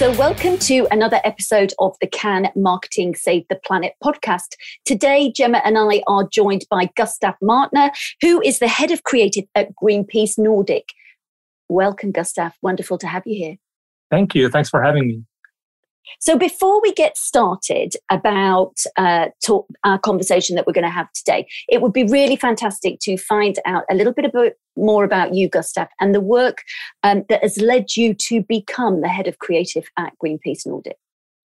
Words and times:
So, 0.00 0.10
welcome 0.12 0.56
to 0.60 0.88
another 0.90 1.20
episode 1.24 1.74
of 1.78 1.94
the 2.00 2.06
Can 2.06 2.48
Marketing 2.56 3.14
Save 3.14 3.44
the 3.50 3.60
Planet 3.66 3.92
podcast. 4.02 4.54
Today, 4.86 5.30
Gemma 5.30 5.60
and 5.62 5.76
I 5.76 6.02
are 6.06 6.26
joined 6.26 6.64
by 6.70 6.88
Gustav 6.96 7.34
Martner, 7.42 7.90
who 8.22 8.40
is 8.40 8.60
the 8.60 8.66
head 8.66 8.92
of 8.92 9.02
creative 9.02 9.44
at 9.54 9.74
Greenpeace 9.74 10.38
Nordic. 10.38 10.88
Welcome, 11.68 12.12
Gustav. 12.12 12.52
Wonderful 12.62 12.96
to 12.96 13.06
have 13.06 13.24
you 13.26 13.36
here. 13.36 13.56
Thank 14.10 14.34
you. 14.34 14.48
Thanks 14.48 14.70
for 14.70 14.82
having 14.82 15.06
me. 15.06 15.22
So, 16.18 16.36
before 16.36 16.80
we 16.82 16.92
get 16.92 17.16
started 17.16 17.94
about 18.10 18.74
uh, 18.96 19.28
talk, 19.44 19.66
our 19.84 19.98
conversation 19.98 20.56
that 20.56 20.66
we're 20.66 20.72
going 20.72 20.84
to 20.84 20.90
have 20.90 21.12
today, 21.12 21.46
it 21.68 21.82
would 21.82 21.92
be 21.92 22.04
really 22.04 22.36
fantastic 22.36 22.98
to 23.00 23.16
find 23.16 23.58
out 23.66 23.84
a 23.90 23.94
little 23.94 24.12
bit 24.12 24.24
about, 24.24 24.52
more 24.76 25.04
about 25.04 25.34
you, 25.34 25.48
Gustav, 25.48 25.88
and 26.00 26.14
the 26.14 26.20
work 26.20 26.62
um, 27.02 27.24
that 27.28 27.42
has 27.42 27.58
led 27.58 27.96
you 27.96 28.14
to 28.14 28.42
become 28.42 29.00
the 29.00 29.08
head 29.08 29.28
of 29.28 29.38
creative 29.38 29.88
at 29.96 30.12
Greenpeace 30.22 30.66
Nordic. 30.66 30.96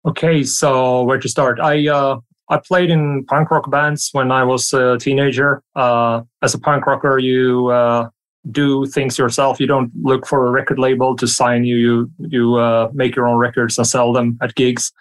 Okay, 0.05 0.43
so 0.43 1.03
where 1.03 1.19
to 1.19 1.29
start? 1.29 1.59
I 1.59 1.87
uh, 1.87 2.17
I 2.49 2.57
played 2.57 2.89
in 2.89 3.23
punk 3.25 3.51
rock 3.51 3.69
bands 3.71 4.09
when 4.11 4.31
I 4.31 4.43
was 4.43 4.73
a 4.73 4.97
teenager. 4.97 5.63
Uh, 5.75 6.23
as 6.41 6.53
a 6.53 6.59
punk 6.59 6.85
rocker, 6.85 7.17
you 7.17 7.67
uh, 7.67 8.09
do 8.49 8.85
things 8.87 9.17
yourself. 9.17 9.59
You 9.59 9.67
don't 9.67 9.91
look 10.01 10.25
for 10.25 10.47
a 10.47 10.51
record 10.51 10.79
label 10.79 11.15
to 11.17 11.27
sign 11.27 11.63
you. 11.63 11.77
You 11.77 12.11
you 12.17 12.55
uh, 12.55 12.89
make 12.93 13.15
your 13.15 13.27
own 13.27 13.37
records 13.37 13.77
and 13.77 13.85
sell 13.85 14.13
them 14.13 14.37
at 14.41 14.55
gigs. 14.55 14.91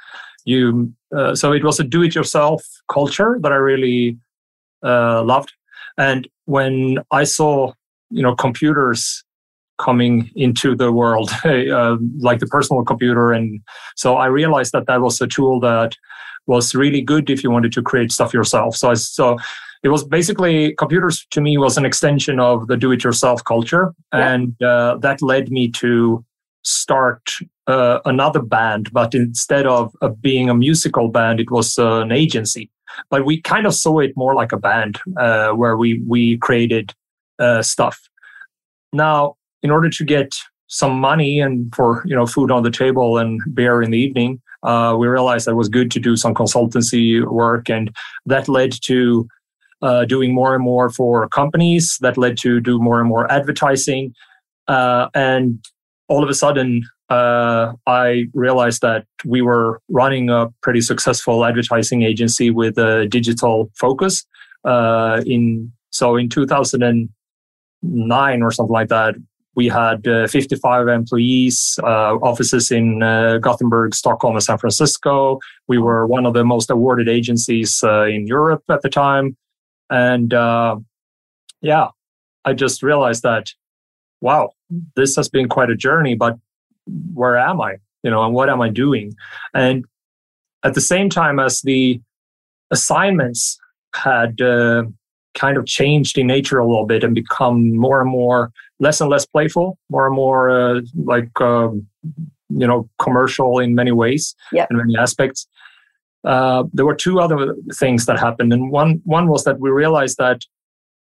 You 0.45 0.93
uh, 1.17 1.35
so 1.35 1.53
it 1.53 1.65
was 1.65 1.81
a 1.81 1.85
do-it-yourself 1.85 2.63
culture 2.91 3.39
that 3.43 3.53
I 3.53 3.57
really 3.57 4.19
uh, 4.85 5.23
loved. 5.25 5.53
And 5.97 6.29
when 6.45 6.99
I 7.11 7.25
saw 7.25 7.73
you 8.11 8.23
know 8.23 8.35
computers 8.35 9.25
coming 9.79 10.31
into 10.37 10.77
the 10.77 10.93
world, 10.93 11.31
uh, 11.45 11.97
like 12.19 12.41
the 12.41 12.47
personal 12.47 12.85
computer, 12.85 13.33
and 13.33 13.61
so 13.97 14.17
I 14.17 14.27
realized 14.27 14.73
that 14.73 14.87
that 14.87 15.01
was 15.01 15.21
a 15.21 15.27
tool 15.27 15.61
that 15.61 15.97
was 16.47 16.75
really 16.75 17.01
good 17.01 17.31
if 17.31 17.43
you 17.43 17.51
wanted 17.51 17.73
to 17.73 17.83
create 17.83 18.13
stuff 18.13 18.35
yourself. 18.35 18.77
So 18.77 18.91
I 18.91 18.95
so 18.95 19.39
it 19.83 19.89
was 19.89 20.05
basically 20.05 20.75
computers 20.75 21.27
to 21.31 21.41
me 21.41 21.57
was 21.57 21.79
an 21.79 21.85
extension 21.85 22.39
of 22.39 22.67
the 22.67 22.77
do-it-yourself 22.77 23.45
culture, 23.45 23.95
yeah. 24.13 24.33
and 24.33 24.63
uh, 24.63 24.99
that 24.99 25.23
led 25.23 25.51
me 25.51 25.71
to 25.71 26.25
start 26.63 27.23
uh, 27.67 28.01
another 28.05 28.43
band. 28.43 28.93
But 28.93 29.15
instead 29.15 29.67
of 29.67 29.95
uh, 30.03 30.09
being 30.09 30.51
a 30.51 30.55
musical 30.55 31.09
band, 31.09 31.41
it 31.41 31.51
was 31.51 31.79
uh, 31.79 32.01
an 32.01 32.13
agency. 32.13 32.71
But 33.09 33.25
we 33.25 33.41
kind 33.41 33.67
of 33.67 33.75
saw 33.75 34.01
it 34.01 34.13
more 34.17 34.35
like 34.35 34.53
a 34.53 34.59
band 34.59 35.01
uh, 35.19 35.53
where 35.53 35.77
we 35.77 36.03
we 36.07 36.37
created 36.39 36.93
uh, 37.39 37.63
stuff. 37.63 37.99
Now, 38.93 39.37
in 39.63 39.71
order 39.71 39.89
to 39.89 40.05
get 40.05 40.35
some 40.67 41.01
money 41.01 41.41
and 41.41 41.75
for 41.75 42.03
you 42.05 42.15
know 42.15 42.27
food 42.27 42.51
on 42.51 42.65
the 42.65 42.71
table 42.71 43.17
and 43.17 43.41
beer 43.55 43.81
in 43.81 43.93
the 43.93 43.99
evening, 43.99 44.43
we 44.63 45.07
realized 45.07 45.47
that 45.47 45.53
it 45.53 45.55
was 45.55 45.71
good 45.71 45.91
to 45.93 46.01
do 46.01 46.17
some 46.17 46.35
consultancy 46.35 47.25
work, 47.25 47.71
and 47.71 47.91
that 48.27 48.47
led 48.47 48.73
to 48.83 49.27
uh, 49.83 50.05
doing 50.05 50.35
more 50.35 50.55
and 50.55 50.63
more 50.63 50.91
for 50.91 51.27
companies 51.29 51.97
that 52.01 52.19
led 52.19 52.37
to 52.39 52.61
do 52.61 52.79
more 52.79 53.01
and 53.01 53.09
more 53.09 53.29
advertising. 53.31 54.15
Uh, 54.69 55.09
and 55.15 55.65
all 56.09 56.23
of 56.23 56.31
a 56.31 56.35
sudden, 56.35 56.85
uh, 57.09 57.73
I 57.87 58.27
realized 58.35 58.83
that 58.83 59.07
we 59.25 59.41
were 59.43 59.81
running 59.89 60.31
a 60.31 60.49
pretty 60.63 60.81
successful 60.81 61.45
advertising 61.45 62.03
agency 62.03 62.51
with 62.51 62.79
a 62.79 63.07
digital 63.07 63.71
focus. 63.79 64.25
Uh, 64.65 65.23
in 65.27 65.73
so 65.91 66.17
in 66.17 66.29
2009 66.29 68.43
or 68.43 68.51
something 68.53 68.73
like 68.73 68.91
that, 68.91 69.17
we 69.57 69.67
had 69.67 70.07
uh, 70.07 70.29
55 70.29 70.87
employees, 70.87 71.77
uh, 71.83 72.15
offices 72.17 72.71
in 72.71 73.01
Gothenburg, 73.41 73.95
Stockholm, 73.95 74.37
and 74.37 74.43
San 74.43 74.59
Francisco. 74.59 75.41
We 75.67 75.79
were 75.79 76.07
one 76.07 76.27
of 76.27 76.35
the 76.35 76.45
most 76.45 76.71
awarded 76.71 77.09
agencies 77.09 77.83
in 77.83 78.29
Europe 78.29 78.63
at 78.69 78.83
the 78.83 78.89
time. 78.89 79.37
And 79.91 80.33
uh, 80.33 80.77
yeah, 81.61 81.89
I 82.45 82.55
just 82.55 82.83
realized 82.83 83.23
that, 83.23 83.53
wow, 84.21 84.51
this 84.97 85.17
has 85.17 85.29
been 85.29 85.49
quite 85.49 85.71
a 85.71 85.77
journey, 85.77 86.15
but 86.15 86.39
where 87.13 87.37
am 87.37 87.61
I? 87.61 87.77
You 88.03 88.11
know, 88.11 88.25
and 88.25 88.35
what 88.35 88.49
am 88.49 88.63
I 88.63 88.69
doing? 88.69 89.15
And 89.53 89.85
at 90.63 90.75
the 90.75 90.81
same 90.81 91.11
time 91.11 91.39
as 91.39 91.61
the 91.63 92.01
assignments 92.71 93.59
had 93.95 94.41
uh, 94.41 94.85
kind 95.35 95.57
of 95.57 95.67
changed 95.67 96.17
in 96.17 96.27
nature 96.27 96.59
a 96.59 96.67
little 96.67 96.87
bit 96.87 97.05
and 97.05 97.15
become 97.15 97.77
more 97.77 98.01
and 98.01 98.11
more 98.11 98.53
less 98.79 99.01
and 99.01 99.11
less 99.11 99.27
playful, 99.27 99.79
more 99.91 100.07
and 100.07 100.15
more 100.15 100.51
uh, 100.51 100.81
like 100.95 101.41
um, 101.41 101.87
you 102.49 102.67
know 102.67 102.89
commercial 102.99 103.59
in 103.59 103.75
many 103.75 103.93
ways 103.93 104.35
yep. 104.53 104.69
in 104.71 104.77
many 104.77 104.97
aspects 104.97 105.47
uh, 106.25 106.65
there 106.73 106.85
were 106.85 106.95
two 106.95 107.21
other 107.21 107.55
things 107.75 108.07
that 108.07 108.19
happened, 108.19 108.53
and 108.53 108.71
one 108.71 109.01
one 109.05 109.29
was 109.29 109.45
that 109.45 109.59
we 109.59 109.71
realized 109.71 110.19
that 110.19 110.43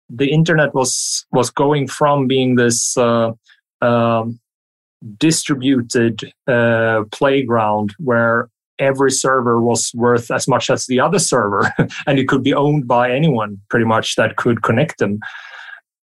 the 0.10 0.32
internet 0.32 0.74
was 0.74 1.26
was 1.32 1.50
going 1.50 1.88
from 1.88 2.28
being 2.28 2.56
this 2.56 2.98
uh, 2.98 3.32
um, 3.82 4.40
distributed 5.18 6.32
uh, 6.48 7.04
playground 7.12 7.94
where 8.00 8.50
every 8.80 9.12
server 9.12 9.62
was 9.62 9.92
worth 9.96 10.30
as 10.30 10.48
much 10.48 10.70
as 10.70 10.86
the 10.86 11.00
other 11.00 11.20
server, 11.20 11.74
and 12.08 12.20
it 12.20 12.28
could 12.28 12.44
be 12.44 12.54
owned 12.54 12.88
by 12.88 13.12
anyone 13.12 13.58
pretty 13.70 13.86
much 13.86 14.16
that 14.16 14.36
could 14.36 14.62
connect 14.62 15.00
them. 15.00 15.20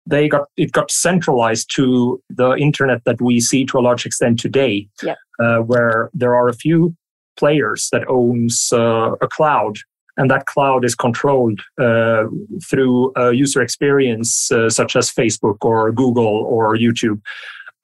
They 0.05 0.29
got 0.29 0.49
it 0.57 0.73
got 0.73 0.91
centralized 0.91 1.71
to 1.77 2.21
the 2.29 2.53
internet 2.57 3.05
that 3.05 3.23
we 3.23 3.41
see 3.41 3.65
to 3.67 3.79
a 3.79 3.81
large 3.81 4.05
extent 4.05 4.39
today, 4.39 4.89
yeah. 5.03 5.15
uh, 5.41 5.59
where 5.59 6.11
there 6.13 6.35
are 6.35 6.49
a 6.49 6.55
few 6.55 6.95
players 7.37 7.89
that 7.93 8.07
owns 8.09 8.73
uh, 8.73 9.13
a 9.21 9.29
cloud 9.29 9.77
and 10.17 10.31
that 10.31 10.47
cloud 10.47 10.85
is 10.85 10.95
controlled 10.95 11.61
uh, 11.81 12.25
through 12.69 13.13
a 13.17 13.33
user 13.33 13.63
experience 13.63 14.51
uh, 14.53 14.69
such 14.69 14.97
as 14.97 15.11
facebook 15.11 15.57
or 15.63 15.93
google 15.93 16.45
or 16.49 16.77
youtube 16.77 17.21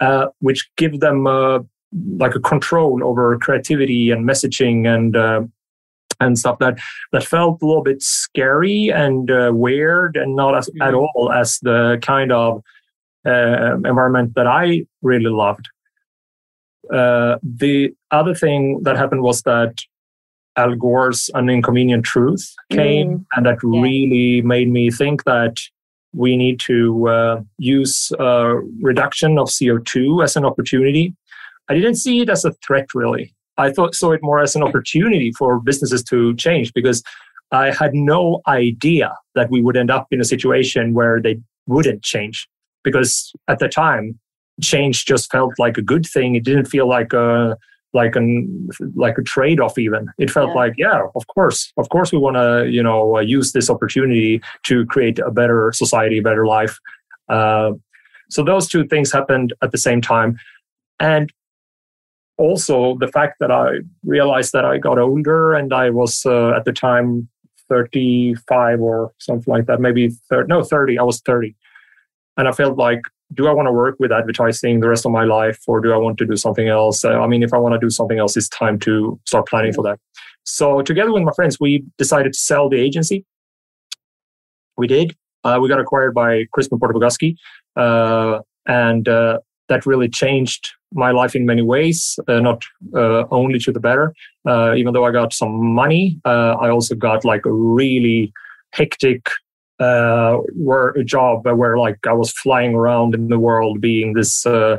uh, 0.01 0.27
which 0.41 0.69
give 0.77 1.01
them 1.01 1.27
uh, 1.27 1.59
like 2.17 2.35
a 2.35 2.41
control 2.41 3.03
over 3.03 3.37
creativity 3.39 4.11
and 4.11 4.29
messaging 4.29 4.87
and 4.87 5.17
uh, 5.17 5.43
and 6.21 6.39
stuff 6.39 6.59
that 6.59 6.79
that 7.13 7.25
felt 7.25 7.63
a 7.63 7.67
little 7.67 7.83
bit 7.83 8.03
scary 8.03 8.91
and 8.93 9.31
weird 9.57 10.17
and 10.17 10.37
not 10.37 10.57
as, 10.57 10.69
mm-hmm. 10.69 10.83
at 10.83 10.95
all 10.95 11.31
as 11.33 11.59
the 11.63 11.99
kind 12.03 12.33
of 12.33 12.63
environment 13.25 14.35
that 14.35 14.47
i 14.47 14.85
really 15.03 15.31
loved 15.31 15.69
uh, 16.93 17.39
the 17.43 17.95
other 18.11 18.35
thing 18.35 18.81
that 18.83 18.97
happened 18.97 19.23
was 19.23 19.43
that 19.43 19.75
Al 20.57 20.75
Gore's 20.75 21.31
An 21.35 21.49
Inconvenient 21.49 22.05
Truth 22.05 22.55
came, 22.71 23.19
mm. 23.19 23.25
and 23.35 23.47
that 23.47 23.59
yeah. 23.63 23.81
really 23.81 24.43
made 24.43 24.71
me 24.71 24.91
think 24.91 25.25
that 25.25 25.57
we 26.13 26.37
need 26.37 26.59
to 26.61 27.09
uh, 27.09 27.41
use 27.59 28.11
uh, 28.19 28.57
reduction 28.81 29.39
of 29.39 29.49
CO2 29.49 30.25
as 30.25 30.37
an 30.37 30.45
opportunity. 30.45 31.15
I 31.69 31.75
didn't 31.75 31.97
see 31.97 32.21
it 32.21 32.31
as 32.31 32.45
a 32.45 32.53
threat, 32.67 32.87
really. 32.95 33.35
I 33.57 33.71
thought 33.71 33.95
saw 33.95 34.13
it 34.13 34.21
more 34.23 34.41
as 34.41 34.57
an 34.57 34.63
opportunity 34.63 35.33
for 35.33 35.61
businesses 35.61 36.03
to 36.05 36.35
change 36.37 36.73
because 36.73 37.03
I 37.51 37.73
had 37.73 37.95
no 37.95 38.41
idea 38.47 39.15
that 39.35 39.51
we 39.51 39.61
would 39.61 39.77
end 39.77 39.91
up 39.91 40.07
in 40.11 40.21
a 40.21 40.25
situation 40.25 40.95
where 40.95 41.21
they 41.21 41.41
wouldn't 41.67 42.03
change. 42.03 42.49
Because 42.85 43.33
at 43.49 43.59
the 43.59 43.69
time, 43.69 44.19
change 44.63 45.05
just 45.05 45.31
felt 45.31 45.55
like 45.59 45.79
a 45.79 45.83
good 45.83 46.07
thing. 46.07 46.35
It 46.35 46.45
didn't 46.45 46.67
feel 46.67 46.89
like 46.89 47.13
a 47.13 47.57
like 47.95 48.17
an 48.17 48.69
like 48.95 49.17
a 49.17 49.23
trade 49.23 49.61
off 49.61 49.79
even 49.79 50.07
it 50.19 50.31
felt 50.31 50.51
yeah. 50.51 50.55
like 50.55 50.75
yeah 50.77 51.03
of 51.15 51.27
course 51.29 51.73
of 51.79 51.89
course 51.89 52.13
we 52.13 52.19
want 52.19 52.37
to 52.37 52.69
you 52.71 52.83
know 52.83 53.17
uh, 53.17 53.21
use 53.21 53.53
this 53.53 53.71
opportunity 53.71 54.41
to 54.63 54.85
create 54.87 55.19
a 55.19 55.31
better 55.31 55.73
society 55.73 56.19
a 56.19 56.23
better 56.23 56.47
life 56.47 56.79
uh, 57.29 57.73
so 58.29 58.45
those 58.45 58.69
two 58.69 58.87
things 58.87 59.11
happened 59.11 59.55
at 59.63 59.73
the 59.73 59.79
same 59.79 60.03
time 60.03 60.39
and 61.01 61.33
also 62.37 62.97
the 62.99 63.09
fact 63.09 63.37
that 63.41 63.51
i 63.51 63.79
realized 64.05 64.53
that 64.53 64.67
i 64.67 64.77
got 64.77 64.99
older 64.99 65.55
and 65.55 65.73
i 65.73 65.89
was 65.89 66.27
uh, 66.27 66.51
at 66.51 66.65
the 66.67 66.73
time 66.73 67.27
35 67.71 68.81
or 68.81 69.13
something 69.19 69.53
like 69.53 69.67
that 69.67 69.81
maybe 69.81 70.11
30, 70.29 70.47
no 70.49 70.63
30 70.63 70.99
i 70.99 71.03
was 71.03 71.21
30 71.21 71.57
and 72.37 72.47
i 72.47 72.53
felt 72.53 72.77
like 72.77 73.01
do 73.35 73.47
I 73.47 73.53
want 73.53 73.67
to 73.67 73.73
work 73.73 73.97
with 73.99 74.11
advertising 74.11 74.81
the 74.81 74.89
rest 74.89 75.05
of 75.05 75.13
my 75.13 75.25
life 75.25 75.59
or 75.67 75.81
do 75.81 75.93
I 75.93 75.97
want 75.97 76.19
to 76.19 76.27
do 76.27 76.37
something 76.37 76.69
else? 76.69 77.05
Uh, 77.05 77.21
I 77.21 77.27
mean, 77.27 77.43
if 77.43 77.53
I 77.53 77.59
want 77.59 77.75
to 77.75 77.79
do 77.79 77.91
something 77.91 78.19
else, 78.19 78.37
it's 78.37 78.49
time 78.49 78.79
to 78.81 79.21
start 79.27 79.47
planning 79.47 79.73
for 79.73 79.83
that. 79.83 79.99
So, 80.45 80.81
together 80.81 81.13
with 81.13 81.23
my 81.23 81.33
friends, 81.33 81.61
we 81.61 81.85
decided 81.99 82.33
to 82.33 82.39
sell 82.39 82.71
the 82.71 82.81
agency. 82.81 83.25
We 84.79 84.87
did. 84.87 85.15
Uh, 85.45 85.59
we 85.61 85.69
got 85.69 85.79
acquired 85.79 86.15
by 86.15 86.45
Crispin 86.53 86.79
Porter 86.79 86.95
Bogusky, 86.95 87.37
uh, 87.77 88.41
and 88.67 89.09
uh, 89.09 89.41
that 89.69 89.85
really 89.87 90.09
changed 90.09 90.71
my 90.93 91.11
life 91.11 91.37
in 91.37 91.45
many 91.45 91.63
ways, 91.63 92.19
uh, 92.29 92.41
not 92.41 92.63
uh, 92.95 93.25
only 93.31 93.59
to 93.59 93.73
the 93.73 93.81
better. 93.81 94.15
even 94.75 94.95
though 94.95 95.05
I 95.05 95.11
got 95.11 95.35
some 95.35 95.75
money, 95.75 96.19
I 96.25 96.69
also 96.71 96.95
got 96.95 97.25
like 97.25 97.45
a 97.45 97.53
really 97.53 98.33
hectic 98.73 99.29
uh, 99.81 100.39
were 100.57 100.91
a 100.91 101.05
job 101.05 101.47
where 101.47 101.79
like 101.79 101.99
I 102.07 102.13
was 102.13 102.33
flying 102.33 102.75
around 102.75 103.15
in 103.15 103.29
the 103.29 103.39
world, 103.39 103.81
being 103.81 104.15
this 104.15 104.45
uh, 104.45 104.79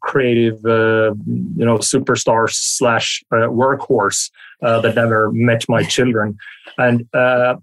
creative, 0.00 0.64
uh, 0.64 1.14
you 1.26 1.64
know, 1.64 1.78
superstar 1.78 2.50
slash 2.50 3.22
uh, 3.32 3.48
workhorse 3.48 4.30
uh, 4.62 4.80
that 4.80 4.94
never 4.94 5.30
met 5.32 5.64
my 5.68 5.82
children, 5.82 6.36
and 6.78 7.06
uh, 7.14 7.56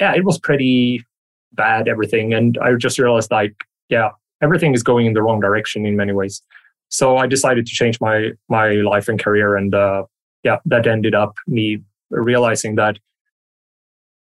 yeah, 0.00 0.14
it 0.14 0.24
was 0.24 0.38
pretty 0.38 1.04
bad 1.52 1.88
everything, 1.88 2.34
and 2.34 2.58
I 2.58 2.74
just 2.74 2.98
realized 2.98 3.30
like, 3.30 3.54
yeah, 3.88 4.10
everything 4.42 4.74
is 4.74 4.82
going 4.82 5.06
in 5.06 5.12
the 5.12 5.22
wrong 5.22 5.40
direction 5.40 5.86
in 5.86 5.96
many 5.96 6.12
ways. 6.12 6.42
So 6.88 7.16
I 7.16 7.26
decided 7.26 7.66
to 7.66 7.72
change 7.72 8.00
my 8.00 8.30
my 8.48 8.72
life 8.72 9.08
and 9.08 9.22
career, 9.22 9.56
and 9.56 9.74
uh, 9.74 10.04
yeah, 10.42 10.58
that 10.66 10.86
ended 10.86 11.14
up 11.14 11.34
me 11.46 11.78
realizing 12.10 12.74
that 12.74 12.98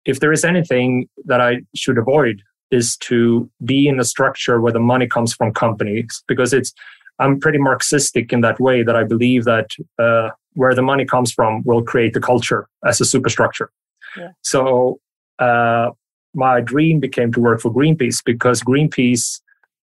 if 0.08 0.20
there 0.20 0.32
is 0.32 0.44
anything 0.44 1.08
that 1.26 1.40
I 1.40 1.58
should 1.75 1.99
avoid 1.99 2.43
is 2.70 2.96
to 3.08 3.49
be 3.64 3.87
in 3.87 4.00
a 4.00 4.05
structure 4.05 4.60
where 4.60 4.72
the 4.72 4.81
money 4.81 5.06
comes 5.06 5.34
from 5.34 5.52
companies 5.52 6.25
because 6.26 6.52
it's 6.52 6.72
I'm 7.20 7.38
pretty 7.38 7.58
Marxistic 7.58 8.32
in 8.32 8.40
that 8.40 8.58
way 8.58 8.82
that 8.82 8.96
I 8.96 9.05
believe 9.05 9.44
that 9.44 9.69
uh, 9.99 10.31
where 10.55 10.75
the 10.75 10.82
money 10.82 11.05
comes 11.05 11.32
from 11.32 11.62
will 11.64 11.82
create 11.82 12.14
the 12.14 12.20
culture 12.20 12.69
as 12.87 13.00
a 13.00 13.05
superstructure. 13.05 13.70
Yeah. 14.16 14.31
So 14.43 15.00
uh, 15.38 15.90
my 16.34 16.60
dream 16.60 17.00
became 17.00 17.32
to 17.32 17.40
work 17.40 17.60
for 17.60 17.72
Greenpeace 17.72 18.22
because 18.25 18.62
Greenpeace 18.62 19.40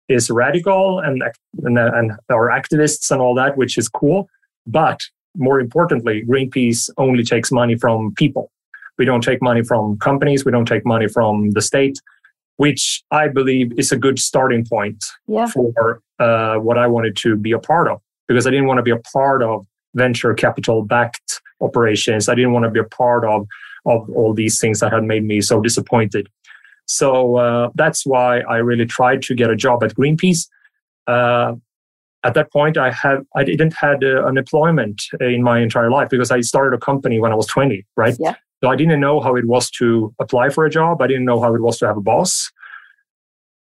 is 0.08 0.32
radical 0.32 1.00
and 1.00 1.24
and, 1.64 1.78
and 1.78 2.12
are 2.30 2.50
activists 2.50 3.12
and 3.12 3.22
all 3.22 3.36
that, 3.36 3.58
which 3.58 3.78
is 3.78 3.88
cool. 3.90 4.28
But 4.66 5.02
more 5.36 5.60
importantly, 5.60 6.24
Greenpeace 6.28 6.90
only 6.98 7.24
takes 7.24 7.52
money 7.52 7.76
from 7.76 8.14
people. 8.16 8.52
We 8.98 9.06
don't 9.06 9.22
take 9.22 9.42
money 9.42 9.64
from 9.64 9.98
companies. 10.00 10.46
We 10.46 10.52
don't 10.52 10.68
take 10.68 10.86
money 10.86 11.08
from 11.08 11.52
the 11.52 11.62
state, 11.62 12.00
which 12.58 13.04
I 13.12 13.28
believe 13.28 13.78
is 13.78 13.92
a 13.92 13.98
good 13.98 14.20
starting 14.20 14.66
point 14.66 15.04
yeah. 15.28 15.48
for 15.48 16.02
uh, 16.20 16.56
what 16.58 16.78
I 16.78 16.88
wanted 16.88 17.16
to 17.18 17.36
be 17.36 17.52
a 17.52 17.60
part 17.60 17.90
of 17.90 18.02
because 18.28 18.48
I 18.48 18.50
didn't 18.50 18.68
want 18.68 18.78
to 18.78 18.84
be 18.84 18.92
a 18.92 18.98
part 18.98 19.44
of 19.44 19.66
venture 19.94 20.34
capital 20.34 20.84
backed 20.84 21.42
operations. 21.62 22.30
I 22.30 22.36
didn't 22.36 22.54
want 22.54 22.66
to 22.66 22.72
be 22.72 22.80
a 22.80 22.84
part 22.84 23.26
of, 23.26 23.48
of 23.86 24.10
all 24.12 24.34
these 24.34 24.60
things 24.60 24.80
that 24.80 24.92
had 24.92 25.04
made 25.04 25.24
me 25.24 25.42
so 25.42 25.62
disappointed. 25.62 26.28
So 26.88 27.38
uh, 27.38 27.70
that's 27.76 28.06
why 28.06 28.42
I 28.42 28.58
really 28.58 28.86
tried 28.86 29.22
to 29.24 29.36
get 29.36 29.50
a 29.50 29.56
job 29.56 29.84
at 29.84 29.96
Greenpeace. 29.96 30.48
Uh, 31.08 31.56
at 32.24 32.34
that 32.34 32.52
point, 32.52 32.78
I 32.78 32.92
had 32.92 33.20
I 33.36 33.44
didn't 33.44 33.74
had 33.74 34.04
uh, 34.04 34.26
an 34.26 34.38
employment 34.38 35.04
in 35.20 35.44
my 35.44 35.60
entire 35.62 35.92
life 35.92 36.10
because 36.10 36.32
I 36.32 36.42
started 36.42 36.76
a 36.76 36.80
company 36.80 37.20
when 37.20 37.32
I 37.32 37.36
was 37.36 37.46
20, 37.48 37.86
right? 37.96 38.16
Yeah. 38.20 38.36
So 38.64 38.70
I 38.70 38.76
didn't 38.76 39.00
know 39.00 39.20
how 39.20 39.36
it 39.36 39.46
was 39.46 39.70
to 39.72 40.14
apply 40.20 40.50
for 40.50 40.66
a 40.66 40.70
job. 40.70 41.02
I 41.02 41.08
didn't 41.08 41.26
know 41.26 41.42
how 41.42 41.54
it 41.54 41.62
was 41.62 41.78
to 41.80 41.88
have 41.88 41.98
a 41.98 42.02
boss. 42.02 42.52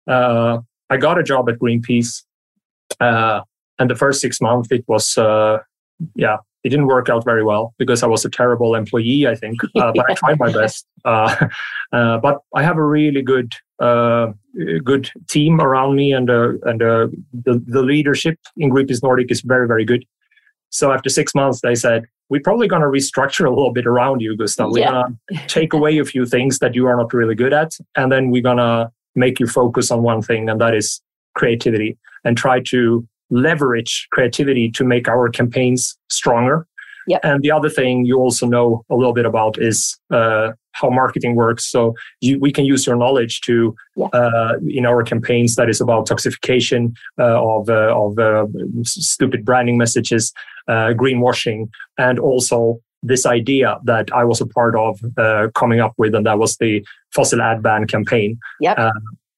Uh, 0.07 0.59
I 0.89 0.97
got 0.97 1.19
a 1.19 1.23
job 1.23 1.49
at 1.49 1.59
Greenpeace, 1.59 2.23
uh, 2.99 3.41
and 3.77 3.89
the 3.89 3.95
first 3.95 4.21
six 4.21 4.39
months 4.39 4.69
it 4.71 4.85
was, 4.87 5.17
uh, 5.17 5.57
yeah, 6.15 6.37
it 6.63 6.69
didn't 6.69 6.87
work 6.87 7.09
out 7.09 7.25
very 7.25 7.43
well 7.43 7.73
because 7.77 8.03
I 8.03 8.07
was 8.07 8.23
a 8.23 8.29
terrible 8.29 8.73
employee. 8.73 9.27
I 9.27 9.35
think, 9.35 9.61
uh, 9.75 9.91
but 9.93 10.09
I 10.09 10.13
tried 10.13 10.39
my 10.39 10.51
best. 10.51 10.85
Uh, 11.05 11.47
uh, 11.93 12.17
but 12.17 12.39
I 12.53 12.63
have 12.63 12.75
a 12.75 12.83
really 12.83 13.21
good, 13.21 13.53
good 13.79 15.09
team 15.29 15.61
around 15.61 15.95
me, 15.95 16.11
and 16.11 16.29
and 16.29 16.81
the 16.81 17.63
the 17.65 17.81
leadership 17.81 18.37
in 18.57 18.69
Greenpeace 18.69 19.01
Nordic 19.01 19.31
is 19.31 19.39
very 19.39 19.67
very 19.69 19.85
good. 19.85 20.03
So 20.69 20.91
after 20.91 21.09
six 21.09 21.33
months, 21.33 21.61
they 21.61 21.75
said, 21.75 22.03
we're 22.29 22.41
probably 22.41 22.67
going 22.67 22.81
to 22.81 22.87
restructure 22.87 23.45
a 23.45 23.49
little 23.49 23.71
bit 23.71 23.85
around 23.85 24.21
you, 24.21 24.35
Gustav. 24.35 24.71
We're 24.71 24.79
yeah. 24.79 24.91
going 24.91 25.19
to 25.33 25.47
take 25.47 25.73
away 25.73 25.97
a 25.97 26.05
few 26.05 26.25
things 26.25 26.59
that 26.59 26.75
you 26.75 26.85
are 26.87 26.95
not 26.97 27.13
really 27.13 27.35
good 27.35 27.53
at. 27.53 27.73
And 27.95 28.11
then 28.11 28.31
we're 28.31 28.41
going 28.41 28.57
to 28.57 28.91
make 29.15 29.39
you 29.39 29.47
focus 29.47 29.91
on 29.91 30.03
one 30.03 30.21
thing, 30.21 30.49
and 30.49 30.59
that 30.61 30.75
is 30.75 31.01
creativity 31.35 31.97
and 32.23 32.37
try 32.37 32.59
to 32.67 33.07
leverage 33.29 34.07
creativity 34.11 34.71
to 34.71 34.83
make 34.83 35.07
our 35.07 35.29
campaigns 35.29 35.97
stronger. 36.09 36.67
Yep. 37.07 37.21
And 37.23 37.41
the 37.41 37.51
other 37.51 37.69
thing 37.69 38.05
you 38.05 38.17
also 38.17 38.45
know 38.45 38.83
a 38.89 38.95
little 38.95 39.13
bit 39.13 39.25
about 39.25 39.61
is 39.61 39.97
uh, 40.11 40.51
how 40.79 40.89
marketing 40.89 41.35
works. 41.35 41.65
So 41.65 41.93
you, 42.21 42.39
we 42.39 42.51
can 42.51 42.65
use 42.65 42.85
your 42.85 42.95
knowledge 42.95 43.41
to 43.41 43.75
uh, 44.13 44.53
in 44.67 44.85
our 44.85 45.03
campaigns 45.03 45.55
that 45.55 45.69
is 45.69 45.81
about 45.81 46.07
toxification 46.07 46.95
uh, 47.19 47.41
of 47.43 47.69
uh, 47.69 47.93
of 47.95 48.19
uh, 48.19 48.45
stupid 48.83 49.43
branding 49.43 49.77
messages, 49.77 50.33
uh, 50.67 50.93
greenwashing, 50.93 51.69
and 51.97 52.19
also 52.19 52.79
this 53.03 53.25
idea 53.25 53.77
that 53.85 54.11
I 54.13 54.23
was 54.23 54.41
a 54.41 54.47
part 54.47 54.75
of 54.75 54.99
coming 55.53 55.79
up 55.79 55.93
with, 55.97 56.15
and 56.15 56.25
that 56.25 56.39
was 56.39 56.57
the 56.57 56.85
fossil 57.13 57.41
ad 57.41 57.61
ban 57.61 57.87
campaign. 57.87 58.39
Yep. 58.59 58.77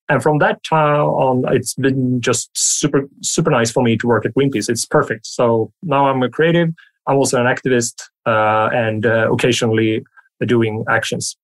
and 0.09 0.23
from 0.23 0.39
that 0.39 0.63
time 0.63 1.01
on, 1.01 1.43
it's 1.53 1.75
been 1.75 2.19
just 2.19 2.49
super 2.53 3.07
super 3.21 3.51
nice 3.51 3.71
for 3.71 3.83
me 3.83 3.97
to 3.97 4.07
work 4.07 4.25
at 4.25 4.33
Greenpeace. 4.33 4.69
It's 4.69 4.85
perfect. 4.85 5.27
So 5.27 5.71
now 5.83 6.07
I'm 6.07 6.23
a 6.23 6.29
creative. 6.29 6.69
I'm 7.07 7.17
also 7.17 7.39
an 7.39 7.47
activist, 7.47 7.95
and 8.25 9.05
occasionally 9.05 10.03
doing 10.45 10.83
actions. 10.89 11.37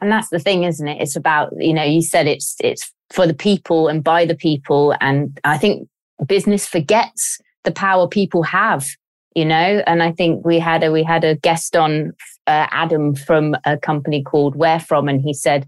And 0.00 0.10
that's 0.10 0.28
the 0.28 0.38
thing 0.38 0.64
isn't 0.64 0.86
it? 0.86 1.00
It's 1.00 1.16
about 1.16 1.52
you 1.58 1.72
know 1.72 1.84
you 1.84 2.02
said 2.02 2.26
it's 2.26 2.56
it's 2.60 2.92
for 3.10 3.26
the 3.26 3.34
people 3.34 3.88
and 3.88 4.02
by 4.02 4.24
the 4.24 4.36
people. 4.36 4.94
And 5.00 5.38
i 5.44 5.58
think 5.58 5.88
business 6.26 6.66
forgets 6.66 7.38
the 7.64 7.72
power 7.72 8.08
people 8.08 8.42
have 8.42 8.86
you 9.34 9.44
know? 9.44 9.82
And 9.86 10.02
i 10.02 10.12
think 10.12 10.44
we 10.44 10.58
had 10.58 10.84
a 10.84 10.92
we 10.92 11.02
had 11.02 11.24
a 11.24 11.36
guest 11.36 11.76
on 11.76 12.12
uh, 12.46 12.66
adam 12.70 13.14
from 13.14 13.56
a 13.64 13.76
company 13.76 14.22
called 14.22 14.54
where 14.56 14.80
from 14.80 15.08
and 15.08 15.20
he 15.20 15.34
said 15.34 15.66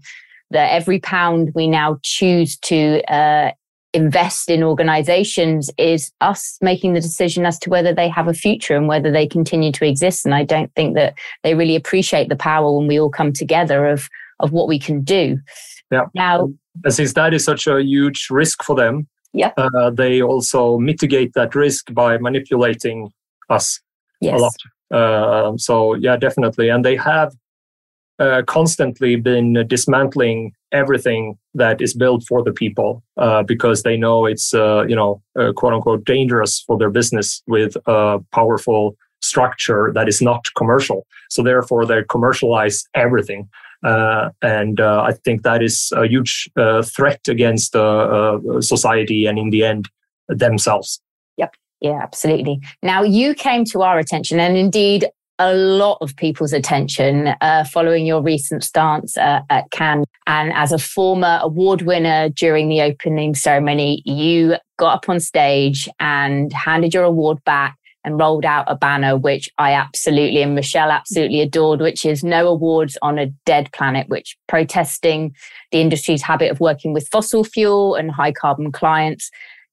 that 0.51 0.71
every 0.71 0.99
pound 0.99 1.51
we 1.53 1.67
now 1.67 1.99
choose 2.03 2.57
to 2.57 3.01
uh, 3.11 3.51
invest 3.93 4.49
in 4.49 4.63
organizations 4.63 5.71
is 5.77 6.11
us 6.21 6.57
making 6.61 6.93
the 6.93 7.01
decision 7.01 7.45
as 7.45 7.57
to 7.59 7.69
whether 7.69 7.93
they 7.93 8.09
have 8.09 8.27
a 8.27 8.33
future 8.33 8.75
and 8.75 8.87
whether 8.87 9.11
they 9.11 9.25
continue 9.25 9.71
to 9.71 9.85
exist. 9.85 10.25
And 10.25 10.35
I 10.35 10.43
don't 10.43 10.73
think 10.75 10.95
that 10.95 11.17
they 11.43 11.55
really 11.55 11.75
appreciate 11.75 12.29
the 12.29 12.35
power 12.35 12.77
when 12.77 12.87
we 12.87 12.99
all 12.99 13.09
come 13.09 13.33
together 13.33 13.87
of 13.87 14.09
of 14.39 14.51
what 14.51 14.67
we 14.67 14.77
can 14.77 15.01
do. 15.01 15.39
Yeah. 15.91 16.05
Now, 16.13 16.51
since 16.89 17.13
that 17.13 17.33
is 17.33 17.43
such 17.43 17.65
a 17.65 17.81
huge 17.81 18.27
risk 18.29 18.61
for 18.63 18.75
them, 18.75 19.07
yeah, 19.33 19.51
uh, 19.57 19.89
they 19.89 20.21
also 20.21 20.77
mitigate 20.77 21.33
that 21.33 21.55
risk 21.55 21.93
by 21.93 22.17
manipulating 22.17 23.11
us 23.49 23.79
yes. 24.21 24.39
a 24.39 24.43
lot. 24.43 24.55
Uh, 24.91 25.57
so 25.57 25.95
yeah, 25.95 26.17
definitely, 26.17 26.69
and 26.69 26.85
they 26.85 26.95
have 26.95 27.33
uh, 28.19 28.41
constantly 28.47 29.15
been 29.15 29.65
dismantling 29.67 30.51
everything 30.71 31.37
that 31.53 31.81
is 31.81 31.93
built 31.93 32.23
for 32.27 32.43
the 32.43 32.51
people 32.51 33.03
uh, 33.17 33.43
because 33.43 33.83
they 33.83 33.95
know 33.95 34.25
it's 34.25 34.53
uh, 34.53 34.83
you 34.87 34.95
know 34.95 35.21
uh, 35.39 35.51
quote 35.53 35.73
unquote 35.73 36.03
dangerous 36.03 36.61
for 36.61 36.77
their 36.77 36.89
business 36.89 37.41
with 37.47 37.77
a 37.85 38.19
powerful 38.33 38.95
structure 39.21 39.91
that 39.93 40.07
is 40.07 40.21
not 40.21 40.45
commercial. 40.55 41.05
So 41.29 41.43
therefore 41.43 41.85
they 41.85 42.03
commercialize 42.09 42.85
everything. 42.93 43.49
Uh, 43.83 44.29
and 44.41 44.81
i 44.81 45.11
think 45.23 45.43
that 45.43 45.61
is 45.61 45.93
a 45.95 46.07
huge 46.07 46.49
threat 46.83 47.21
against 47.27 47.73
society 48.61 49.27
and 49.27 49.37
in 49.37 49.51
the 49.51 49.63
end 49.63 49.87
themselves. 50.27 50.99
Yep. 51.37 51.53
Yeah 51.81 51.99
absolutely. 52.01 52.59
Now 52.81 53.03
you 53.03 53.35
came 53.35 53.65
to 53.65 53.83
our 53.83 53.99
attention 53.99 54.39
and 54.39 54.57
indeed 54.57 55.05
a 55.39 55.53
lot 55.53 55.97
of 56.01 56.15
people's 56.15 56.53
attention 56.53 57.29
uh, 57.41 57.63
following 57.63 58.05
your 58.05 58.21
recent 58.21 58.63
stance 58.63 59.17
uh, 59.17 59.41
at 59.49 59.69
Cannes. 59.71 60.05
And 60.25 60.51
as 60.53 60.71
a 60.71 60.79
former 60.79 61.39
award 61.41 61.83
winner 61.83 62.29
during 62.29 62.69
the 62.69 62.81
opening 62.81 63.35
ceremony, 63.35 64.01
you 64.05 64.55
got 64.77 64.95
up 64.95 65.09
on 65.09 65.19
stage 65.19 65.87
and 65.99 66.51
handed 66.53 66.93
your 66.93 67.03
award 67.03 67.43
back 67.43 67.77
and 68.03 68.17
rolled 68.17 68.45
out 68.45 68.65
a 68.67 68.75
banner, 68.75 69.17
which 69.17 69.49
I 69.57 69.73
absolutely 69.73 70.41
and 70.41 70.55
Michelle 70.55 70.91
absolutely 70.91 71.41
adored, 71.41 71.81
which 71.81 72.05
is 72.05 72.23
no 72.23 72.47
awards 72.47 72.97
on 73.01 73.19
a 73.19 73.27
dead 73.45 73.69
planet, 73.73 74.07
which 74.07 74.37
protesting 74.47 75.35
the 75.71 75.81
industry's 75.81 76.21
habit 76.21 76.49
of 76.49 76.61
working 76.61 76.93
with 76.93 77.09
fossil 77.09 77.43
fuel 77.43 77.95
and 77.95 78.09
high 78.09 78.31
carbon 78.31 78.71
clients. 78.71 79.29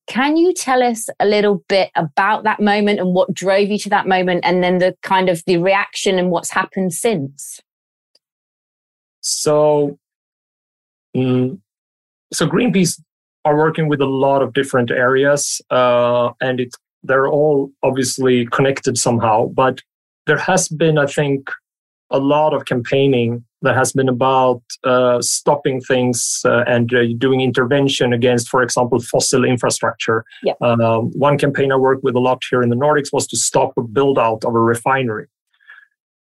Can 0.07 0.37
you 0.37 0.53
tell 0.53 0.83
us 0.83 1.09
a 1.19 1.27
little 1.27 1.65
bit 1.69 1.91
about 1.95 2.45
that 2.45 2.61
moment 2.61 3.01
and 3.01 3.15
what 3.15 3.33
drove 3.33 3.69
you 3.69 3.79
to 3.79 3.89
that 3.91 4.07
moment 4.07 4.45
and 4.45 4.63
then 4.63 4.79
the 4.79 4.95
kind 5.03 5.29
of 5.29 5.43
the 5.47 5.57
reaction 5.57 6.19
and 6.19 6.31
what's 6.31 6.51
happened 6.51 6.93
since? 6.93 7.61
So, 9.21 9.99
mm, 11.17 11.59
so 12.33 12.47
Greenpeace 12.47 13.01
are 13.47 13.57
working 13.57 13.89
with 13.89 14.01
a 14.01 14.07
lot 14.07 14.43
of 14.43 14.53
different 14.53 14.91
areas, 14.91 15.61
uh, 15.71 16.31
and 16.41 16.61
it, 16.61 16.75
they're 17.03 17.29
all 17.29 17.71
obviously 17.83 18.47
connected 18.47 18.99
somehow. 18.99 19.47
But 19.47 19.81
there 20.27 20.39
has 20.39 20.69
been, 20.69 20.99
I 20.99 21.07
think, 21.07 21.51
a 22.11 22.19
lot 22.19 22.53
of 22.53 22.67
campaigning 22.67 23.45
that 23.65 23.75
has 23.75 23.93
been 23.93 24.09
about 24.09 24.63
uh, 24.85 25.21
stopping 25.21 25.81
things 25.81 26.41
uh, 26.45 26.63
and 26.67 26.95
uh, 26.95 27.03
doing 27.19 27.41
intervention 27.41 28.13
against, 28.13 28.49
for 28.49 28.63
example, 28.63 29.01
fossil 29.01 29.45
infrastructure. 29.45 30.25
Yep. 30.43 30.63
Um, 30.63 31.11
one 31.13 31.37
campaign 31.39 31.73
I 31.73 31.77
worked 31.77 32.05
with 32.05 32.15
a 32.15 32.21
lot 32.21 32.43
here 32.49 32.63
in 32.63 32.69
the 32.69 32.77
Nordics 32.77 33.13
was 33.13 33.27
to 33.29 33.37
stop 33.37 33.73
a 33.77 33.83
build 33.83 34.19
out 34.19 34.45
of 34.45 34.55
a 34.55 34.61
refinery. 34.61 35.27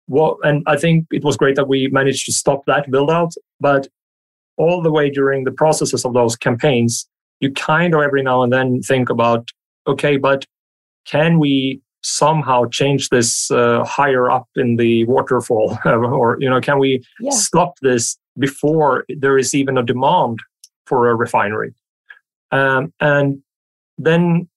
Well, 0.08 0.38
and 0.42 0.62
I 0.66 0.76
think 0.76 1.06
it 1.10 1.24
was 1.24 1.36
great 1.36 1.56
that 1.56 1.68
we 1.68 1.88
managed 1.88 2.26
to 2.26 2.32
stop 2.32 2.64
that 2.66 2.90
build 2.90 3.10
out, 3.10 3.32
but 3.60 3.88
all 4.56 4.82
the 4.82 4.92
way 4.92 5.10
during 5.10 5.44
the 5.44 5.52
processes 5.52 6.04
of 6.04 6.14
those 6.14 6.36
campaigns, 6.36 7.08
you 7.40 7.52
kind 7.52 7.94
of 7.94 8.02
every 8.02 8.22
now 8.22 8.42
and 8.42 8.52
then 8.52 8.80
think 8.82 9.10
about 9.10 9.48
okay, 9.86 10.16
but 10.16 10.44
can 11.06 11.38
we 11.38 11.80
somehow 12.02 12.64
change 12.70 13.08
this 13.08 13.50
uh, 13.50 13.84
higher 13.84 14.30
up 14.30 14.48
in 14.56 14.76
the 14.76 15.04
waterfall 15.04 15.78
or 15.84 16.36
you 16.40 16.48
know 16.48 16.60
can 16.60 16.78
we 16.78 17.02
yeah. 17.20 17.30
stop 17.30 17.74
this 17.80 18.18
before 18.38 19.04
there 19.08 19.38
is 19.38 19.54
even 19.54 19.78
a 19.78 19.82
demand 19.82 20.40
for 20.86 21.08
a 21.08 21.14
refinery 21.14 21.72
um, 22.50 22.92
and 23.00 23.42
then 23.98 24.48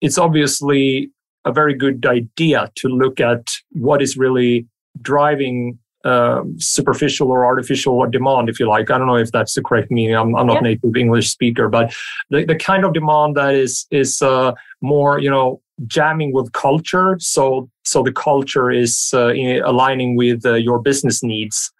it's 0.00 0.18
obviously 0.18 1.10
a 1.44 1.52
very 1.52 1.74
good 1.74 2.04
idea 2.06 2.70
to 2.76 2.88
look 2.88 3.20
at 3.20 3.46
what 3.72 4.02
is 4.02 4.16
really 4.16 4.66
driving 5.00 5.78
um, 6.04 6.56
superficial 6.58 7.30
or 7.30 7.44
artificial 7.44 8.06
demand, 8.06 8.48
if 8.48 8.58
you 8.58 8.66
like. 8.66 8.90
I 8.90 8.98
don't 8.98 9.06
know 9.06 9.16
if 9.16 9.32
that's 9.32 9.54
the 9.54 9.62
correct 9.62 9.90
meaning. 9.90 10.16
I'm, 10.16 10.34
I'm 10.34 10.46
not 10.46 10.54
yeah. 10.56 10.60
native 10.60 10.96
English 10.96 11.28
speaker, 11.28 11.68
but 11.68 11.94
the, 12.30 12.44
the 12.44 12.56
kind 12.56 12.84
of 12.84 12.94
demand 12.94 13.36
that 13.36 13.54
is 13.54 13.86
is 13.90 14.22
uh, 14.22 14.52
more, 14.80 15.18
you 15.18 15.30
know, 15.30 15.60
jamming 15.86 16.32
with 16.32 16.52
culture. 16.52 17.16
So 17.20 17.68
so 17.84 18.02
the 18.02 18.12
culture 18.12 18.70
is 18.70 19.10
uh, 19.14 19.32
aligning 19.64 20.16
with 20.16 20.44
uh, 20.44 20.54
your 20.54 20.80
business 20.80 21.22
needs. 21.22 21.72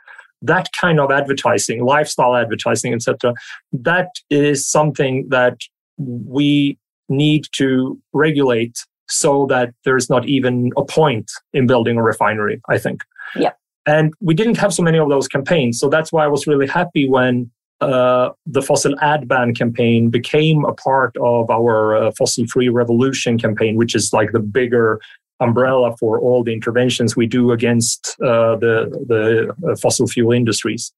That 0.42 0.68
kind 0.80 0.98
of 1.00 1.10
advertising, 1.10 1.84
lifestyle 1.84 2.34
advertising, 2.34 2.94
etc. 2.94 3.34
That 3.72 4.08
is 4.30 4.66
something 4.66 5.28
that 5.28 5.58
we 5.98 6.78
need 7.08 7.44
to 7.52 8.00
regulate 8.12 8.78
so 9.08 9.46
that 9.46 9.74
there's 9.84 10.08
not 10.08 10.26
even 10.26 10.70
a 10.76 10.84
point 10.84 11.30
in 11.52 11.66
building 11.66 11.98
a 11.98 12.02
refinery. 12.02 12.60
I 12.68 12.78
think. 12.78 13.02
Yeah. 13.36 13.52
And 13.86 14.12
we 14.20 14.34
didn't 14.34 14.56
have 14.58 14.72
so 14.72 14.82
many 14.82 14.98
of 14.98 15.08
those 15.08 15.26
campaigns. 15.26 15.78
So 15.78 15.88
that's 15.88 16.12
why 16.12 16.24
I 16.24 16.28
was 16.28 16.46
really 16.46 16.66
happy 16.66 17.08
when 17.08 17.50
uh, 17.80 18.30
the 18.46 18.60
fossil 18.60 18.94
ad 19.00 19.26
ban 19.26 19.54
campaign 19.54 20.10
became 20.10 20.64
a 20.66 20.72
part 20.72 21.16
of 21.18 21.48
our 21.50 21.96
uh, 21.96 22.12
fossil 22.18 22.46
free 22.46 22.68
revolution 22.68 23.38
campaign, 23.38 23.76
which 23.76 23.94
is 23.94 24.12
like 24.12 24.32
the 24.32 24.40
bigger 24.40 25.00
umbrella 25.40 25.96
for 25.96 26.20
all 26.20 26.44
the 26.44 26.52
interventions 26.52 27.16
we 27.16 27.26
do 27.26 27.52
against 27.52 28.16
uh, 28.22 28.56
the, 28.56 28.90
the 29.08 29.70
uh, 29.70 29.76
fossil 29.76 30.06
fuel 30.06 30.32
industries. 30.32 30.92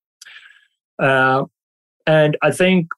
Uh, 0.98 1.44
and 2.06 2.36
I 2.42 2.50
think 2.50 2.88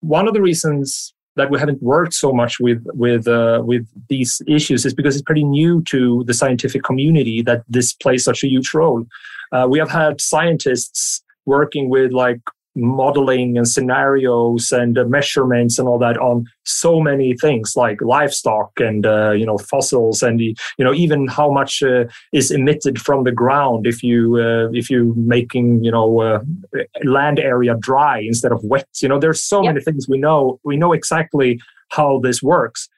one 0.00 0.28
of 0.28 0.34
the 0.34 0.40
reasons 0.40 1.12
that 1.34 1.50
we 1.50 1.58
haven't 1.58 1.82
worked 1.82 2.14
so 2.14 2.32
much 2.32 2.60
with 2.60 2.82
with 2.94 3.26
with 3.66 3.86
these 4.08 4.40
issues 4.46 4.86
is 4.86 4.94
because 4.94 5.16
it's 5.16 5.22
pretty 5.22 5.44
new 5.44 5.82
to 5.82 6.22
the 6.26 6.32
scientific 6.32 6.82
community 6.84 7.42
that 7.42 7.62
this 7.68 7.92
plays 7.92 8.24
such 8.24 8.42
a 8.44 8.48
huge 8.48 8.72
role. 8.72 9.04
We 9.68 9.78
have 9.80 9.90
had 9.90 10.20
scientists 10.20 11.22
working 11.44 11.90
with 11.90 12.12
like 12.12 12.40
modeling 12.76 13.56
and 13.56 13.66
scenarios 13.66 14.70
and 14.70 14.98
uh, 14.98 15.04
measurements 15.04 15.78
and 15.78 15.88
all 15.88 15.98
that 15.98 16.18
on 16.18 16.44
so 16.64 17.00
many 17.00 17.34
things 17.34 17.74
like 17.74 18.00
livestock 18.02 18.70
and 18.78 19.06
uh, 19.06 19.32
you 19.32 19.46
know 19.46 19.58
fossils 19.58 20.22
and 20.22 20.40
you 20.40 20.54
know 20.78 20.92
even 20.92 21.26
how 21.26 21.50
much 21.50 21.82
uh, 21.82 22.04
is 22.32 22.50
emitted 22.50 23.00
from 23.00 23.24
the 23.24 23.32
ground 23.32 23.86
if 23.86 24.02
you 24.02 24.36
uh, 24.36 24.68
if 24.72 24.90
you 24.90 25.14
making 25.16 25.82
you 25.82 25.90
know 25.90 26.20
uh, 26.20 26.40
land 27.04 27.38
area 27.38 27.74
dry 27.80 28.18
instead 28.18 28.52
of 28.52 28.62
wet 28.62 28.88
you 29.00 29.08
know 29.08 29.18
there's 29.18 29.42
so 29.42 29.62
yep. 29.62 29.74
many 29.74 29.84
things 29.84 30.08
we 30.08 30.18
know 30.18 30.60
we 30.64 30.76
know 30.76 30.92
exactly 30.92 31.58
how 31.90 32.20
this 32.22 32.42
works 32.42 32.88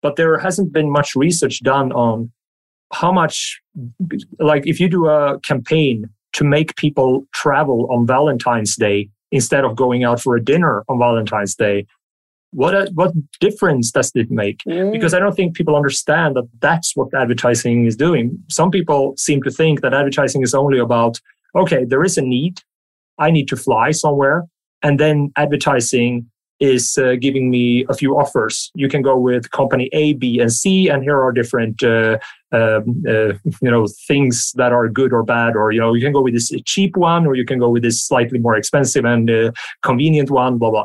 but 0.00 0.16
there 0.16 0.38
hasn't 0.38 0.72
been 0.72 0.90
much 0.90 1.14
research 1.14 1.62
done 1.62 1.92
on 1.92 2.30
how 2.92 3.12
much 3.12 3.60
like 4.38 4.66
if 4.66 4.80
you 4.80 4.88
do 4.88 5.06
a 5.06 5.38
campaign 5.40 6.08
to 6.32 6.44
make 6.44 6.76
people 6.76 7.26
travel 7.34 7.88
on 7.90 8.06
Valentine's 8.06 8.76
Day 8.76 9.10
instead 9.30 9.64
of 9.64 9.76
going 9.76 10.04
out 10.04 10.20
for 10.20 10.36
a 10.36 10.44
dinner 10.44 10.84
on 10.88 10.98
Valentine's 10.98 11.54
Day. 11.54 11.86
What 12.52 12.74
a, 12.74 12.90
what 12.94 13.12
difference 13.40 13.90
does 13.90 14.10
it 14.14 14.30
make? 14.30 14.62
Mm. 14.66 14.90
Because 14.90 15.12
I 15.12 15.18
don't 15.18 15.34
think 15.34 15.54
people 15.54 15.76
understand 15.76 16.34
that 16.36 16.48
that's 16.60 16.96
what 16.96 17.08
advertising 17.14 17.84
is 17.84 17.94
doing. 17.94 18.38
Some 18.48 18.70
people 18.70 19.14
seem 19.18 19.42
to 19.42 19.50
think 19.50 19.82
that 19.82 19.92
advertising 19.92 20.42
is 20.42 20.54
only 20.54 20.78
about 20.78 21.20
okay, 21.54 21.84
there 21.84 22.04
is 22.04 22.16
a 22.18 22.22
need, 22.22 22.60
I 23.18 23.30
need 23.30 23.48
to 23.48 23.56
fly 23.56 23.90
somewhere, 23.90 24.44
and 24.82 25.00
then 25.00 25.32
advertising 25.36 26.30
is 26.60 26.98
uh, 26.98 27.14
giving 27.20 27.50
me 27.50 27.84
a 27.88 27.94
few 27.94 28.18
offers. 28.18 28.70
You 28.74 28.88
can 28.88 29.02
go 29.02 29.18
with 29.18 29.50
company 29.50 29.88
A, 29.92 30.14
B, 30.14 30.40
and 30.40 30.52
C, 30.52 30.88
and 30.88 31.02
here 31.02 31.20
are 31.20 31.32
different, 31.32 31.82
uh, 31.82 32.18
um, 32.52 33.02
uh, 33.08 33.34
you 33.62 33.70
know, 33.70 33.86
things 34.06 34.52
that 34.56 34.72
are 34.72 34.88
good 34.88 35.12
or 35.12 35.22
bad. 35.22 35.56
Or 35.56 35.70
you 35.72 35.80
know, 35.80 35.94
you 35.94 36.02
can 36.02 36.12
go 36.12 36.22
with 36.22 36.34
this 36.34 36.50
cheap 36.64 36.96
one, 36.96 37.26
or 37.26 37.34
you 37.34 37.44
can 37.44 37.58
go 37.58 37.68
with 37.68 37.82
this 37.82 38.02
slightly 38.02 38.38
more 38.38 38.56
expensive 38.56 39.04
and 39.04 39.30
uh, 39.30 39.52
convenient 39.82 40.30
one. 40.30 40.58
Blah 40.58 40.70
blah. 40.70 40.84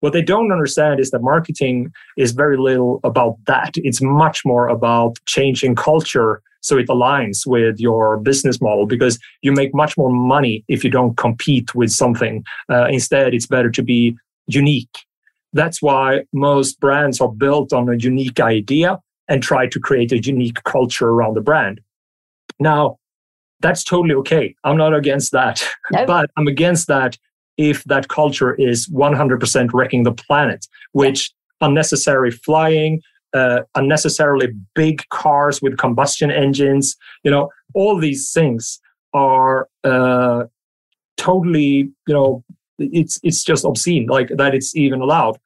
What 0.00 0.12
they 0.12 0.22
don't 0.22 0.50
understand 0.50 0.98
is 0.98 1.12
that 1.12 1.22
marketing 1.22 1.92
is 2.16 2.32
very 2.32 2.56
little 2.56 2.98
about 3.04 3.36
that. 3.46 3.74
It's 3.76 4.02
much 4.02 4.44
more 4.44 4.66
about 4.66 5.16
changing 5.26 5.76
culture 5.76 6.42
so 6.60 6.78
it 6.78 6.88
aligns 6.88 7.46
with 7.46 7.78
your 7.78 8.18
business 8.18 8.60
model 8.60 8.86
because 8.86 9.18
you 9.42 9.52
make 9.52 9.74
much 9.74 9.96
more 9.96 10.10
money 10.10 10.64
if 10.68 10.82
you 10.84 10.90
don't 10.90 11.16
compete 11.16 11.74
with 11.74 11.90
something. 11.90 12.44
Uh, 12.70 12.86
instead, 12.86 13.34
it's 13.34 13.46
better 13.46 13.70
to 13.70 13.82
be 13.82 14.16
unique 14.46 15.04
that's 15.52 15.82
why 15.82 16.22
most 16.32 16.80
brands 16.80 17.20
are 17.20 17.30
built 17.32 17.72
on 17.72 17.88
a 17.88 17.96
unique 17.96 18.40
idea 18.40 19.00
and 19.28 19.42
try 19.42 19.66
to 19.68 19.80
create 19.80 20.12
a 20.12 20.18
unique 20.18 20.62
culture 20.64 21.08
around 21.08 21.34
the 21.34 21.40
brand. 21.40 21.80
Now, 22.58 22.98
that's 23.60 23.84
totally 23.84 24.14
okay. 24.16 24.54
I'm 24.64 24.76
not 24.76 24.94
against 24.94 25.32
that. 25.32 25.64
Nope. 25.92 26.06
but 26.06 26.30
I'm 26.36 26.48
against 26.48 26.88
that 26.88 27.16
if 27.58 27.84
that 27.84 28.08
culture 28.08 28.54
is 28.54 28.88
100% 28.88 29.70
wrecking 29.72 30.02
the 30.02 30.12
planet, 30.12 30.66
which 30.92 31.32
unnecessary 31.60 32.30
flying, 32.30 33.00
uh, 33.34 33.60
unnecessarily 33.74 34.48
big 34.74 35.02
cars 35.10 35.62
with 35.62 35.76
combustion 35.78 36.30
engines, 36.30 36.96
you 37.24 37.30
know, 37.30 37.50
all 37.74 37.98
these 37.98 38.32
things 38.32 38.80
are 39.14 39.68
uh, 39.84 40.44
totally, 41.16 41.90
you 42.06 42.14
know, 42.14 42.42
it's 42.92 43.18
it's 43.22 43.42
just 43.44 43.64
obscene 43.64 44.06
like 44.06 44.28
that 44.36 44.54
it's 44.54 44.74
even 44.76 45.00
allowed 45.00 45.38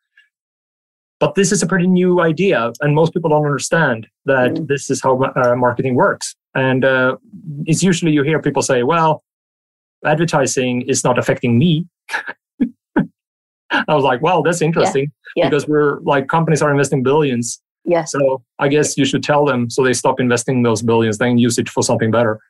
but 1.19 1.35
this 1.35 1.51
is 1.51 1.63
a 1.63 1.67
pretty 1.67 1.87
new 1.87 2.21
idea 2.21 2.73
and 2.81 2.95
most 2.95 3.13
people 3.15 3.31
don't 3.31 3.45
understand 3.45 4.07
that 4.27 4.53
mm. 4.53 4.67
this 4.69 4.91
is 4.91 5.03
how 5.03 5.23
uh, 5.23 5.55
marketing 5.57 5.95
works 5.95 6.35
and 6.55 6.85
uh, 6.85 7.17
it's 7.67 7.83
usually 7.83 8.13
you 8.13 8.23
hear 8.23 8.41
people 8.41 8.63
say 8.63 8.83
well 8.83 9.23
advertising 10.05 10.83
is 10.83 11.05
not 11.05 11.19
affecting 11.19 11.59
me 11.59 11.87
i 12.99 13.95
was 13.95 14.05
like 14.05 14.23
well 14.23 14.43
that's 14.43 14.63
interesting 14.63 15.11
yeah. 15.35 15.45
Yeah. 15.45 15.51
because 15.51 15.67
we're 15.67 16.01
like 16.01 16.29
companies 16.29 16.63
are 16.63 16.71
investing 16.71 17.03
billions 17.03 17.61
yeah 17.85 18.05
so 18.05 18.43
i 18.59 18.69
guess 18.69 18.97
you 18.97 19.05
should 19.05 19.23
tell 19.23 19.45
them 19.45 19.71
so 19.71 19.83
they 19.83 19.93
stop 19.93 20.21
investing 20.21 20.63
those 20.63 20.83
billions 20.83 21.19
then 21.19 21.39
use 21.39 21.59
it 21.59 21.69
for 21.69 21.83
something 21.83 22.11
better 22.11 22.41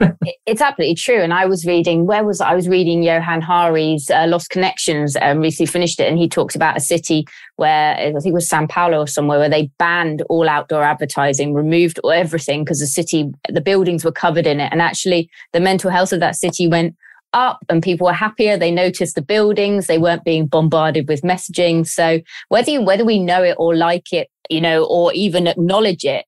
it's 0.46 0.60
absolutely 0.60 0.94
true. 0.94 1.20
And 1.20 1.32
I 1.32 1.46
was 1.46 1.66
reading, 1.66 2.06
where 2.06 2.24
was 2.24 2.40
I? 2.40 2.54
Was 2.54 2.68
reading 2.68 3.02
Johann 3.02 3.40
Hari's 3.40 4.10
uh, 4.10 4.26
Lost 4.26 4.50
Connections, 4.50 5.16
um, 5.20 5.40
recently 5.40 5.66
finished 5.66 6.00
it. 6.00 6.08
And 6.08 6.18
he 6.18 6.28
talks 6.28 6.54
about 6.54 6.76
a 6.76 6.80
city 6.80 7.26
where 7.56 7.94
I 7.96 8.12
think 8.12 8.26
it 8.26 8.32
was 8.32 8.48
Sao 8.48 8.66
Paulo 8.66 9.00
or 9.00 9.06
somewhere 9.06 9.38
where 9.38 9.48
they 9.48 9.70
banned 9.78 10.22
all 10.28 10.48
outdoor 10.48 10.82
advertising, 10.82 11.54
removed 11.54 12.00
everything 12.12 12.64
because 12.64 12.80
the 12.80 12.86
city, 12.86 13.30
the 13.48 13.60
buildings 13.60 14.04
were 14.04 14.12
covered 14.12 14.46
in 14.46 14.60
it. 14.60 14.72
And 14.72 14.80
actually, 14.82 15.30
the 15.52 15.60
mental 15.60 15.90
health 15.90 16.12
of 16.12 16.20
that 16.20 16.36
city 16.36 16.68
went 16.68 16.96
up 17.34 17.58
and 17.68 17.82
people 17.82 18.06
were 18.06 18.12
happier 18.12 18.56
they 18.56 18.70
noticed 18.70 19.14
the 19.14 19.22
buildings 19.22 19.86
they 19.86 19.98
weren't 19.98 20.24
being 20.24 20.46
bombarded 20.46 21.06
with 21.08 21.20
messaging 21.20 21.86
so 21.86 22.20
whether 22.48 22.70
you, 22.70 22.80
whether 22.80 23.04
we 23.04 23.18
know 23.18 23.42
it 23.42 23.54
or 23.58 23.76
like 23.76 24.12
it 24.12 24.28
you 24.48 24.60
know 24.60 24.84
or 24.84 25.12
even 25.12 25.46
acknowledge 25.46 26.04
it 26.04 26.24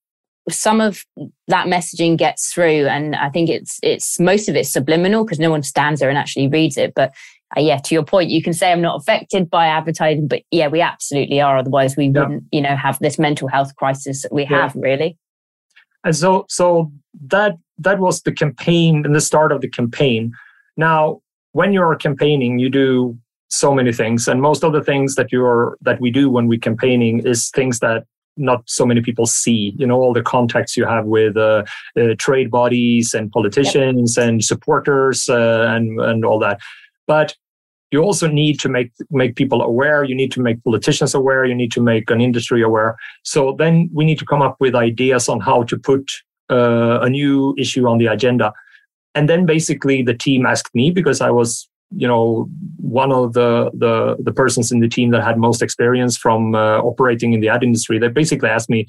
some 0.55 0.81
of 0.81 1.05
that 1.49 1.67
messaging 1.67 2.17
gets 2.17 2.53
through 2.53 2.87
and 2.87 3.17
i 3.17 3.29
think 3.29 3.49
it's 3.49 3.79
it's 3.83 4.19
most 4.21 4.49
of 4.49 4.57
it's 4.57 4.73
subliminal 4.73 5.25
because 5.25 5.39
no 5.39 5.51
one 5.51 5.63
stands 5.63 6.01
there 6.01 6.09
and 6.09 6.19
actually 6.19 6.49
reads 6.49 6.77
it 6.77 6.93
but 6.95 7.13
uh, 7.57 7.61
yeah 7.61 7.79
to 7.79 7.95
your 7.95 8.05
point 8.05 8.31
you 8.31 8.43
can 8.43 8.53
say 8.53 8.73
i'm 8.73 8.81
not 8.81 9.01
affected 9.01 9.51
by 9.51 9.67
advertising 9.67 10.29
but 10.29 10.43
yeah 10.51 10.69
we 10.69 10.81
absolutely 10.81 11.41
are 11.41 11.59
otherwise 11.59 11.97
we 11.97 12.07
yeah. 12.07 12.21
wouldn't 12.21 12.45
you 12.53 12.61
know 12.61 12.77
have 12.77 12.99
this 13.01 13.19
mental 13.19 13.49
health 13.49 13.75
crisis 13.77 14.23
that 14.23 14.33
we 14.33 14.43
yeah. 14.43 14.63
have 14.63 14.75
really 14.75 15.17
and 16.05 16.17
so 16.17 16.47
so 16.49 16.91
that 17.27 17.57
that 17.79 17.99
was 17.99 18.23
the 18.23 18.33
campaign 18.33 19.05
and 19.05 19.15
the 19.15 19.21
start 19.21 19.53
of 19.53 19.61
the 19.61 19.69
campaign 19.69 20.33
now 20.77 21.21
when 21.53 21.73
you're 21.73 21.97
campaigning 21.97 22.59
you 22.59 22.71
do 22.71 23.19
so 23.49 23.75
many 23.75 23.93
things 23.93 24.29
and 24.29 24.41
most 24.41 24.63
of 24.63 24.73
the 24.73 24.83
things 24.83 25.17
that 25.17 25.33
you're 25.33 25.77
that 25.81 26.01
we 26.01 26.11
do 26.11 26.31
when 26.31 26.47
we're 26.47 26.59
campaigning 26.59 27.21
is 27.27 27.51
things 27.51 27.81
that 27.81 28.05
not 28.41 28.63
so 28.67 28.87
many 28.87 29.01
people 29.01 29.27
see 29.27 29.75
you 29.77 29.87
know 29.87 30.01
all 30.01 30.13
the 30.13 30.23
contacts 30.23 30.77
you 30.77 30.85
have 30.85 31.05
with 31.05 31.37
uh, 31.37 31.65
uh, 31.97 32.15
trade 32.19 32.51
bodies 32.51 33.15
and 33.15 33.31
politicians 33.31 34.17
yep. 34.17 34.29
and 34.29 34.45
supporters 34.45 35.29
uh, 35.29 35.67
and 35.69 36.01
and 36.01 36.25
all 36.25 36.39
that. 36.39 36.59
But 37.07 37.37
you 37.91 38.01
also 38.01 38.29
need 38.29 38.59
to 38.61 38.69
make 38.69 38.93
make 39.11 39.37
people 39.37 39.63
aware. 39.63 40.05
You 40.05 40.15
need 40.15 40.33
to 40.33 40.41
make 40.41 40.63
politicians 40.65 41.15
aware. 41.15 41.45
You 41.45 41.55
need 41.55 41.73
to 41.73 41.83
make 41.83 42.11
an 42.11 42.21
industry 42.21 42.63
aware. 42.63 42.97
So 43.25 43.55
then 43.59 43.91
we 43.93 44.05
need 44.05 44.19
to 44.19 44.27
come 44.27 44.43
up 44.43 44.57
with 44.61 44.75
ideas 44.75 45.29
on 45.29 45.41
how 45.41 45.65
to 45.65 45.79
put 45.79 46.11
uh, 46.51 47.01
a 47.01 47.11
new 47.11 47.55
issue 47.59 47.87
on 47.89 47.99
the 47.99 48.07
agenda. 48.07 48.53
And 49.15 49.29
then 49.29 49.45
basically 49.45 50.03
the 50.03 50.15
team 50.15 50.47
asked 50.47 50.75
me 50.75 50.91
because 50.91 51.21
i 51.21 51.31
was 51.31 51.70
you 51.91 52.07
know 52.07 52.49
one 52.77 53.13
of 53.13 53.33
the 53.33 53.71
the 53.75 54.17
the 54.23 54.33
persons 54.33 54.71
in 54.73 54.81
the 54.81 54.89
team 54.89 55.11
that 55.11 55.23
had 55.23 55.39
most 55.39 55.63
experience 55.63 56.17
from 56.17 56.55
uh, 56.55 56.79
operating 56.79 57.33
in 57.33 57.41
the 57.41 57.49
ad 57.49 57.63
industry. 57.63 57.99
They 57.99 58.09
basically 58.09 58.49
asked 58.49 58.71
me, 58.71 58.87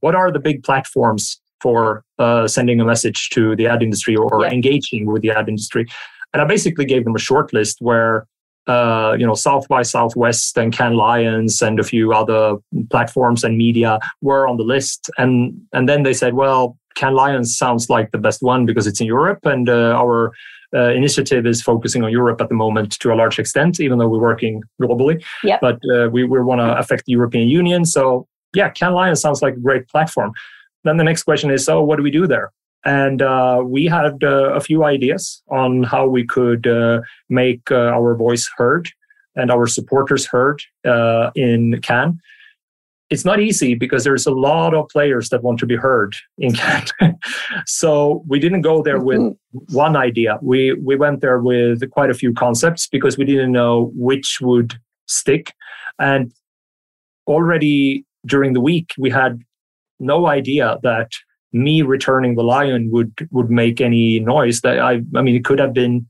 "What 0.00 0.14
are 0.14 0.30
the 0.30 0.38
big 0.38 0.62
platforms 0.62 1.40
for 1.60 2.04
uh, 2.18 2.46
sending 2.46 2.80
a 2.80 2.84
message 2.84 3.30
to 3.30 3.56
the 3.56 3.66
ad 3.66 3.82
industry 3.82 4.16
or 4.16 4.42
yeah. 4.42 4.50
engaging 4.50 5.06
with 5.06 5.22
the 5.22 5.30
ad 5.30 5.48
industry?" 5.48 5.86
And 6.32 6.42
I 6.42 6.44
basically 6.46 6.84
gave 6.84 7.04
them 7.04 7.14
a 7.14 7.20
short 7.20 7.52
list 7.52 7.78
where 7.80 8.26
uh, 8.66 9.14
you 9.18 9.26
know, 9.26 9.34
South 9.34 9.68
by 9.68 9.82
Southwest 9.82 10.56
and 10.56 10.72
Cannes 10.72 10.96
Lions 10.96 11.60
and 11.60 11.78
a 11.78 11.84
few 11.84 12.12
other 12.12 12.56
platforms 12.90 13.44
and 13.44 13.58
media 13.58 13.98
were 14.22 14.48
on 14.48 14.56
the 14.56 14.62
list. 14.62 15.10
And 15.18 15.60
and 15.72 15.88
then 15.88 16.02
they 16.02 16.14
said, 16.14 16.34
well, 16.34 16.78
Cannes 16.94 17.14
Lions 17.14 17.56
sounds 17.56 17.90
like 17.90 18.10
the 18.12 18.18
best 18.18 18.42
one 18.42 18.64
because 18.64 18.86
it's 18.86 19.00
in 19.00 19.06
Europe, 19.06 19.44
and 19.44 19.68
uh, 19.68 19.94
our 19.98 20.32
uh, 20.74 20.90
initiative 20.90 21.46
is 21.46 21.62
focusing 21.62 22.02
on 22.04 22.10
Europe 22.10 22.40
at 22.40 22.48
the 22.48 22.54
moment 22.54 22.98
to 23.00 23.12
a 23.12 23.16
large 23.16 23.38
extent, 23.38 23.80
even 23.80 23.98
though 23.98 24.08
we're 24.08 24.18
working 24.18 24.62
globally. 24.80 25.22
Yep. 25.42 25.60
But 25.60 25.78
uh, 25.94 26.08
we 26.10 26.24
we 26.24 26.40
want 26.40 26.60
to 26.60 26.76
affect 26.76 27.04
the 27.06 27.12
European 27.12 27.48
Union, 27.48 27.84
so 27.84 28.26
yeah, 28.54 28.70
Cannes 28.70 28.94
Lions 28.94 29.20
sounds 29.20 29.42
like 29.42 29.54
a 29.54 29.60
great 29.60 29.88
platform. 29.88 30.32
Then 30.84 30.96
the 30.96 31.04
next 31.04 31.24
question 31.24 31.50
is, 31.50 31.64
so 31.64 31.82
what 31.82 31.96
do 31.96 32.02
we 32.02 32.10
do 32.10 32.26
there? 32.26 32.52
And 32.84 33.22
uh, 33.22 33.62
we 33.64 33.86
had 33.86 34.22
uh, 34.22 34.52
a 34.52 34.60
few 34.60 34.84
ideas 34.84 35.42
on 35.50 35.82
how 35.84 36.06
we 36.06 36.24
could 36.24 36.66
uh, 36.66 37.00
make 37.30 37.70
uh, 37.70 37.90
our 37.96 38.14
voice 38.14 38.50
heard 38.56 38.90
and 39.36 39.50
our 39.50 39.66
supporters 39.66 40.26
heard 40.26 40.62
uh, 40.84 41.30
in 41.34 41.80
Cannes. 41.80 42.20
It's 43.10 43.24
not 43.24 43.38
easy 43.38 43.74
because 43.74 44.02
there's 44.02 44.26
a 44.26 44.32
lot 44.32 44.74
of 44.74 44.88
players 44.88 45.28
that 45.28 45.42
want 45.42 45.58
to 45.60 45.66
be 45.66 45.76
heard 45.76 46.16
in 46.38 46.54
Cannes. 46.54 46.90
so 47.66 48.24
we 48.26 48.38
didn't 48.38 48.62
go 48.62 48.82
there 48.82 49.00
with 49.00 49.20
mm-hmm. 49.20 49.76
one 49.76 49.96
idea. 49.96 50.38
We 50.42 50.72
we 50.74 50.96
went 50.96 51.20
there 51.20 51.40
with 51.40 51.88
quite 51.90 52.10
a 52.10 52.14
few 52.14 52.32
concepts 52.32 52.88
because 52.88 53.18
we 53.18 53.24
didn't 53.24 53.52
know 53.52 53.92
which 53.94 54.38
would 54.40 54.74
stick. 55.06 55.52
And 55.98 56.32
already 57.26 58.04
during 58.26 58.54
the 58.54 58.60
week, 58.60 58.90
we 58.98 59.10
had 59.10 59.42
no 60.00 60.26
idea 60.26 60.78
that 60.82 61.10
me 61.52 61.82
returning 61.82 62.34
the 62.34 62.42
lion 62.42 62.90
would 62.90 63.12
would 63.30 63.48
make 63.48 63.80
any 63.80 64.18
noise 64.18 64.60
that 64.62 64.80
i 64.80 65.00
i 65.14 65.22
mean 65.22 65.36
it 65.36 65.44
could 65.44 65.60
have 65.60 65.72
been 65.72 66.04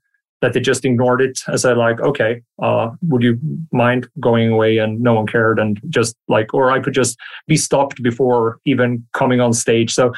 that 0.45 0.53
they 0.53 0.61
just 0.61 0.85
ignored 0.85 1.21
it. 1.21 1.41
As 1.49 1.65
i 1.65 1.73
like 1.73 2.01
okay 2.01 2.43
uh 2.63 2.91
would 3.09 3.23
you 3.23 3.39
mind 3.73 4.07
going 4.21 4.53
away? 4.53 4.79
And 4.79 5.01
no 5.01 5.15
one 5.15 5.27
cared 5.27 5.59
and 5.59 5.81
just 5.89 6.15
like 6.29 6.53
or 6.53 6.71
i 6.71 6.81
could 6.81 6.95
just 6.95 7.19
be 7.49 7.57
stopped 7.57 8.03
before 8.03 8.59
even 8.65 9.07
coming 9.13 9.41
on 9.41 9.53
stage. 9.53 9.93
So 9.95 10.13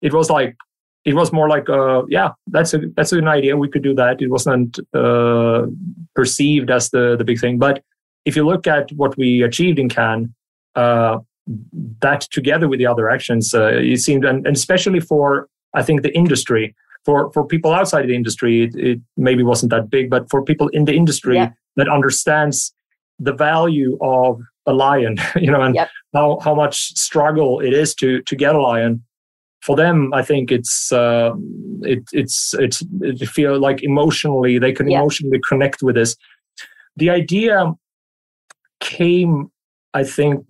it 0.00 0.12
was 0.14 0.30
like 0.30 0.56
it 1.04 1.14
was 1.14 1.32
more 1.32 1.48
like 1.48 1.68
uh 1.68 2.02
yeah 2.08 2.30
that's 2.46 2.72
a 2.74 2.78
that's 2.96 3.12
an 3.12 3.28
idea. 3.28 3.56
We 3.56 3.68
could 3.68 3.82
do 3.82 3.94
that. 3.94 4.22
It 4.22 4.30
wasn't 4.30 4.78
uh 4.94 5.66
perceived 6.14 6.70
as 6.70 6.90
the 6.90 7.16
the 7.16 7.24
big 7.24 7.40
thing. 7.40 7.58
But 7.58 7.82
if 8.24 8.36
you 8.36 8.44
look 8.46 8.66
at 8.66 8.90
what 8.92 9.16
we 9.18 9.42
achieved 9.42 9.78
in 9.78 9.88
cannes 9.88 10.28
uh 10.76 11.18
that 12.00 12.22
together 12.38 12.68
with 12.68 12.78
the 12.78 12.86
other 12.86 13.08
actions, 13.08 13.54
uh, 13.54 13.70
it 13.74 13.98
seemed, 13.98 14.24
and, 14.24 14.46
and, 14.46 14.56
especially 14.56 15.00
for 15.00 15.48
I 15.74 15.82
think 15.82 16.02
the 16.02 16.14
industry, 16.14 16.74
for 17.06 17.30
for 17.32 17.46
people 17.46 17.72
outside 17.72 18.08
the 18.08 18.14
industry, 18.14 18.64
it, 18.64 18.74
it 18.74 19.00
maybe 19.16 19.42
wasn't 19.42 19.70
that 19.70 19.88
big, 19.88 20.10
but 20.10 20.28
for 20.28 20.44
people 20.44 20.68
in 20.68 20.84
the 20.84 20.94
industry 20.94 21.38
that 21.76 21.88
understands 21.88 22.74
the 23.18 23.32
value 23.32 23.96
of 24.02 24.40
a 24.66 24.72
lion, 24.74 25.16
you 25.36 25.50
know, 25.50 25.62
and 25.62 25.74
yep. 25.74 25.88
how 26.12 26.38
how 26.42 26.54
much 26.54 26.76
struggle 26.98 27.60
it 27.60 27.72
is 27.72 27.94
to 27.94 28.20
to 28.22 28.36
get 28.36 28.54
a 28.54 28.60
lion. 28.60 29.02
For 29.62 29.74
them, 29.74 30.12
I 30.12 30.22
think 30.22 30.52
it's 30.52 30.92
uh, 30.92 31.32
it, 31.82 32.02
it's 32.12 32.54
it's 32.58 32.84
it 33.00 33.28
feel 33.28 33.58
like 33.58 33.82
emotionally 33.82 34.58
they 34.58 34.72
can 34.72 34.90
emotionally 34.90 35.40
connect 35.48 35.82
with 35.82 35.94
this. 35.94 36.16
The 36.96 37.10
idea 37.10 37.72
came, 38.80 39.50
I 39.94 40.04
think, 40.04 40.44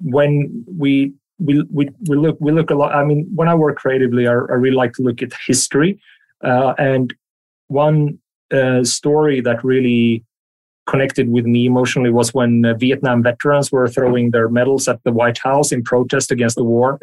when 0.00 0.64
we 0.78 1.12
we, 1.38 1.62
we, 1.70 1.88
we 2.08 2.16
look 2.16 2.36
we 2.40 2.52
look 2.52 2.70
a 2.70 2.74
lot 2.74 2.94
i 2.94 3.04
mean 3.04 3.28
when 3.34 3.48
i 3.48 3.54
work 3.54 3.76
creatively 3.76 4.26
i, 4.26 4.32
I 4.32 4.54
really 4.54 4.76
like 4.76 4.92
to 4.94 5.02
look 5.02 5.22
at 5.22 5.32
history 5.46 6.00
uh, 6.44 6.74
and 6.78 7.12
one 7.68 8.18
uh, 8.52 8.84
story 8.84 9.40
that 9.40 9.64
really 9.64 10.24
connected 10.86 11.28
with 11.28 11.44
me 11.44 11.66
emotionally 11.66 12.10
was 12.10 12.32
when 12.32 12.64
uh, 12.64 12.74
vietnam 12.74 13.22
veterans 13.22 13.70
were 13.70 13.88
throwing 13.88 14.30
their 14.30 14.48
medals 14.48 14.88
at 14.88 15.02
the 15.04 15.12
white 15.12 15.38
house 15.38 15.72
in 15.72 15.82
protest 15.82 16.30
against 16.30 16.56
the 16.56 16.64
war. 16.64 16.98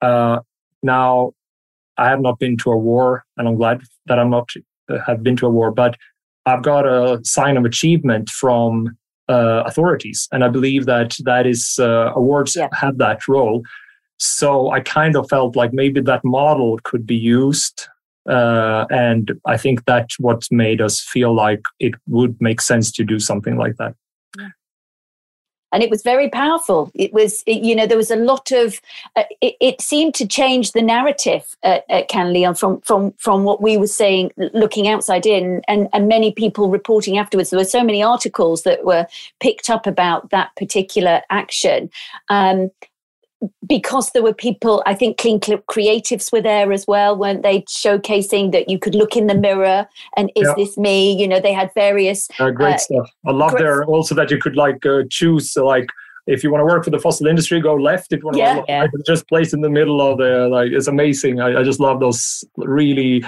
Uh, 0.00 0.40
now 0.82 1.32
i 1.96 2.08
have 2.08 2.20
not 2.20 2.38
been 2.38 2.56
to 2.56 2.70
a 2.70 2.76
war 2.76 3.24
and 3.36 3.48
i'm 3.48 3.56
glad 3.56 3.80
that 4.06 4.18
i'm 4.18 4.30
not 4.30 4.48
uh, 4.90 4.98
have 5.06 5.22
been 5.22 5.36
to 5.36 5.46
a 5.46 5.50
war 5.50 5.70
but 5.70 5.96
i've 6.46 6.62
got 6.62 6.86
a 6.86 7.20
sign 7.24 7.56
of 7.56 7.64
achievement 7.64 8.28
from 8.28 8.96
uh, 9.32 9.62
authorities. 9.66 10.28
And 10.32 10.44
I 10.44 10.48
believe 10.48 10.86
that 10.86 11.16
that 11.24 11.46
is 11.46 11.78
uh, 11.78 12.12
awards 12.14 12.54
yeah. 12.54 12.68
have 12.72 12.98
that 12.98 13.26
role. 13.26 13.62
So 14.18 14.70
I 14.70 14.80
kind 14.80 15.16
of 15.16 15.28
felt 15.28 15.56
like 15.56 15.72
maybe 15.72 16.00
that 16.00 16.24
model 16.24 16.78
could 16.84 17.06
be 17.06 17.16
used. 17.16 17.88
Uh, 18.28 18.84
and 18.90 19.32
I 19.46 19.56
think 19.56 19.84
that's 19.84 20.18
what 20.18 20.46
made 20.50 20.80
us 20.80 21.00
feel 21.00 21.34
like 21.34 21.62
it 21.80 21.94
would 22.06 22.36
make 22.40 22.60
sense 22.60 22.92
to 22.92 23.04
do 23.04 23.18
something 23.18 23.56
like 23.56 23.76
that 23.78 23.94
and 25.72 25.82
it 25.82 25.90
was 25.90 26.02
very 26.02 26.28
powerful. 26.28 26.90
It 26.94 27.12
was 27.12 27.42
it, 27.46 27.62
you 27.62 27.74
know 27.74 27.86
there 27.86 27.96
was 27.96 28.10
a 28.10 28.16
lot 28.16 28.52
of 28.52 28.80
uh, 29.16 29.24
it, 29.40 29.56
it, 29.60 29.80
seemed 29.80 30.14
to 30.14 30.26
change 30.26 30.72
the 30.72 30.82
narrative 30.82 31.56
at, 31.62 31.84
at 31.88 32.08
Cannes 32.08 32.32
Lions 32.32 32.60
from 32.60 32.80
from 32.82 33.12
from 33.12 33.44
what 33.44 33.62
we 33.62 33.76
were 33.76 33.86
saying 33.86 34.32
looking 34.36 34.88
outside 34.88 35.26
in 35.26 35.62
and 35.68 35.88
and 35.92 36.08
many 36.08 36.32
people 36.32 36.68
reporting 36.68 37.18
afterwards. 37.18 37.50
There 37.50 37.58
were 37.58 37.64
so 37.64 37.82
many 37.82 38.02
articles 38.02 38.62
that 38.62 38.84
were 38.84 39.06
picked 39.40 39.70
up 39.70 39.86
about 39.86 40.30
that 40.30 40.54
particular 40.56 41.22
action. 41.30 41.90
Um, 42.28 42.70
because 43.66 44.10
there 44.12 44.22
were 44.22 44.34
people, 44.34 44.82
I 44.86 44.94
think 44.94 45.18
Clean 45.18 45.40
Creatives 45.40 46.32
were 46.32 46.40
there 46.40 46.72
as 46.72 46.86
well, 46.86 47.16
weren't 47.16 47.42
they? 47.42 47.62
Showcasing 47.62 48.52
that 48.52 48.68
you 48.68 48.78
could 48.78 48.94
look 48.94 49.16
in 49.16 49.26
the 49.26 49.34
mirror 49.34 49.86
and 50.16 50.30
is 50.36 50.48
yeah. 50.48 50.54
this 50.56 50.76
me? 50.78 51.12
You 51.12 51.26
know, 51.26 51.40
they 51.40 51.52
had 51.52 51.70
various 51.74 52.28
uh, 52.38 52.50
great 52.50 52.74
uh, 52.74 52.78
stuff. 52.78 53.10
I 53.26 53.32
love 53.32 53.52
there 53.56 53.84
also 53.84 54.14
that 54.14 54.30
you 54.30 54.38
could 54.38 54.56
like 54.56 54.84
uh, 54.86 55.02
choose 55.10 55.56
like 55.56 55.88
if 56.26 56.44
you 56.44 56.52
want 56.52 56.60
to 56.60 56.66
work 56.66 56.84
for 56.84 56.90
the 56.90 57.00
fossil 57.00 57.26
industry, 57.26 57.60
go 57.60 57.74
left. 57.74 58.12
If 58.12 58.20
you 58.20 58.26
want 58.26 58.36
yeah, 58.36 58.60
to 58.60 58.64
yeah. 58.68 58.86
just 59.06 59.26
place 59.28 59.52
in 59.52 59.60
the 59.60 59.70
middle 59.70 60.00
of 60.00 60.18
the 60.18 60.48
like, 60.48 60.70
it's 60.70 60.86
amazing. 60.86 61.40
I, 61.40 61.60
I 61.60 61.62
just 61.64 61.80
love 61.80 62.00
those 62.00 62.44
really 62.56 63.24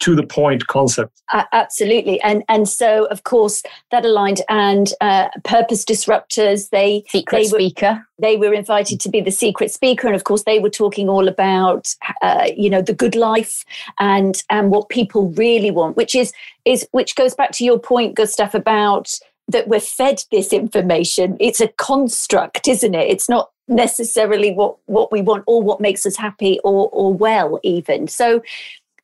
to 0.00 0.14
the 0.14 0.22
point 0.22 0.66
concept. 0.66 1.22
Uh, 1.32 1.44
absolutely, 1.52 2.20
and 2.22 2.42
and 2.48 2.68
so 2.68 3.06
of 3.06 3.24
course 3.24 3.62
that 3.90 4.04
aligned. 4.04 4.42
And 4.48 4.92
uh, 5.00 5.28
purpose 5.44 5.84
disruptors, 5.84 6.70
they 6.70 7.04
secret 7.08 7.36
they 7.36 7.52
were, 7.52 7.58
speaker. 7.58 8.06
They 8.18 8.36
were 8.36 8.52
invited 8.52 9.00
to 9.00 9.08
be 9.08 9.20
the 9.20 9.30
secret 9.30 9.70
speaker, 9.70 10.06
and 10.06 10.16
of 10.16 10.24
course 10.24 10.44
they 10.44 10.58
were 10.58 10.70
talking 10.70 11.08
all 11.08 11.28
about 11.28 11.94
uh, 12.22 12.48
you 12.56 12.70
know 12.70 12.82
the 12.82 12.94
good 12.94 13.14
life 13.14 13.64
and 13.98 14.42
and 14.50 14.70
what 14.70 14.88
people 14.88 15.30
really 15.30 15.70
want, 15.70 15.96
which 15.96 16.14
is 16.14 16.32
is 16.64 16.86
which 16.92 17.14
goes 17.14 17.34
back 17.34 17.52
to 17.52 17.64
your 17.64 17.78
point, 17.78 18.14
Gustav, 18.14 18.54
about 18.54 19.12
that 19.48 19.68
we're 19.68 19.80
fed 19.80 20.22
this 20.30 20.52
information. 20.52 21.36
It's 21.40 21.60
a 21.60 21.68
construct, 21.68 22.68
isn't 22.68 22.94
it? 22.94 23.08
It's 23.08 23.28
not 23.28 23.50
necessarily 23.68 24.52
what 24.52 24.76
what 24.86 25.12
we 25.12 25.20
want 25.20 25.44
or 25.46 25.62
what 25.62 25.80
makes 25.80 26.06
us 26.06 26.16
happy 26.16 26.58
or 26.64 26.88
or 26.90 27.12
well 27.12 27.60
even 27.62 28.08
so 28.08 28.42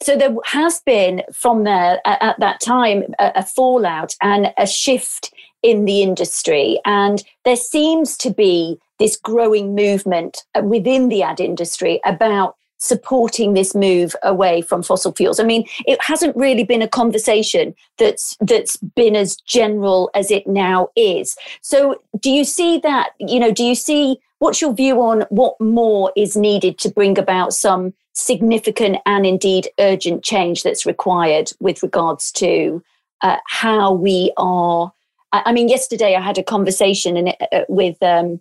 so 0.02 0.16
there 0.16 0.34
has 0.44 0.80
been 0.80 1.22
from 1.32 1.64
there 1.64 2.00
at, 2.04 2.38
that 2.38 2.60
time 2.60 3.04
a, 3.18 3.32
a 3.36 3.42
fallout 3.44 4.14
and 4.20 4.52
a 4.58 4.66
shift 4.66 5.32
in 5.62 5.84
the 5.84 6.02
industry 6.02 6.78
and 6.84 7.24
there 7.44 7.56
seems 7.56 8.16
to 8.16 8.30
be 8.30 8.78
this 8.98 9.16
growing 9.16 9.74
movement 9.74 10.44
uh, 10.54 10.62
within 10.62 11.08
the 11.08 11.22
ad 11.22 11.40
industry 11.40 12.00
about 12.04 12.56
supporting 12.78 13.54
this 13.54 13.74
move 13.74 14.14
away 14.22 14.60
from 14.60 14.82
fossil 14.82 15.12
fuels. 15.12 15.40
I 15.40 15.44
mean, 15.44 15.66
it 15.86 16.02
hasn't 16.02 16.36
really 16.36 16.64
been 16.64 16.82
a 16.82 16.88
conversation 16.88 17.74
that's 17.98 18.36
that's 18.40 18.76
been 18.76 19.16
as 19.16 19.36
general 19.36 20.10
as 20.14 20.30
it 20.30 20.46
now 20.46 20.88
is. 20.94 21.36
So, 21.62 22.02
do 22.20 22.30
you 22.30 22.44
see 22.44 22.78
that? 22.80 23.10
You 23.18 23.40
know, 23.40 23.52
do 23.52 23.64
you 23.64 23.74
see 23.74 24.18
what's 24.38 24.60
your 24.60 24.74
view 24.74 25.00
on 25.00 25.22
what 25.30 25.58
more 25.60 26.12
is 26.14 26.36
needed 26.36 26.78
to 26.78 26.90
bring 26.90 27.18
about 27.18 27.54
some 27.54 27.94
significant 28.14 28.98
and 29.04 29.26
indeed 29.26 29.68
urgent 29.78 30.24
change 30.24 30.62
that's 30.62 30.86
required 30.86 31.52
with 31.60 31.82
regards 31.82 32.32
to 32.32 32.82
uh, 33.20 33.36
how 33.46 33.92
we 33.92 34.32
are. 34.36 34.92
I 35.32 35.52
mean, 35.52 35.68
yesterday 35.68 36.14
I 36.14 36.20
had 36.20 36.38
a 36.38 36.44
conversation 36.44 37.16
in, 37.16 37.28
uh, 37.28 37.64
with 37.68 38.00
um, 38.02 38.40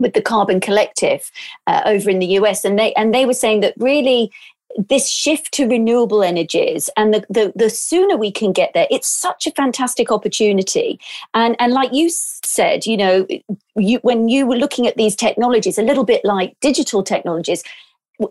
with 0.00 0.14
the 0.14 0.22
Carbon 0.22 0.58
Collective 0.58 1.30
uh, 1.66 1.82
over 1.84 2.10
in 2.10 2.18
the 2.18 2.26
US, 2.38 2.64
and 2.64 2.78
they 2.78 2.92
and 2.94 3.14
they 3.14 3.26
were 3.26 3.34
saying 3.34 3.60
that 3.60 3.74
really 3.76 4.32
this 4.76 5.08
shift 5.08 5.52
to 5.52 5.68
renewable 5.68 6.22
energies 6.22 6.90
and 6.96 7.14
the, 7.14 7.24
the, 7.30 7.52
the 7.54 7.70
sooner 7.70 8.16
we 8.16 8.32
can 8.32 8.52
get 8.52 8.72
there 8.74 8.88
it's 8.90 9.06
such 9.06 9.46
a 9.46 9.52
fantastic 9.52 10.10
opportunity 10.10 10.98
and 11.32 11.54
and 11.60 11.72
like 11.72 11.92
you 11.92 12.10
said 12.10 12.84
you 12.84 12.96
know 12.96 13.24
you 13.76 14.00
when 14.02 14.28
you 14.28 14.46
were 14.46 14.56
looking 14.56 14.86
at 14.86 14.96
these 14.96 15.14
technologies 15.14 15.78
a 15.78 15.82
little 15.82 16.02
bit 16.02 16.24
like 16.24 16.58
digital 16.60 17.04
technologies 17.04 17.62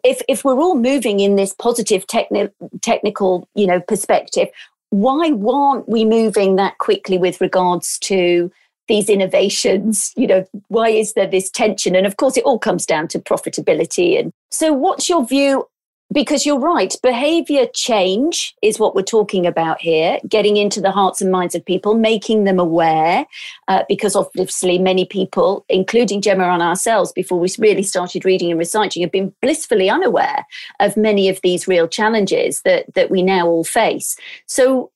if 0.04 0.22
if 0.28 0.44
we're 0.44 0.60
all 0.60 0.76
moving 0.76 1.20
in 1.20 1.36
this 1.36 1.54
positive 1.54 2.08
techni- 2.08 2.52
technical 2.82 3.48
you 3.56 3.68
know 3.68 3.80
perspective 3.82 4.50
why 4.94 5.32
aren't 5.50 5.90
we 5.90 6.06
moving 6.06 6.56
that 6.58 6.78
quickly 6.78 7.18
with 7.18 7.42
regards 7.42 7.98
to 7.98 8.52
these 8.88 9.10
innovations? 9.10 10.14
You 10.24 10.28
know 10.28 10.46
why 10.68 10.90
is 10.90 11.14
there 11.14 11.28
this 11.28 11.50
tension? 11.50 11.96
And 11.96 12.06
of 12.06 12.18
course 12.18 12.38
it 12.38 12.44
all 12.44 12.60
comes 12.60 12.86
down 12.86 13.08
to 13.10 13.20
profitability. 13.20 14.20
And 14.20 14.32
so 14.52 14.72
what's 14.72 15.10
your 15.10 15.26
view 15.26 15.68
because 16.12 16.46
you're 16.46 16.60
right 16.60 16.96
behavior 17.02 17.66
change 17.74 18.56
is 18.62 18.80
what 18.80 18.96
we're 18.96 19.02
talking 19.02 19.46
about 19.46 19.80
here 19.82 20.20
getting 20.28 20.58
into 20.58 20.82
the 20.82 20.92
hearts 20.92 21.22
and 21.22 21.32
minds 21.32 21.56
of 21.56 21.66
people 21.66 21.96
making 21.96 22.44
them 22.44 22.60
aware 22.60 23.26
uh, 23.68 23.84
because 23.88 24.16
obviously 24.16 24.78
many 24.78 25.06
people 25.06 25.66
including 25.70 26.22
gemma 26.22 26.44
and 26.44 26.62
ourselves 26.62 27.12
before 27.12 27.40
we 27.40 27.50
really 27.58 27.84
started 27.84 28.26
reading 28.26 28.52
and 28.52 28.60
researching 28.60 29.02
have 29.02 29.12
been 29.12 29.34
blissfully 29.42 29.90
unaware 29.90 30.46
of 30.80 30.98
many 30.98 31.30
of 31.30 31.40
these 31.42 31.68
real 31.68 31.88
challenges 31.88 32.62
that 32.62 32.94
that 32.94 33.10
we 33.10 33.22
now 33.22 33.48
all 33.48 33.64
face. 33.64 34.16
So 34.48 34.92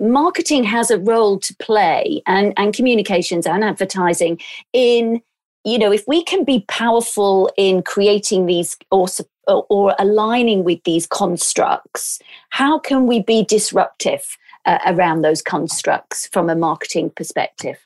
marketing 0.00 0.64
has 0.64 0.90
a 0.90 0.98
role 0.98 1.38
to 1.40 1.54
play 1.56 2.22
and, 2.26 2.52
and 2.56 2.74
communications 2.74 3.46
and 3.46 3.64
advertising 3.64 4.38
in 4.72 5.22
you 5.64 5.78
know 5.78 5.90
if 5.90 6.04
we 6.06 6.22
can 6.22 6.44
be 6.44 6.64
powerful 6.68 7.50
in 7.56 7.82
creating 7.82 8.46
these 8.46 8.76
or 8.90 9.08
or 9.46 9.94
aligning 9.98 10.64
with 10.64 10.82
these 10.84 11.06
constructs 11.06 12.18
how 12.50 12.78
can 12.78 13.06
we 13.06 13.22
be 13.22 13.44
disruptive 13.44 14.36
uh, 14.64 14.78
around 14.86 15.22
those 15.22 15.42
constructs 15.42 16.26
from 16.28 16.50
a 16.50 16.56
marketing 16.56 17.10
perspective 17.10 17.76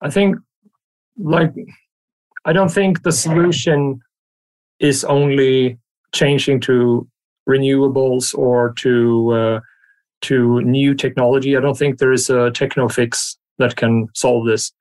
i 0.00 0.10
think 0.10 0.36
like 1.18 1.52
i 2.44 2.52
don't 2.52 2.70
think 2.70 3.02
the 3.02 3.12
solution 3.12 4.00
is 4.80 5.04
only 5.04 5.78
changing 6.12 6.58
to 6.58 7.06
renewables 7.48 8.36
or 8.36 8.72
to 8.74 9.30
uh, 9.32 9.60
to 10.22 10.60
new 10.62 10.94
technology. 10.94 11.56
I 11.56 11.60
don't 11.60 11.78
think 11.78 11.98
there 11.98 12.12
is 12.12 12.30
a 12.30 12.50
techno 12.50 12.88
fix 12.88 13.36
that 13.58 13.76
can 13.76 14.08
solve 14.14 14.46
this. 14.46 14.72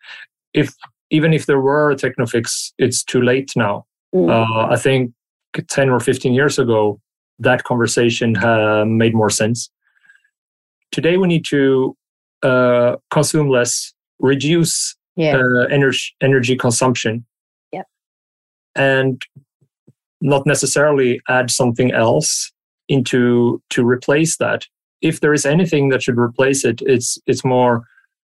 If 0.53 0.73
even 1.09 1.33
if 1.33 1.45
there 1.45 1.59
were 1.59 1.91
a 1.91 1.95
techno 1.95 2.25
fix, 2.25 2.73
it's 2.77 3.03
too 3.03 3.21
late 3.21 3.51
now. 3.55 3.85
Mm. 4.13 4.29
Uh, 4.29 4.73
I 4.73 4.77
think 4.77 5.13
10 5.67 5.89
or 5.89 5.99
15 5.99 6.33
years 6.33 6.59
ago, 6.59 6.99
that 7.39 7.63
conversation 7.63 8.37
uh, 8.37 8.85
made 8.85 9.13
more 9.13 9.29
sense. 9.29 9.69
Today, 10.91 11.17
we 11.17 11.27
need 11.27 11.45
to 11.45 11.95
uh, 12.43 12.95
consume 13.11 13.49
less, 13.49 13.93
reduce 14.19 14.95
yeah. 15.15 15.35
Uh, 15.35 15.65
energy, 15.69 16.15
energy 16.21 16.55
consumption, 16.55 17.25
yep. 17.73 17.85
and 18.73 19.21
not 20.21 20.45
necessarily 20.45 21.19
add 21.27 21.51
something 21.51 21.91
else 21.91 22.53
into 22.87 23.61
to 23.69 23.85
replace 23.85 24.37
that 24.37 24.65
if 25.01 25.21
there 25.21 25.33
is 25.33 25.45
anything 25.45 25.89
that 25.89 26.03
should 26.03 26.17
replace 26.17 26.65
it, 26.65 26.81
it's 26.85 27.17
it's 27.25 27.45
more, 27.45 27.83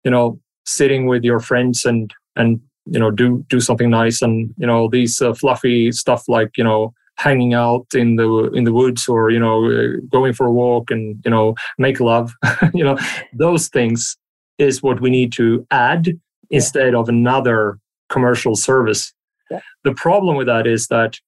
you 0.05 0.11
know, 0.11 0.41
sitting 0.67 1.07
with 1.07 1.25
your 1.25 1.41
friends 1.41 1.85
and 1.85 2.13
and 2.37 2.61
you 2.87 2.99
know 2.99 3.11
do 3.11 3.45
do 3.49 3.61
something 3.61 3.91
nice 3.91 4.23
and 4.23 4.55
you 4.57 4.67
know 4.67 4.89
these 4.89 5.21
uh, 5.21 5.35
fluffy 5.35 5.93
stuff 5.93 6.25
like 6.29 6.57
you 6.57 6.65
know 6.65 6.93
hanging 7.21 7.53
out 7.53 7.87
in 7.95 8.17
the 8.17 8.51
in 8.55 8.65
the 8.65 8.73
woods 8.73 9.07
or 9.07 9.31
you 9.31 9.39
know 9.39 9.71
uh, 9.71 9.97
going 10.11 10.33
for 10.33 10.47
a 10.47 10.53
walk 10.53 10.91
and 10.91 11.21
you 11.25 11.31
know 11.31 11.55
make 11.77 12.01
love 12.01 12.33
you 12.75 12.83
know 12.83 12.97
those 13.35 13.69
things 13.69 14.17
is 14.59 14.83
what 14.83 15.01
we 15.01 15.11
need 15.11 15.31
to 15.33 15.67
add 15.71 16.07
yeah. 16.07 16.15
instead 16.51 16.95
of 16.95 17.09
another 17.09 17.79
commercial 18.09 18.55
service 18.57 19.13
yeah. 19.51 19.61
the 19.85 19.95
problem 19.95 20.37
with 20.37 20.47
that 20.47 20.67
is 20.67 20.87
that 20.89 21.19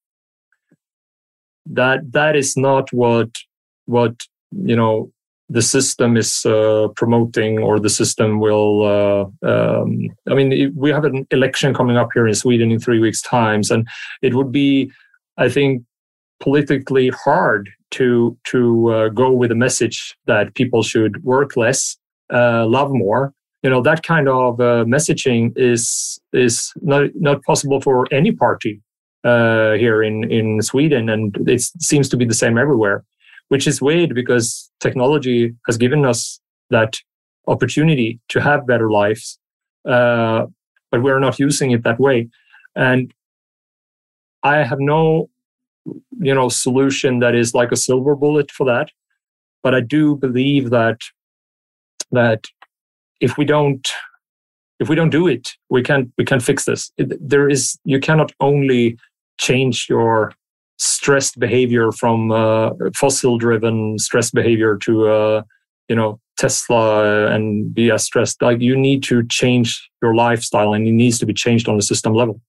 that 1.67 2.01
that 2.13 2.35
is 2.37 2.57
not 2.57 2.93
what 2.93 3.31
what 3.85 4.15
you 4.51 4.77
know 4.77 5.13
the 5.49 5.61
system 5.61 6.17
is 6.17 6.47
uh, 6.47 6.89
promoting 6.97 7.59
or 7.59 7.79
the 7.79 7.91
system 7.91 8.41
will 8.41 8.83
uh, 8.97 9.25
um, 9.47 10.09
i 10.31 10.35
mean 10.35 10.73
we 10.75 10.91
have 10.91 11.05
an 11.05 11.27
election 11.31 11.75
coming 11.75 11.99
up 11.99 12.09
here 12.15 12.27
in 12.27 12.35
sweden 12.35 12.73
in 12.73 12.81
three 12.81 12.99
weeks 12.99 13.21
times 13.21 13.71
and 13.71 13.87
it 14.23 14.35
would 14.35 14.51
be 14.51 14.91
i 15.39 15.49
think 15.49 15.83
politically 16.41 17.09
hard 17.11 17.71
to 17.91 18.37
to 18.45 18.91
uh, 18.91 19.09
go 19.09 19.31
with 19.31 19.51
a 19.51 19.55
message 19.55 20.17
that 20.27 20.55
people 20.55 20.83
should 20.83 21.23
work 21.25 21.57
less 21.57 21.97
uh, 22.33 22.67
love 22.67 22.91
more 22.93 23.33
you 23.63 23.71
know 23.71 23.83
that 23.83 24.03
kind 24.03 24.29
of 24.29 24.61
uh, 24.61 24.85
messaging 24.85 25.53
is 25.57 26.19
is 26.33 26.73
not 26.83 27.11
not 27.15 27.43
possible 27.43 27.81
for 27.81 28.07
any 28.13 28.33
party 28.33 28.81
uh, 29.25 29.73
here 29.73 30.03
in 30.03 30.31
in 30.31 30.61
sweden 30.63 31.09
and 31.09 31.37
it 31.49 31.61
seems 31.81 32.09
to 32.09 32.17
be 32.17 32.25
the 32.25 32.35
same 32.35 32.59
everywhere 32.59 33.05
which 33.49 33.67
is 33.67 33.83
weird 33.83 34.15
because 34.15 34.71
technology 34.81 35.55
has 35.67 35.77
given 35.77 36.07
us 36.07 36.41
that 36.71 36.99
opportunity 37.47 38.21
to 38.29 38.41
have 38.41 38.67
better 38.67 38.91
lives, 38.91 39.39
uh, 39.89 40.47
but 40.91 41.03
we're 41.03 41.21
not 41.21 41.39
using 41.39 41.71
it 41.71 41.85
that 41.85 42.01
way. 42.01 42.29
And 42.75 43.13
I 44.43 44.65
have 44.65 44.81
no, 44.81 45.29
you 45.85 46.35
know, 46.35 46.49
solution 46.49 47.21
that 47.21 47.35
is 47.35 47.55
like 47.55 47.73
a 47.73 47.77
silver 47.77 48.15
bullet 48.17 48.51
for 48.51 48.65
that. 48.67 48.91
But 49.63 49.75
I 49.75 49.81
do 49.81 50.17
believe 50.17 50.71
that 50.71 50.99
that 52.11 52.45
if 53.21 53.39
we 53.39 53.45
don't 53.45 53.89
if 54.81 54.89
we 54.89 54.97
don't 54.97 55.11
do 55.11 55.29
it, 55.29 55.51
we 55.71 55.83
can't 55.83 56.13
we 56.19 56.25
can't 56.25 56.43
fix 56.43 56.65
this. 56.65 56.91
There 56.99 57.49
is 57.49 57.79
you 57.85 58.01
cannot 58.01 58.33
only 58.41 58.99
change 59.39 59.87
your 59.89 60.33
stressed 60.79 61.39
behavior 61.39 61.93
from 61.93 62.33
uh, 62.33 62.71
fossil 62.97 63.39
driven 63.39 63.99
stress 63.99 64.31
behavior 64.31 64.77
to 64.79 65.09
uh, 65.09 65.43
you 65.89 65.97
know 65.97 66.19
tesla 66.39 67.27
and 67.27 67.75
be 67.75 67.91
as 67.91 68.05
stressed 68.05 68.41
like 68.41 68.61
you 68.61 68.75
need 68.75 69.03
to 69.03 69.23
change 69.29 69.91
your 70.01 70.15
lifestyle 70.15 70.73
and 70.73 70.89
it 70.89 70.93
needs 70.93 71.19
to 71.19 71.27
be 71.27 71.35
changed 71.35 71.69
on 71.69 71.77
a 71.77 71.83
system 71.83 72.15
level 72.15 72.41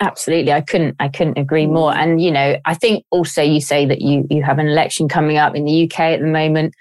absolutely 0.00 0.52
i 0.52 0.60
couldn't 0.60 0.96
i 0.98 1.08
couldn't 1.08 1.38
agree 1.38 1.66
more 1.66 1.94
and 1.94 2.20
you 2.20 2.30
know 2.30 2.56
i 2.64 2.74
think 2.74 3.04
also 3.10 3.42
you 3.42 3.60
say 3.60 3.86
that 3.86 4.00
you 4.00 4.26
you 4.28 4.42
have 4.42 4.58
an 4.58 4.66
election 4.66 5.08
coming 5.08 5.36
up 5.36 5.54
in 5.54 5.64
the 5.64 5.84
uk 5.84 6.00
at 6.00 6.20
the 6.20 6.26
moment 6.26 6.74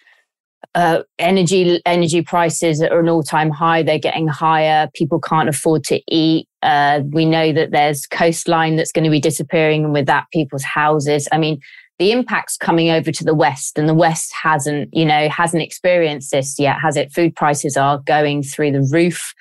uh, 0.75 1.03
energy 1.19 1.81
energy 1.85 2.21
prices 2.21 2.81
are 2.81 2.99
an 2.99 3.09
all 3.09 3.23
time 3.23 3.51
high. 3.51 3.83
They're 3.83 3.99
getting 3.99 4.27
higher. 4.27 4.89
People 4.95 5.19
can't 5.19 5.49
afford 5.49 5.83
to 5.85 6.01
eat. 6.07 6.47
Uh, 6.61 7.01
we 7.11 7.25
know 7.25 7.51
that 7.53 7.71
there's 7.71 8.07
coastline 8.07 8.75
that's 8.75 8.91
going 8.91 9.03
to 9.03 9.11
be 9.11 9.19
disappearing, 9.19 9.83
and 9.83 9.93
with 9.93 10.07
that, 10.07 10.25
people's 10.33 10.63
houses. 10.63 11.27
I 11.31 11.37
mean, 11.37 11.59
the 11.99 12.11
impact's 12.11 12.57
coming 12.57 12.89
over 12.89 13.11
to 13.11 13.23
the 13.23 13.35
west, 13.35 13.77
and 13.77 13.87
the 13.87 13.93
west 13.93 14.33
hasn't, 14.33 14.89
you 14.93 15.05
know, 15.05 15.29
hasn't 15.29 15.61
experienced 15.61 16.31
this 16.31 16.57
yet, 16.57 16.79
has 16.81 16.97
it? 16.97 17.13
Food 17.13 17.35
prices 17.35 17.77
are 17.77 17.99
going 17.99 18.41
through 18.41 18.71
the 18.71 18.89
roof. 18.91 19.33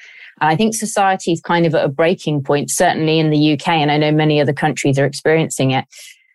And 0.43 0.51
I 0.51 0.57
think 0.57 0.75
society 0.75 1.31
is 1.31 1.41
kind 1.41 1.67
of 1.67 1.75
at 1.77 1.85
a 1.85 1.89
breaking 1.89 2.43
point, 2.43 2.69
certainly 2.69 3.21
in 3.21 3.31
the 3.31 3.53
UK, 3.53 3.69
and 3.69 3.93
I 3.93 3.97
know 3.97 4.11
many 4.11 4.41
other 4.41 4.53
countries 4.53 4.99
are 4.99 5.07
experiencing 5.07 5.71
it. 5.71 5.85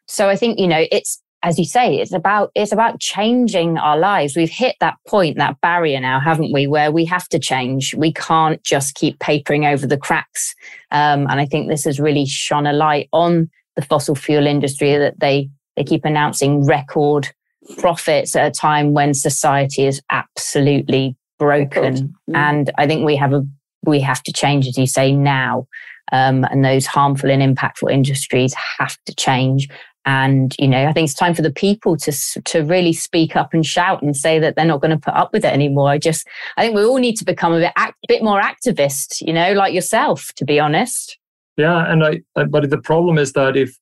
So 0.07 0.29
I 0.29 0.37
think, 0.37 0.57
you 0.57 0.67
know, 0.67 0.85
it's 0.93 1.21
as 1.43 1.59
you 1.59 1.65
say, 1.65 1.99
it's 1.99 2.13
about 2.13 2.49
it's 2.55 2.71
about 2.71 3.01
changing 3.01 3.77
our 3.77 3.97
lives. 3.97 4.37
We've 4.37 4.49
hit 4.49 4.77
that 4.79 4.95
point, 5.07 5.37
that 5.37 5.59
barrier 5.59 5.99
now, 5.99 6.21
haven't 6.21 6.53
we, 6.53 6.67
where 6.67 6.89
we 6.89 7.03
have 7.03 7.27
to 7.29 7.37
change. 7.37 7.93
We 7.95 8.13
can't 8.13 8.63
just 8.63 8.95
keep 8.95 9.19
papering 9.19 9.65
over 9.65 9.85
the 9.85 9.97
cracks. 9.97 10.55
Um, 10.89 11.27
and 11.29 11.41
I 11.41 11.45
think 11.45 11.67
this 11.67 11.83
has 11.83 11.99
really 11.99 12.25
shone 12.25 12.65
a 12.65 12.73
light 12.73 13.09
on 13.11 13.49
the 13.75 13.81
fossil 13.81 14.15
fuel 14.15 14.47
industry 14.47 14.97
that 14.97 15.19
they 15.19 15.49
they 15.75 15.83
keep 15.83 16.05
announcing 16.05 16.65
record 16.65 17.27
profits 17.77 18.37
at 18.37 18.47
a 18.47 18.51
time 18.51 18.93
when 18.93 19.13
society 19.13 19.85
is 19.85 20.01
absolutely 20.09 21.17
broken. 21.37 22.15
Mm. 22.29 22.35
And 22.35 22.71
I 22.77 22.87
think 22.87 23.05
we 23.05 23.17
have 23.17 23.33
a 23.33 23.45
we 23.87 23.99
have 24.01 24.21
to 24.23 24.33
change, 24.33 24.67
as 24.67 24.77
you 24.77 24.87
say, 24.87 25.11
now. 25.11 25.67
Um, 26.11 26.45
and 26.45 26.63
those 26.63 26.85
harmful 26.85 27.29
and 27.29 27.41
impactful 27.41 27.91
industries 27.91 28.53
have 28.53 28.97
to 29.07 29.15
change. 29.15 29.67
And, 30.05 30.55
you 30.57 30.69
know, 30.69 30.85
I 30.85 30.93
think 30.93 31.05
it's 31.09 31.13
time 31.13 31.33
for 31.33 31.41
the 31.41 31.51
people 31.51 31.97
to, 31.97 32.13
to 32.45 32.61
really 32.61 32.93
speak 32.93 33.35
up 33.35 33.53
and 33.53 33.65
shout 33.65 34.01
and 34.01 34.15
say 34.15 34.39
that 34.39 34.55
they're 34.55 34.63
not 34.63 34.79
going 34.79 34.91
to 34.91 34.97
put 34.97 35.15
up 35.15 35.33
with 35.33 35.43
it 35.43 35.51
anymore. 35.51 35.89
I 35.89 35.97
just, 35.97 36.25
I 36.55 36.61
think 36.61 36.75
we 36.75 36.85
all 36.85 36.97
need 36.97 37.17
to 37.17 37.25
become 37.25 37.51
a 37.51 37.59
bit, 37.59 37.73
act, 37.75 37.97
bit 38.07 38.23
more 38.23 38.41
activist, 38.41 39.19
you 39.19 39.33
know, 39.33 39.51
like 39.51 39.73
yourself, 39.73 40.31
to 40.37 40.45
be 40.45 40.61
honest. 40.61 41.17
Yeah. 41.57 41.91
And 41.91 42.05
I, 42.05 42.21
but 42.45 42.69
the 42.69 42.77
problem 42.77 43.17
is 43.17 43.33
that 43.33 43.57
if, 43.57 43.77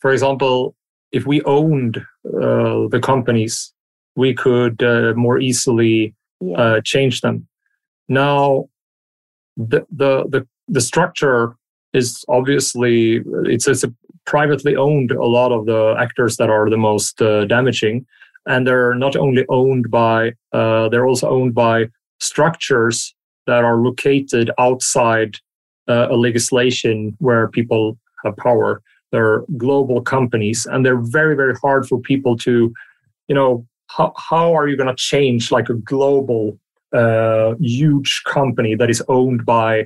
for 0.00 0.12
example, 0.12 0.74
if 1.12 1.26
we 1.26 1.40
owned 1.42 1.96
uh, 2.26 2.88
the 2.90 3.00
companies, 3.02 3.72
we 4.16 4.34
could 4.34 4.82
uh, 4.82 5.14
more 5.16 5.40
easily 5.40 6.14
yeah. 6.42 6.56
uh, 6.56 6.80
change 6.84 7.22
them. 7.22 7.46
Now, 8.06 8.66
the, 9.68 9.86
the, 9.90 10.24
the, 10.28 10.46
the 10.68 10.80
structure 10.80 11.56
is 11.92 12.24
obviously 12.28 13.22
it's, 13.44 13.66
it's 13.66 13.84
a 13.84 13.92
privately 14.26 14.76
owned 14.76 15.10
a 15.10 15.24
lot 15.24 15.52
of 15.52 15.66
the 15.66 15.94
actors 15.98 16.36
that 16.36 16.50
are 16.50 16.70
the 16.70 16.76
most 16.76 17.20
uh, 17.20 17.44
damaging. 17.46 18.06
And 18.46 18.66
they're 18.66 18.94
not 18.94 19.16
only 19.16 19.44
owned 19.48 19.90
by 19.90 20.32
uh, 20.52 20.88
they're 20.88 21.06
also 21.06 21.28
owned 21.28 21.54
by 21.54 21.88
structures 22.20 23.14
that 23.46 23.64
are 23.64 23.76
located 23.76 24.50
outside 24.58 25.36
uh, 25.88 26.08
a 26.10 26.16
legislation 26.16 27.16
where 27.18 27.48
people 27.48 27.98
have 28.24 28.36
power. 28.36 28.82
They're 29.12 29.42
global 29.56 30.00
companies 30.00 30.66
and 30.70 30.86
they're 30.86 31.00
very 31.00 31.34
very 31.36 31.54
hard 31.56 31.86
for 31.86 32.00
people 32.00 32.36
to 32.38 32.72
you 33.28 33.34
know 33.34 33.66
how, 33.88 34.12
how 34.16 34.54
are 34.54 34.68
you 34.68 34.76
going 34.76 34.88
to 34.88 34.94
change 34.96 35.50
like 35.50 35.68
a 35.68 35.74
global 35.74 36.58
uh, 36.92 37.54
huge 37.60 38.22
company 38.26 38.74
that 38.74 38.90
is 38.90 39.02
owned 39.08 39.44
by 39.44 39.84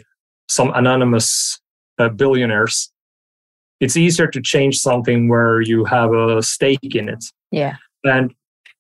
some 0.49 0.73
anonymous 0.75 1.61
uh, 1.99 2.09
billionaires. 2.09 2.91
It's 3.81 3.97
easier 3.97 4.27
to 4.29 4.41
change 4.41 4.79
something 4.79 5.29
where 5.29 5.61
you 5.61 5.85
have 5.85 6.13
a 6.13 6.43
stake 6.43 6.95
in 6.95 7.09
it. 7.09 7.25
Yeah. 7.51 7.77
And 8.05 8.35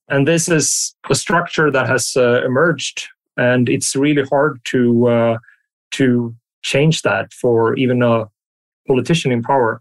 and 0.08 0.28
this 0.28 0.48
is 0.48 0.94
a 1.08 1.14
structure 1.14 1.70
that 1.70 1.88
has 1.88 2.12
uh, 2.16 2.44
emerged 2.44 3.08
and 3.36 3.68
it's 3.68 3.96
really 3.96 4.22
hard 4.24 4.60
to 4.64 5.08
uh, 5.08 5.38
to 5.92 6.34
change 6.62 7.02
that 7.02 7.32
for 7.32 7.76
even 7.76 8.02
a 8.02 8.26
politician 8.86 9.32
in 9.32 9.42
power. 9.42 9.80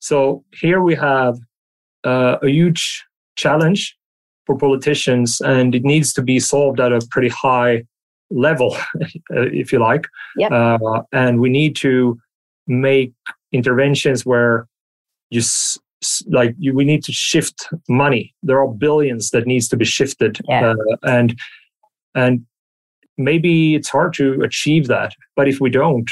So 0.00 0.44
here 0.52 0.82
we 0.82 0.94
have 0.94 1.38
uh, 2.04 2.36
a 2.42 2.48
huge 2.48 3.04
challenge 3.36 3.96
for 4.46 4.56
politicians 4.56 5.40
and 5.40 5.74
it 5.74 5.84
needs 5.84 6.12
to 6.12 6.22
be 6.22 6.38
solved 6.38 6.80
at 6.80 6.92
a 6.92 7.00
pretty 7.10 7.28
high 7.28 7.84
level 8.30 8.76
if 9.30 9.72
you 9.72 9.78
like 9.78 10.06
yep. 10.36 10.50
Uh, 10.50 11.02
and 11.12 11.40
we 11.40 11.48
need 11.48 11.76
to 11.76 12.18
make 12.66 13.12
interventions 13.52 14.24
where 14.24 14.66
you 15.30 15.40
s- 15.40 15.78
like 16.28 16.54
you, 16.58 16.74
we 16.74 16.84
need 16.84 17.02
to 17.04 17.12
shift 17.12 17.68
money 17.88 18.34
there 18.42 18.60
are 18.60 18.68
billions 18.68 19.30
that 19.30 19.46
needs 19.46 19.68
to 19.68 19.76
be 19.76 19.84
shifted 19.84 20.38
yeah. 20.48 20.72
uh, 20.72 20.96
and 21.04 21.38
and 22.14 22.44
maybe 23.16 23.74
it's 23.74 23.88
hard 23.88 24.12
to 24.12 24.42
achieve 24.42 24.86
that 24.88 25.12
but 25.36 25.48
if 25.48 25.60
we 25.60 25.70
don't 25.70 26.10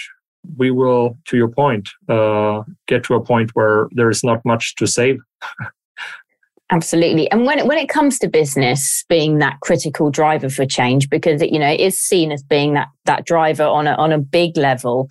we 0.56 0.70
will 0.70 1.16
to 1.26 1.36
your 1.36 1.48
point 1.48 1.88
uh, 2.08 2.62
get 2.88 3.04
to 3.04 3.14
a 3.14 3.24
point 3.24 3.50
where 3.54 3.88
there 3.92 4.10
is 4.10 4.24
not 4.24 4.44
much 4.44 4.74
to 4.76 4.86
save 4.86 5.18
Absolutely. 6.72 7.30
And 7.30 7.44
when 7.44 7.58
it, 7.58 7.66
when 7.66 7.76
it 7.76 7.90
comes 7.90 8.18
to 8.20 8.28
business 8.28 9.04
being 9.10 9.38
that 9.38 9.60
critical 9.60 10.10
driver 10.10 10.48
for 10.48 10.64
change, 10.64 11.10
because 11.10 11.42
it, 11.42 11.52
you 11.52 11.58
know, 11.58 11.68
it 11.68 11.80
is 11.80 12.00
seen 12.00 12.32
as 12.32 12.42
being 12.42 12.72
that 12.72 12.88
that 13.04 13.26
driver 13.26 13.64
on 13.64 13.86
a 13.86 13.92
on 13.96 14.10
a 14.10 14.18
big 14.18 14.56
level, 14.56 15.10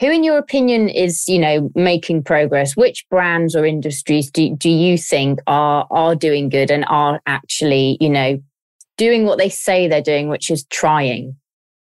who 0.00 0.10
in 0.10 0.24
your 0.24 0.38
opinion 0.38 0.88
is, 0.88 1.28
you 1.28 1.38
know, 1.38 1.70
making 1.74 2.24
progress? 2.24 2.74
Which 2.74 3.04
brands 3.10 3.54
or 3.54 3.66
industries 3.66 4.30
do, 4.30 4.56
do 4.56 4.70
you 4.70 4.96
think 4.96 5.40
are 5.46 5.86
are 5.90 6.14
doing 6.14 6.48
good 6.48 6.70
and 6.70 6.86
are 6.88 7.20
actually, 7.26 7.98
you 8.00 8.08
know, 8.08 8.38
doing 8.96 9.26
what 9.26 9.36
they 9.36 9.50
say 9.50 9.86
they're 9.86 10.00
doing, 10.00 10.30
which 10.30 10.50
is 10.50 10.64
trying? 10.70 11.36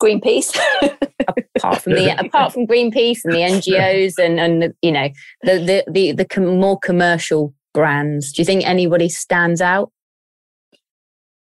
Greenpeace. 0.01 0.57
apart 1.57 1.83
from 1.83 1.95
the 1.95 2.25
apart 2.25 2.53
from 2.53 2.69
Greenpeace 2.69 3.19
and 3.25 3.35
the 3.35 3.39
NGOs 3.41 4.15
and 4.17 4.39
and 4.39 4.75
you 4.81 4.93
know 4.93 5.09
the 5.43 5.59
the 5.59 5.85
the, 5.91 6.13
the 6.13 6.25
com- 6.25 6.61
more 6.61 6.79
commercial 6.79 7.53
brands? 7.75 8.33
Do 8.33 8.43
you 8.43 8.47
think 8.47 8.67
anybody 8.67 9.09
stands 9.09 9.61
out? 9.61 9.91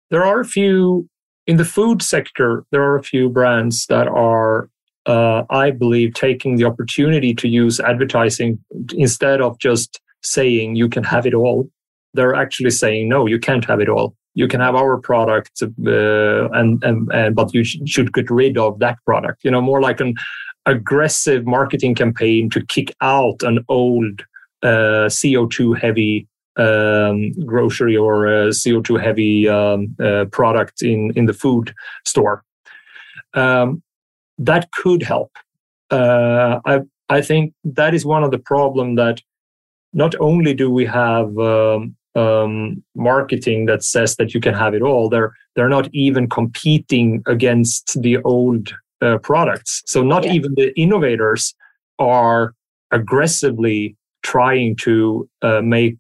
There 0.10 0.24
are 0.24 0.40
a 0.40 0.46
few 0.46 1.08
in 1.48 1.58
the 1.58 1.66
food 1.66 2.02
sector. 2.02 2.64
There 2.72 2.84
are 2.84 2.98
a 2.98 3.04
few 3.04 3.30
brands 3.30 3.86
that 3.88 4.08
are, 4.08 4.70
uh, 5.06 5.44
I 5.50 5.72
believe, 5.72 6.14
taking 6.14 6.58
the 6.58 6.66
opportunity 6.66 7.34
to 7.36 7.48
use 7.48 7.80
advertising 7.80 8.60
instead 8.94 9.42
of 9.42 9.58
just 9.60 10.00
saying 10.24 10.76
you 10.76 10.90
can 10.90 11.04
have 11.04 11.26
it 11.26 11.34
all. 11.34 11.70
They're 12.14 12.36
actually 12.36 12.72
saying 12.72 13.10
no, 13.10 13.26
you 13.26 13.40
can't 13.40 13.66
have 13.66 13.80
it 13.80 13.90
all. 13.90 14.16
You 14.34 14.48
can 14.48 14.62
have 14.62 14.76
our 14.76 14.98
product, 14.98 15.62
uh, 15.62 16.50
and, 16.52 16.82
and 16.84 17.12
and 17.12 17.36
but 17.36 17.54
you 17.54 17.66
sh- 17.66 17.80
should 17.86 18.14
get 18.14 18.30
rid 18.30 18.58
of 18.58 18.80
that 18.80 18.98
product. 19.06 19.44
You 19.44 19.52
know, 19.52 19.62
more 19.62 19.82
like 19.82 20.00
an 20.00 20.14
aggressive 20.66 21.46
marketing 21.46 21.96
campaign 21.96 22.50
to 22.52 22.66
kick 22.66 22.96
out 23.02 23.44
an 23.44 23.66
old 23.68 24.22
uh, 24.64 25.08
CO2 25.10 25.80
heavy 25.80 26.28
um, 26.58 27.32
grocery 27.46 27.96
or 27.96 28.26
CO2 28.50 29.02
heavy 29.02 29.48
um, 29.48 29.96
uh, 30.04 30.26
product 30.26 30.82
in, 30.82 31.12
in 31.16 31.26
the 31.26 31.34
food 31.34 31.74
store. 32.06 32.44
Um, 33.34 33.82
that 34.38 34.72
could 34.72 35.04
help. 35.04 35.32
Uh, 35.90 36.60
I, 36.66 36.82
I 37.10 37.22
think 37.22 37.54
that 37.64 37.94
is 37.94 38.06
one 38.06 38.24
of 38.24 38.32
the 38.32 38.40
problem 38.40 38.96
that 38.96 39.22
not 39.94 40.16
only 40.20 40.54
do 40.54 40.70
we 40.70 40.86
have 40.86 41.38
um, 41.38 41.96
um, 42.16 42.84
marketing 42.96 43.66
that 43.66 43.84
says 43.84 44.16
that 44.16 44.34
you 44.34 44.40
can 44.40 44.54
have 44.54 44.74
it 44.74 44.82
all, 44.82 45.10
they're, 45.10 45.34
they're 45.56 45.70
not 45.70 45.90
even 45.94 46.30
competing 46.30 47.24
against 47.28 48.02
the 48.02 48.18
old 48.24 48.74
uh, 49.02 49.18
products. 49.18 49.82
So 49.86 50.04
not 50.04 50.26
yeah. 50.26 50.34
even 50.34 50.54
the 50.56 50.78
innovators 50.80 51.54
are 52.00 52.54
aggressively 52.92 53.96
trying 54.24 54.76
to 54.78 55.30
uh, 55.42 55.62
make 55.62 55.98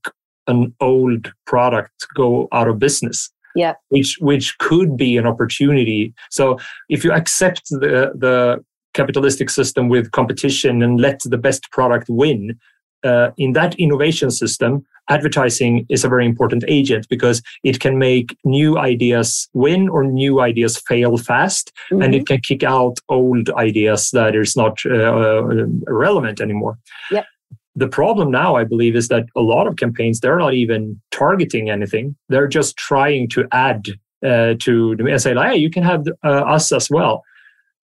an 0.47 0.73
old 0.79 1.31
product 1.45 2.07
go 2.15 2.47
out 2.51 2.67
of 2.67 2.79
business. 2.79 3.29
Yeah. 3.55 3.73
Which 3.89 4.17
which 4.21 4.57
could 4.60 4.95
be 4.95 5.17
an 5.17 5.27
opportunity. 5.27 6.13
So 6.29 6.57
if 6.89 7.03
you 7.03 7.12
accept 7.12 7.69
the 7.69 8.13
the 8.15 8.63
capitalistic 8.93 9.49
system 9.49 9.89
with 9.89 10.12
competition 10.12 10.81
and 10.81 10.99
let 10.99 11.21
the 11.23 11.38
best 11.38 11.69
product 11.71 12.07
win 12.10 12.60
uh, 13.03 13.31
in 13.38 13.53
that 13.53 13.73
innovation 13.75 14.29
system 14.29 14.86
advertising 15.10 15.86
is 15.89 16.03
a 16.03 16.10
very 16.10 16.25
important 16.25 16.63
agent 16.67 17.07
because 17.10 17.41
it 17.63 17.79
can 17.79 17.97
make 17.97 18.38
new 18.45 18.77
ideas 18.77 19.49
win 19.53 19.89
or 19.89 20.03
new 20.03 20.39
ideas 20.39 20.77
fail 20.88 21.17
fast 21.17 21.71
mm-hmm. 21.91 22.01
and 22.01 22.13
it 22.13 22.27
can 22.27 22.39
kick 22.39 22.63
out 22.63 22.97
old 23.10 23.49
ideas 23.51 24.12
that 24.12 24.36
is 24.36 24.55
not 24.55 24.86
uh, 24.86 25.43
relevant 25.88 26.39
anymore. 26.39 26.77
Yep 27.12 27.25
the 27.75 27.88
problem 27.88 28.31
now, 28.31 28.55
I 28.55 28.63
believe, 28.63 28.95
is 28.95 29.07
that 29.07 29.25
a 29.36 29.41
lot 29.41 29.67
of 29.67 29.77
campaigns, 29.77 30.19
they're 30.19 30.38
not 30.38 30.53
even 30.53 30.99
targeting 31.12 31.69
anything. 31.69 32.15
They're 32.29 32.47
just 32.47 32.75
trying 32.77 33.29
to 33.29 33.47
add 33.51 33.88
uh, 34.25 34.55
to 34.60 34.95
the 34.95 35.05
and 35.05 35.21
say, 35.21 35.34
hey, 35.34 35.55
you 35.55 35.69
can 35.69 35.84
have 35.84 36.05
uh, 36.23 36.27
us 36.27 36.71
as 36.71 36.89
well. 36.89 37.23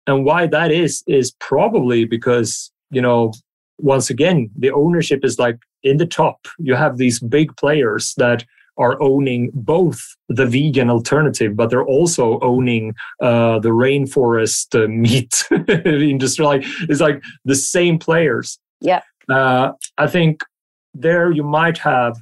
And 0.06 0.26
why 0.26 0.47
that 0.47 0.71
is, 0.71 1.04
is 1.08 1.34
probably 1.39 2.06
because, 2.06 2.71
you 2.91 3.02
know, 3.02 3.34
once 3.80 4.10
again, 4.10 4.50
the 4.58 4.71
ownership 4.71 5.23
is 5.23 5.39
like 5.39 5.58
in 5.84 5.97
the 5.97 6.06
top. 6.06 6.47
You 6.60 6.76
have 6.76 6.97
these 6.97 7.19
big 7.19 7.56
players 7.58 8.13
that 8.17 8.45
are 8.78 9.02
owning 9.02 9.50
both 9.54 10.00
the 10.30 10.45
vegan 10.45 10.89
alternative, 10.89 11.56
but 11.56 11.69
they're 11.69 11.86
also 11.86 12.39
owning 12.41 12.93
uh, 13.21 13.60
the 13.60 13.69
rainforest 13.69 14.76
uh, 14.76 14.88
meat 14.88 15.47
industry. 15.76 16.45
Like 16.45 16.63
it's 16.82 17.02
like 17.02 17.21
the 17.45 17.56
same 17.56 17.97
players. 17.97 18.60
Yeah. 18.80 19.02
Uh, 19.30 19.72
I 19.98 20.08
think 20.08 20.42
there 20.94 21.32
you 21.32 21.44
might 21.44 21.78
have 21.80 22.18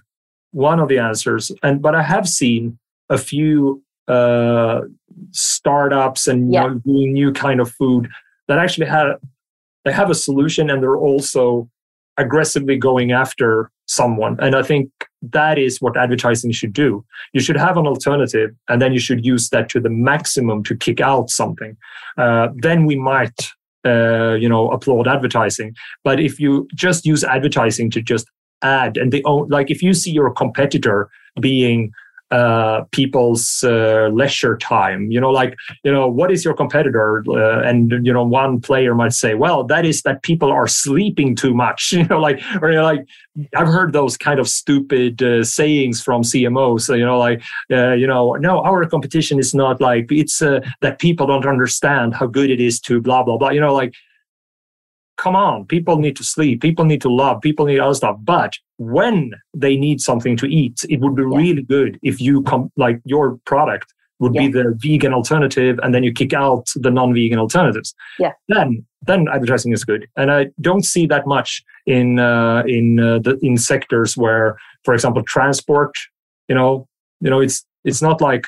one 0.52 0.80
of 0.80 0.88
the 0.88 1.00
answers, 1.00 1.52
and 1.63 1.82
but 1.82 1.96
I 1.96 2.02
have 2.02 2.28
seen 2.28 2.78
a 3.10 3.18
few 3.18 3.84
uh, 4.08 4.82
startups 5.32 6.28
and 6.28 6.52
yeah. 6.52 6.63
you 6.63 6.70
know, 6.70 6.76
doing 6.86 7.13
new 7.13 7.32
kind 7.32 7.60
of 7.60 7.72
food 7.72 8.08
that 8.48 8.58
actually 8.58 8.88
have 8.88 9.20
they 9.84 9.91
have 9.91 10.10
a 10.10 10.15
solution, 10.15 10.70
and 10.70 10.82
they're 10.82 10.98
also 10.98 11.70
aggressively 12.18 12.78
going 12.78 13.12
after 13.12 13.70
someone. 13.88 14.38
And 14.39 14.56
I 14.56 14.63
think 14.63 14.89
that 15.22 15.58
is 15.58 15.82
what 15.82 15.98
advertising 15.98 16.52
should 16.52 16.74
do. 16.74 17.06
You 17.34 17.41
should 17.41 17.58
have 17.58 17.78
an 17.78 17.86
alternative, 17.86 18.52
and 18.68 18.82
then 18.82 18.94
you 18.94 19.00
should 19.00 19.26
use 19.26 19.50
that 19.50 19.70
to 19.70 19.80
the 19.80 19.89
maximum 19.89 20.63
to 20.63 20.76
kick 20.76 21.02
out 21.02 21.30
something. 21.30 21.78
Uh, 22.18 22.50
then 22.56 22.86
we 22.86 22.96
might 22.96 23.50
uh, 23.86 24.34
you 24.34 24.50
know 24.50 24.69
applaud 24.69 25.08
advertising. 25.08 25.76
But 26.04 26.19
if 26.19 26.39
you 26.39 26.67
just 26.76 27.06
use 27.06 27.24
advertising 27.24 27.91
to 27.91 28.02
just 28.02 28.28
add 28.62 28.98
and 28.98 29.12
they 29.12 29.21
own 29.26 29.48
like 29.50 29.69
if 29.69 29.82
you 29.82 29.93
see 29.93 30.12
your 30.12 30.32
competitor 30.32 31.10
being 31.39 31.91
uh, 32.32 32.84
people's 32.92 33.64
uh, 33.64 34.10
leisure 34.12 34.58
time. 34.58 35.12
You 35.12 35.22
know, 35.22 35.30
like 35.30 35.56
you 35.84 35.92
know, 35.92 36.08
what 36.08 36.32
is 36.32 36.44
your 36.44 36.54
competitor? 36.54 37.24
Uh, 37.28 37.62
and 37.62 37.92
you 38.06 38.12
know, 38.12 38.26
one 38.26 38.60
player 38.62 38.96
might 38.96 39.14
say, 39.14 39.36
"Well, 39.36 39.64
that 39.66 39.86
is 39.86 40.02
that 40.04 40.24
people 40.24 40.52
are 40.52 40.68
sleeping 40.68 41.36
too 41.36 41.54
much." 41.54 41.94
You 42.06 42.06
know, 42.08 42.20
like 42.20 42.42
or 42.62 42.72
you 42.72 42.76
know, 42.76 42.84
like 42.84 43.06
I've 43.56 43.68
heard 43.68 43.94
those 43.94 44.18
kind 44.18 44.40
of 44.40 44.50
stupid 44.50 45.24
uh, 45.24 45.44
sayings 45.44 46.02
from 46.02 46.24
CMOs. 46.24 46.82
So, 46.82 46.94
you 46.94 47.06
know, 47.06 47.18
like 47.18 47.42
uh, 47.72 47.94
you 47.94 48.06
know, 48.06 48.34
no, 48.34 48.62
our 48.62 48.86
competition 48.86 49.40
is 49.40 49.54
not 49.54 49.80
like 49.80 50.12
it's 50.12 50.42
uh, 50.42 50.60
that 50.82 51.00
people 51.00 51.26
don't 51.26 51.46
understand 51.46 52.16
how 52.16 52.28
good 52.28 52.50
it 52.50 52.60
is 52.60 52.80
to 52.82 53.00
blah 53.00 53.24
blah 53.24 53.38
blah. 53.38 53.50
You 53.50 53.62
know, 53.62 53.74
like 53.74 53.94
come 55.18 55.36
on, 55.36 55.66
people 55.66 55.98
need 55.98 56.16
to 56.18 56.24
sleep, 56.24 56.62
people 56.62 56.86
need 56.86 57.02
to 57.02 57.10
love, 57.10 57.42
people 57.42 57.66
need 57.66 57.80
other 57.80 57.94
stuff. 57.94 58.18
But 58.22 58.58
when 58.78 59.34
they 59.54 59.76
need 59.78 60.02
something 60.02 60.36
to 60.38 60.48
eat, 60.48 60.86
it 60.90 61.00
would 61.00 61.16
be 61.16 61.24
yeah. 61.24 61.38
really 61.38 61.62
good 61.64 62.00
if 62.04 62.20
you 62.20 62.42
come 62.44 62.72
like 62.76 63.00
your 63.06 63.38
product 63.46 63.94
would 64.20 64.34
yeah. 64.34 64.42
be 64.42 64.48
the 64.48 64.74
vegan 64.78 65.14
alternative 65.14 65.80
and 65.84 65.94
then 65.94 66.04
you 66.04 66.12
kick 66.12 66.34
out 66.34 66.68
the 66.76 66.90
non-vegan 66.90 67.38
alternatives. 67.38 67.94
Yeah. 68.20 68.32
Then 68.48 68.86
then 69.02 69.28
advertising 69.32 69.72
is 69.72 69.84
good. 69.84 70.08
And 70.16 70.32
i 70.32 70.48
don't 70.62 70.86
see 70.86 71.06
that 71.08 71.28
much 71.28 71.64
in 71.86 72.20
uh, 72.20 72.64
in 72.66 73.00
uh, 73.00 73.20
the 73.20 73.38
in 73.42 73.58
sectors 73.58 74.18
where 74.18 74.58
for 74.84 74.94
example 74.94 75.24
transport 75.24 75.94
you 76.48 76.56
know 76.56 76.88
you 77.22 77.30
know 77.30 77.40
it's 77.40 77.66
it's 77.84 78.02
not 78.02 78.22
like 78.22 78.46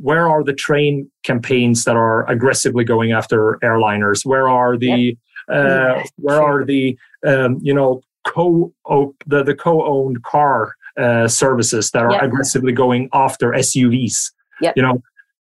where 0.00 0.28
are 0.28 0.42
the 0.42 0.52
train 0.52 1.10
campaigns 1.22 1.84
that 1.84 1.96
are 1.96 2.28
aggressively 2.28 2.84
going 2.84 3.12
after 3.12 3.58
airliners? 3.62 4.24
Where 4.24 4.48
are 4.48 4.76
the 4.76 5.16
yep. 5.48 5.56
uh, 5.56 6.02
where 6.16 6.42
are 6.42 6.64
the 6.64 6.98
um, 7.26 7.58
you 7.62 7.74
know 7.74 8.02
co 8.28 8.72
the, 9.26 9.42
the 9.42 9.54
co-owned 9.54 10.22
car 10.22 10.74
uh, 10.96 11.28
services 11.28 11.90
that 11.92 12.04
are 12.04 12.22
aggressively 12.24 12.72
going 12.72 13.08
after 13.12 13.52
SUVs. 13.52 14.32
Yep. 14.60 14.74
You 14.76 14.82
know, 14.82 15.02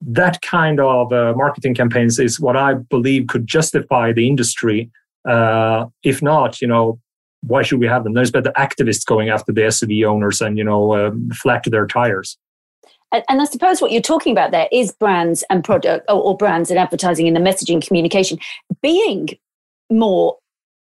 that 0.01 0.43
kind 0.43 0.81
of 0.81 1.13
uh, 1.13 1.33
marketing 1.37 1.75
campaigns 1.75 2.19
is 2.19 2.39
what 2.41 2.57
I 2.57 2.75
believe 2.75 3.29
could 3.29 3.47
justify 3.47 4.13
the 4.13 4.29
industry. 4.29 4.91
Uh, 5.29 5.87
if 6.03 6.23
not, 6.23 6.61
you 6.61 6.69
know, 6.69 7.01
why 7.43 7.63
should 7.63 7.81
we 7.81 7.87
have 7.87 8.05
them? 8.05 8.15
There's 8.15 8.31
better 8.31 8.53
activists 8.57 9.05
going 9.05 9.29
after 9.29 9.53
the 9.53 9.63
SUV 9.63 10.05
owners 10.05 10.41
and 10.41 10.59
you 10.59 10.65
know 10.65 10.95
um, 10.95 11.31
flat 11.31 11.63
to 11.65 11.71
their 11.71 11.87
tires. 11.87 12.37
And, 13.13 13.23
and, 13.29 13.41
I 13.41 13.45
suppose 13.45 13.81
what 13.81 13.93
you're 13.93 14.03
talking 14.03 14.33
about 14.33 14.51
there 14.51 14.69
is 14.73 14.91
brands 14.91 15.45
and 15.49 15.63
product, 15.63 16.05
or, 16.09 16.17
or 16.17 16.37
brands 16.37 16.71
and 16.71 16.79
advertising 16.79 17.29
and 17.29 17.37
the 17.37 17.41
messaging 17.41 17.87
communication 17.87 18.39
being 18.83 19.29
more 19.91 20.37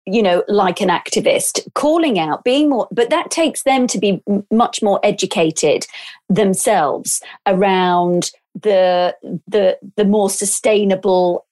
you 0.06 0.22
know 0.22 0.42
like 0.48 0.80
an 0.80 0.88
activist 0.88 1.60
calling 1.74 2.18
out 2.18 2.42
being 2.42 2.68
more 2.68 2.88
but 2.90 3.10
that 3.10 3.30
takes 3.30 3.62
them 3.64 3.86
to 3.86 3.98
be 3.98 4.22
much 4.50 4.82
more 4.82 4.98
educated 5.02 5.86
themselves 6.28 7.20
around 7.46 8.30
the 8.54 9.14
the 9.46 9.78
the 9.96 10.04
more 10.04 10.30
sustainable 10.30 11.46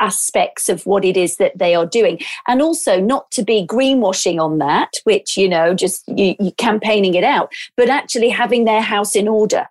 aspects 0.00 0.68
of 0.68 0.84
what 0.86 1.04
it 1.04 1.16
is 1.16 1.36
that 1.36 1.56
they 1.58 1.74
are 1.74 1.86
doing. 1.86 2.18
And 2.48 2.60
also 2.62 3.00
not 3.00 3.30
to 3.32 3.44
be 3.44 3.66
greenwashing 3.66 4.40
on 4.40 4.58
that 4.58 4.94
which 5.04 5.36
you 5.36 5.48
know 5.48 5.74
just 5.74 6.08
you, 6.08 6.34
you 6.40 6.52
campaigning 6.52 7.14
it 7.14 7.24
out 7.24 7.52
but 7.76 7.88
actually 7.88 8.30
having 8.30 8.64
their 8.64 8.80
house 8.80 9.14
in 9.14 9.28
order 9.28 9.68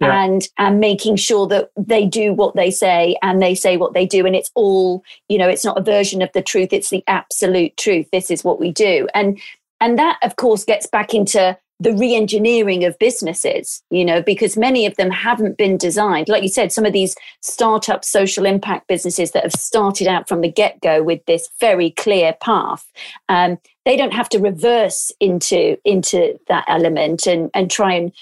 yeah. 0.00 0.24
and 0.24 0.48
and 0.58 0.80
making 0.80 1.16
sure 1.16 1.46
that 1.46 1.70
they 1.76 2.06
do 2.06 2.32
what 2.32 2.54
they 2.54 2.70
say 2.70 3.16
and 3.22 3.40
they 3.40 3.54
say 3.54 3.76
what 3.76 3.94
they 3.94 4.06
do 4.06 4.26
and 4.26 4.36
it's 4.36 4.50
all 4.54 5.02
you 5.28 5.38
know 5.38 5.48
it's 5.48 5.64
not 5.64 5.78
a 5.78 5.82
version 5.82 6.22
of 6.22 6.30
the 6.32 6.42
truth 6.42 6.72
it's 6.72 6.90
the 6.90 7.04
absolute 7.06 7.76
truth. 7.76 8.06
This 8.12 8.30
is 8.30 8.44
what 8.44 8.60
we 8.60 8.72
do. 8.72 9.08
And 9.14 9.40
and 9.80 9.98
that 9.98 10.18
of 10.22 10.36
course 10.36 10.64
gets 10.64 10.86
back 10.86 11.14
into 11.14 11.56
the 11.78 11.92
re-engineering 11.92 12.84
of 12.84 12.98
businesses 12.98 13.82
you 13.90 14.02
know 14.02 14.22
because 14.22 14.56
many 14.56 14.86
of 14.86 14.96
them 14.96 15.10
haven't 15.10 15.56
been 15.56 15.76
designed. 15.76 16.28
Like 16.28 16.42
you 16.42 16.48
said 16.48 16.72
some 16.72 16.84
of 16.84 16.92
these 16.92 17.16
startup 17.40 18.04
social 18.04 18.44
impact 18.44 18.88
businesses 18.88 19.32
that 19.32 19.44
have 19.44 19.52
started 19.52 20.06
out 20.06 20.28
from 20.28 20.40
the 20.40 20.50
get-go 20.50 21.02
with 21.02 21.24
this 21.26 21.48
very 21.60 21.90
clear 21.90 22.34
path 22.42 22.86
um, 23.28 23.58
they 23.86 23.96
don't 23.96 24.12
have 24.12 24.28
to 24.30 24.38
reverse 24.38 25.12
into 25.20 25.78
into 25.84 26.38
that 26.48 26.64
element 26.68 27.26
and 27.26 27.50
and 27.54 27.70
try 27.70 27.92
and 27.94 28.12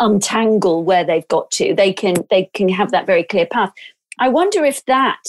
untangle 0.00 0.82
where 0.82 1.04
they've 1.04 1.28
got 1.28 1.50
to. 1.52 1.74
They 1.74 1.92
can 1.92 2.16
they 2.30 2.50
can 2.54 2.68
have 2.68 2.90
that 2.90 3.06
very 3.06 3.22
clear 3.22 3.46
path. 3.46 3.72
I 4.18 4.28
wonder 4.28 4.64
if 4.64 4.84
that 4.86 5.22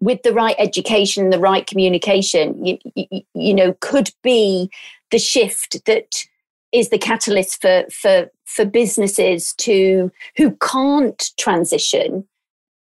with 0.00 0.22
the 0.22 0.32
right 0.32 0.56
education 0.58 1.30
the 1.30 1.38
right 1.38 1.66
communication 1.66 2.64
you, 2.64 2.78
you, 2.94 3.22
you 3.34 3.54
know 3.54 3.74
could 3.80 4.10
be 4.22 4.70
the 5.10 5.18
shift 5.18 5.82
that 5.86 6.26
is 6.72 6.90
the 6.90 6.98
catalyst 6.98 7.60
for 7.60 7.84
for 7.90 8.30
for 8.44 8.64
businesses 8.64 9.54
to 9.54 10.10
who 10.36 10.50
can't 10.56 11.30
transition 11.38 12.26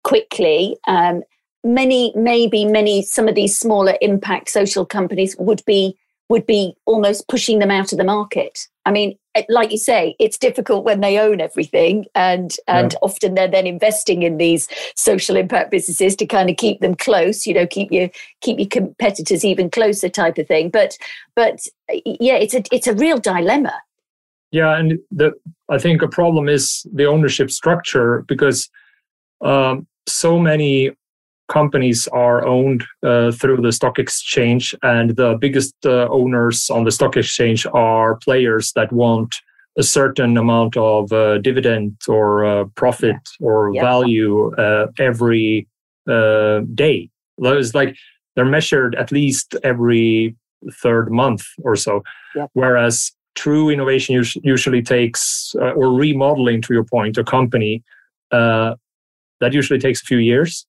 quickly. 0.05 0.76
Um, 0.87 1.22
many 1.64 2.12
maybe 2.16 2.64
many 2.64 3.03
some 3.03 3.29
of 3.29 3.35
these 3.35 3.59
smaller 3.59 3.96
impact 4.00 4.50
social 4.50 4.87
companies 4.87 5.37
would 5.38 5.62
be 5.66 5.96
would 6.29 6.46
be 6.46 6.76
almost 6.87 7.29
pushing 7.29 7.59
them 7.59 7.70
out 7.70 7.92
of 7.92 7.98
the 7.98 8.05
market 8.05 8.68
i 8.86 8.90
mean 8.90 9.16
like 9.48 9.70
you 9.70 9.78
say 9.78 10.16
it's 10.18 10.38
difficult 10.38 10.84
when 10.84 11.00
they 11.00 11.18
own 11.18 11.40
everything 11.40 12.04
and 12.14 12.56
and 12.66 12.92
yeah. 12.92 12.98
often 13.02 13.34
they're 13.34 13.48
then 13.48 13.66
investing 13.66 14.22
in 14.22 14.38
these 14.38 14.68
social 14.96 15.36
impact 15.36 15.70
businesses 15.70 16.16
to 16.16 16.26
kind 16.26 16.50
of 16.50 16.56
keep 16.56 16.80
them 16.80 16.94
close 16.94 17.46
you 17.46 17.54
know 17.54 17.66
keep 17.66 17.90
your 17.92 18.08
keep 18.40 18.58
your 18.58 18.68
competitors 18.68 19.44
even 19.44 19.70
closer 19.70 20.08
type 20.08 20.38
of 20.38 20.46
thing 20.46 20.68
but 20.68 20.96
but 21.36 21.60
yeah 22.04 22.34
it's 22.34 22.54
a 22.54 22.62
it's 22.72 22.86
a 22.86 22.94
real 22.94 23.18
dilemma 23.18 23.74
yeah 24.50 24.76
and 24.76 24.98
the 25.10 25.32
i 25.68 25.78
think 25.78 26.02
a 26.02 26.08
problem 26.08 26.48
is 26.48 26.86
the 26.92 27.06
ownership 27.06 27.50
structure 27.50 28.24
because 28.26 28.68
um, 29.42 29.86
so 30.06 30.38
many 30.38 30.90
companies 31.50 32.08
are 32.12 32.46
owned 32.46 32.84
uh, 33.02 33.32
through 33.32 33.60
the 33.60 33.72
stock 33.72 33.98
exchange, 33.98 34.74
and 34.82 35.16
the 35.16 35.36
biggest 35.40 35.74
uh, 35.84 36.08
owners 36.08 36.70
on 36.70 36.84
the 36.84 36.92
stock 36.92 37.16
exchange 37.16 37.66
are 37.72 38.16
players 38.16 38.72
that 38.72 38.90
want 38.92 39.34
a 39.78 39.82
certain 39.82 40.36
amount 40.36 40.76
of 40.76 41.12
uh, 41.12 41.38
dividend 41.38 41.96
or 42.08 42.44
uh, 42.44 42.64
profit 42.76 43.16
yeah. 43.40 43.46
or 43.46 43.74
yep. 43.74 43.82
value 43.82 44.54
uh, 44.56 44.86
every 44.98 45.66
uh, 46.08 46.60
day. 46.74 47.10
It's 47.38 47.74
like 47.74 47.96
they're 48.34 48.44
measured 48.44 48.94
at 48.94 49.12
least 49.12 49.56
every 49.62 50.36
third 50.82 51.10
month 51.10 51.42
or 51.62 51.76
so. 51.76 52.02
Yep. 52.34 52.50
Whereas 52.52 53.12
true 53.34 53.70
innovation 53.70 54.22
usually 54.42 54.82
takes, 54.82 55.54
or 55.54 55.92
remodeling 55.94 56.60
to 56.62 56.74
your 56.74 56.84
point, 56.84 57.16
a 57.16 57.24
company 57.24 57.82
that 58.30 59.54
usually 59.54 59.80
takes 59.80 60.02
a 60.02 60.04
few 60.04 60.18
years 60.18 60.66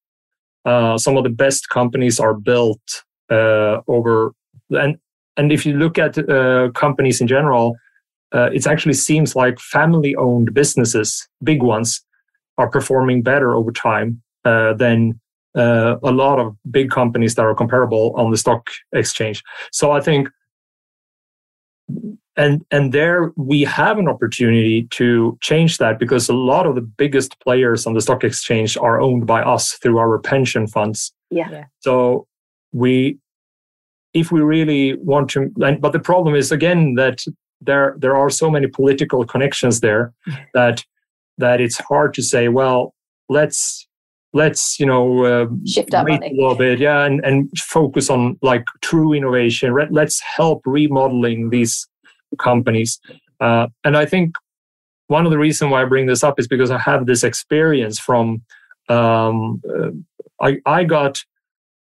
uh, 0.66 0.98
some 0.98 1.18
of 1.18 1.24
the 1.24 1.30
best 1.30 1.70
companies 1.70 2.20
are 2.20 2.34
built 2.34 2.82
uh, 3.30 3.82
over 3.88 4.34
and 4.70 4.98
and 5.38 5.52
if 5.52 5.66
you 5.66 5.78
look 5.78 5.98
at 5.98 6.18
uh, 6.30 6.70
companies 6.76 7.22
in 7.22 7.28
general, 7.28 7.76
uh, 8.34 8.50
it 8.54 8.68
actually 8.68 8.94
seems 8.94 9.34
like 9.34 9.58
family-owned 9.60 10.54
businesses, 10.54 11.28
big 11.42 11.64
ones, 11.64 12.02
are 12.58 12.70
performing 12.70 13.24
better 13.24 13.56
over 13.56 13.72
time 13.72 14.22
uh, 14.44 14.74
than 14.74 15.20
a 15.56 15.98
lot 16.04 16.38
of 16.38 16.56
big 16.70 16.92
companies 16.92 17.36
that 17.36 17.44
are 17.44 17.56
comparable 17.56 18.14
on 18.18 18.30
the 18.30 18.38
stock 18.38 18.68
exchange. 18.94 19.42
So 19.72 19.92
I 19.92 20.02
think 20.02 20.28
and 22.42 22.66
and 22.72 22.92
there 22.92 23.32
we 23.36 23.62
have 23.62 24.00
an 24.00 24.08
opportunity 24.08 24.88
to 24.92 25.38
change 25.42 25.78
that 25.78 26.00
because 26.00 26.28
a 26.28 26.34
lot 26.34 26.66
of 26.66 26.74
the 26.76 26.82
biggest 26.82 27.40
players 27.40 27.86
on 27.86 27.94
the 27.94 28.02
stock 28.02 28.24
exchange 28.24 28.76
are 28.78 29.00
owned 29.00 29.28
by 29.28 29.42
us 29.44 29.74
through 29.74 30.00
our 30.00 30.18
pension 30.20 30.66
funds. 30.66 31.14
Yeah, 31.30 31.50
yeah. 31.52 31.66
so 31.80 32.28
we 32.74 33.20
if 34.14 34.32
we 34.32 34.42
really 34.42 34.96
want 34.96 35.30
to 35.32 35.52
and, 35.62 35.80
but 35.80 35.92
the 35.94 36.00
problem 36.00 36.34
is 36.36 36.52
again 36.52 36.96
that 36.96 37.24
there 37.62 37.96
there 38.00 38.16
are 38.16 38.30
so 38.30 38.50
many 38.50 38.68
political 38.68 39.24
connections 39.24 39.80
there 39.82 40.12
that 40.56 40.84
that 41.38 41.62
it's 41.62 41.78
hard 41.78 42.14
to 42.16 42.24
say 42.24 42.48
well 42.48 42.94
let's 43.30 43.88
let's 44.34 44.80
you 44.80 44.86
know 44.86 45.26
uh, 45.26 45.48
shift 45.66 45.94
up 45.94 46.08
a 46.08 46.18
little 46.34 46.56
bit 46.56 46.80
yeah 46.80 47.06
and, 47.06 47.24
and 47.24 47.50
focus 47.58 48.10
on 48.10 48.38
like 48.42 48.66
true 48.82 49.14
innovation. 49.14 49.76
Let's 49.92 50.20
help 50.22 50.62
remodeling 50.66 51.50
these 51.50 51.88
companies. 52.38 53.00
Uh, 53.40 53.68
and 53.84 53.98
I 53.98 54.06
think 54.06 54.36
one 55.08 55.26
of 55.26 55.32
the 55.32 55.38
reasons 55.38 55.72
why 55.72 55.82
I 55.82 55.86
bring 55.86 56.06
this 56.06 56.24
up 56.24 56.40
is 56.40 56.48
because 56.48 56.72
I 56.72 56.78
have 56.78 57.06
this 57.06 57.24
experience 57.24 58.00
from 58.00 58.44
um, 58.88 59.62
uh, 59.68 59.90
I, 60.42 60.58
I 60.66 60.84
got 60.84 61.24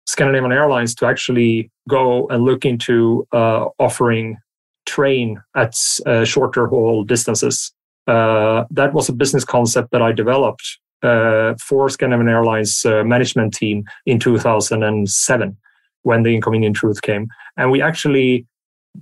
Scandinavian 0.05 0.51
Airlines 0.51 0.95
to 0.95 1.05
actually 1.05 1.71
go 1.89 2.27
and 2.27 2.43
look 2.43 2.65
into 2.65 3.27
uh, 3.31 3.65
offering 3.79 4.37
train 4.85 5.41
at 5.55 5.75
uh, 6.05 6.23
shorter 6.23 6.67
haul 6.67 7.03
distances. 7.03 7.73
Uh, 8.07 8.63
that 8.71 8.93
was 8.93 9.09
a 9.09 9.13
business 9.13 9.43
concept 9.43 9.91
that 9.91 10.01
I 10.01 10.13
developed 10.13 10.79
uh, 11.03 11.55
for 11.61 11.89
Scandinavian 11.89 12.29
Airlines 12.29 12.85
management 12.85 13.53
team 13.53 13.83
in 14.05 14.19
2007 14.19 15.57
when 16.03 16.23
the 16.23 16.33
inconvenient 16.33 16.75
truth 16.75 17.01
came. 17.01 17.27
And 17.57 17.69
we 17.69 17.81
actually 17.81 18.45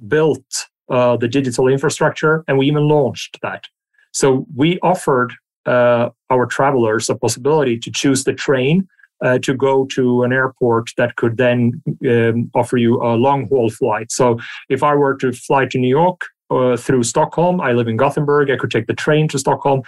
built 0.08 0.68
uh, 0.90 1.18
the 1.18 1.28
digital 1.28 1.68
infrastructure, 1.68 2.44
and 2.48 2.58
we 2.58 2.68
even 2.68 2.88
launched 2.88 3.40
that. 3.42 3.66
So 4.12 4.46
we 4.56 4.80
offered 4.80 5.34
uh, 5.66 6.10
our 6.30 6.46
travelers 6.46 7.10
a 7.10 7.16
possibility 7.16 7.78
to 7.80 7.92
choose 7.92 8.24
the 8.24 8.34
train 8.34 8.88
uh, 9.24 9.40
to 9.40 9.54
go 9.54 9.86
to 9.86 10.24
an 10.24 10.34
airport 10.34 10.92
that 10.98 11.16
could 11.16 11.38
then 11.38 11.82
um, 12.08 12.52
offer 12.54 12.78
you 12.78 13.02
a 13.02 13.16
long 13.16 13.48
haul 13.48 13.70
flight. 13.70 14.12
So 14.12 14.40
if 14.70 14.84
I 14.84 14.94
were 14.94 15.16
to 15.18 15.32
fly 15.32 15.66
to 15.68 15.78
New 15.78 15.90
York 15.90 16.22
uh, 16.50 16.78
through 16.78 17.04
Stockholm, 17.04 17.62
I 17.62 17.72
live 17.72 17.88
in 17.88 17.98
Gothenburg, 17.98 18.52
I 18.52 18.58
could 18.58 18.72
take 18.72 18.88
the 18.88 18.94
train 18.94 19.28
to 19.30 19.40
Stockholm. 19.40 19.82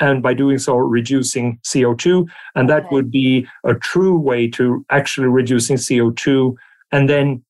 And 0.00 0.22
by 0.22 0.32
doing 0.32 0.58
so, 0.58 0.76
reducing 0.76 1.58
CO2. 1.66 2.28
And 2.54 2.70
that 2.70 2.84
okay. 2.84 2.88
would 2.92 3.10
be 3.10 3.48
a 3.64 3.74
true 3.74 4.16
way 4.16 4.48
to 4.50 4.84
actually 4.90 5.26
reducing 5.26 5.76
CO2. 5.76 6.54
And 6.92 7.08
then 7.08 7.42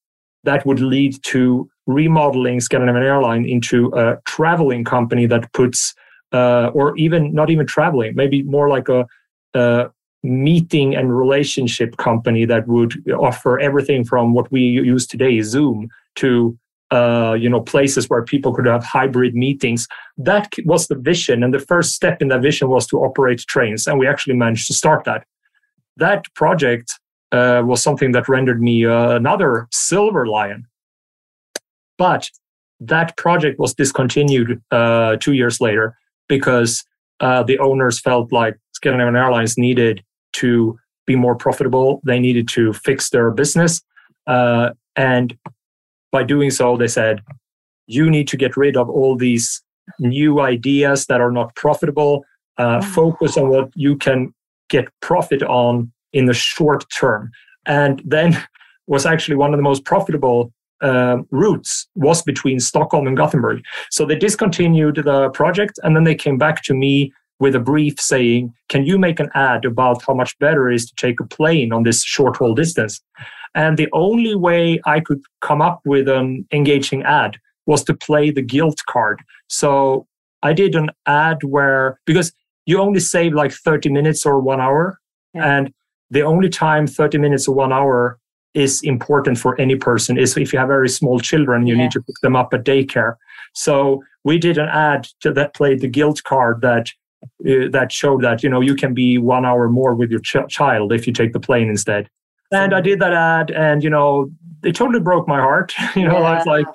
that 0.45 0.64
would 0.64 0.80
lead 0.80 1.22
to 1.24 1.68
remodeling 1.89 2.61
Scandinavian 2.61 3.03
Airline 3.03 3.45
into 3.47 3.91
a 3.97 4.18
traveling 4.26 4.84
company 4.84 5.26
that 5.26 5.53
puts, 5.55 5.95
uh, 6.32 6.70
or 6.74 6.97
even 6.97 7.34
not 7.34 7.51
even 7.51 7.66
traveling, 7.66 8.14
maybe 8.14 8.43
more 8.45 8.68
like 8.68 8.89
a, 8.89 9.07
a, 9.55 9.91
meeting 10.24 10.97
and 10.97 11.16
relationship 11.16 11.97
company 11.97 12.45
that 12.45 12.66
would 12.66 12.93
offer 13.20 13.59
everything 13.61 14.05
from 14.05 14.34
what 14.34 14.51
we 14.51 14.61
use 14.61 15.07
today, 15.07 15.41
Zoom, 15.41 15.89
to 16.16 16.59
uh, 16.91 17.36
you 17.39 17.49
know 17.49 17.61
places 17.61 18.11
where 18.11 18.24
people 18.24 18.53
could 18.53 18.66
have 18.66 18.84
hybrid 18.84 19.34
meetings. 19.34 19.86
That 20.16 20.53
was 20.64 20.89
the 20.89 20.97
vision, 20.97 21.43
and 21.43 21.55
the 21.55 21.61
first 21.61 21.93
step 21.93 22.20
in 22.20 22.28
that 22.28 22.43
vision 22.43 22.68
was 22.68 22.86
to 22.89 22.99
operate 22.99 23.41
trains, 23.47 23.86
and 23.86 23.99
we 23.99 24.09
actually 24.09 24.34
managed 24.34 24.66
to 24.66 24.74
start 24.74 25.05
that. 25.05 25.24
That 25.97 26.24
project 26.34 26.99
uh, 27.30 27.62
was 27.64 27.80
something 27.82 28.12
that 28.12 28.28
rendered 28.28 28.61
me 28.61 28.84
uh, 28.84 29.11
another 29.12 29.68
silver 29.70 30.26
lion 30.26 30.66
But 31.99 32.30
that 32.80 33.16
project 33.16 33.59
was 33.59 33.74
discontinued 33.74 34.62
uh, 34.70 35.16
two 35.16 35.32
years 35.32 35.61
later 35.61 35.96
because 36.28 36.84
uh, 37.20 37.42
the 37.42 37.59
owners 37.59 38.01
felt 38.01 38.32
like 38.32 38.57
Scandinavian 38.72 39.16
Airlines 39.16 39.59
needed 39.59 40.03
to 40.34 40.78
be 41.07 41.16
more 41.16 41.34
profitable. 41.34 42.01
They 42.05 42.20
needed 42.20 42.49
to 42.49 42.72
fix 42.72 43.11
their 43.11 43.30
business. 43.30 43.82
Uh, 44.26 44.70
and 44.94 45.36
by 46.12 46.22
doing 46.22 46.51
so, 46.51 46.76
they 46.76 46.86
said, 46.86 47.20
you 47.86 48.09
need 48.11 48.28
to 48.28 48.36
get 48.36 48.57
rid 48.57 48.76
of 48.76 48.88
all 48.88 49.16
these 49.16 49.62
new 49.99 50.40
ideas 50.40 51.07
that 51.07 51.20
are 51.20 51.32
not 51.32 51.55
profitable. 51.57 52.24
Uh, 52.59 52.80
focus 52.82 53.36
on 53.36 53.49
what 53.49 53.70
you 53.74 53.96
can 53.96 54.32
get 54.68 54.88
profit 55.01 55.42
on 55.42 55.90
in 56.12 56.26
the 56.26 56.34
short 56.34 56.84
term. 56.90 57.30
And 57.66 58.03
then 58.05 58.38
was 58.86 59.07
actually 59.07 59.36
one 59.36 59.53
of 59.53 59.59
the 59.59 59.62
most 59.62 59.84
profitable 59.84 60.53
uh, 60.81 61.18
routes 61.31 61.89
was 61.95 62.22
between 62.22 62.61
Stockholm 62.61 63.07
and 63.07 63.16
Gothenburg. 63.16 63.62
So 63.91 64.05
they 64.05 64.16
discontinued 64.16 64.97
the 64.97 65.31
project 65.31 65.79
and 65.83 65.97
then 65.97 66.05
they 66.05 66.14
came 66.14 66.39
back 66.39 66.62
to 66.64 66.74
me 66.74 67.12
with 67.41 67.55
a 67.55 67.61
brief 67.61 68.01
saying, 68.01 68.53
Can 68.68 68.85
you 68.85 68.99
make 68.99 69.20
an 69.20 69.31
ad 69.35 69.64
about 69.64 70.03
how 70.07 70.14
much 70.14 70.39
better 70.39 70.70
it 70.70 70.76
is 70.76 70.87
to 70.87 70.95
take 70.97 71.20
a 71.20 71.26
plane 71.26 71.72
on 71.72 71.83
this 71.83 72.03
short 72.03 72.37
haul 72.37 72.55
distance? 72.55 73.01
And 73.55 73.76
the 73.76 73.89
only 73.93 74.35
way 74.35 74.81
I 74.85 75.01
could 75.01 75.20
come 75.41 75.62
up 75.62 75.81
with 75.85 76.09
an 76.09 76.47
engaging 76.53 77.03
ad 77.03 77.39
was 77.66 77.85
to 77.85 77.95
play 77.95 78.31
the 78.31 78.43
guilt 78.43 78.79
card. 78.89 79.20
So 79.49 80.07
I 80.43 80.53
did 80.53 80.74
an 80.74 80.91
ad 81.07 81.43
where, 81.45 81.99
because 82.07 82.33
you 82.66 82.79
only 82.79 83.01
save 83.01 83.33
like 83.33 83.53
30 83.53 83.91
minutes 83.91 84.26
or 84.26 84.41
one 84.41 84.61
hour. 84.61 84.99
Yeah. 85.35 85.59
And 85.59 85.72
the 86.11 86.22
only 86.22 86.49
time 86.49 86.87
30 86.87 87.18
minutes 87.18 87.49
or 87.49 87.55
one 87.55 87.72
hour 87.72 88.18
is 88.55 88.82
important 88.82 89.38
for 89.38 89.61
any 89.61 89.76
person 89.76 90.18
is 90.18 90.36
if 90.36 90.53
you 90.53 90.59
have 90.59 90.68
very 90.68 90.88
small 90.88 91.20
children, 91.20 91.66
you 91.66 91.76
yeah. 91.76 91.82
need 91.82 91.90
to 91.92 92.03
pick 92.03 92.16
them 92.22 92.34
up 92.34 92.53
at 92.55 92.64
daycare. 92.64 93.16
So 93.55 94.03
we 94.24 94.38
did 94.38 94.59
an 94.59 94.68
ad 94.68 95.09
to, 95.20 95.32
that 95.32 95.55
played 95.55 95.80
the 95.80 95.88
guilt 95.88 96.22
card 96.24 96.61
that 96.62 96.88
uh, 97.44 97.68
that 97.72 97.90
showed 97.90 98.22
that 98.22 98.42
you 98.42 98.49
know 98.49 98.61
you 98.61 98.74
can 98.74 98.94
be 98.94 99.18
one 99.18 99.44
hour 99.44 99.68
more 99.68 99.94
with 99.94 100.11
your 100.11 100.20
ch- 100.20 100.49
child 100.49 100.92
if 100.92 101.07
you 101.07 101.12
take 101.12 101.32
the 101.32 101.40
plane 101.40 101.68
instead. 101.68 102.09
And 102.53 102.74
I 102.74 102.80
did 102.80 103.01
that 103.01 103.12
ad, 103.12 103.51
and 103.51 103.82
you 103.82 103.90
know 103.90 104.30
it 104.62 104.74
totally 104.74 105.01
broke 105.01 105.28
my 105.28 105.40
heart. 105.40 105.74
you 105.96 106.05
know, 106.05 106.20
yeah. 106.20 106.42
like 106.46 106.66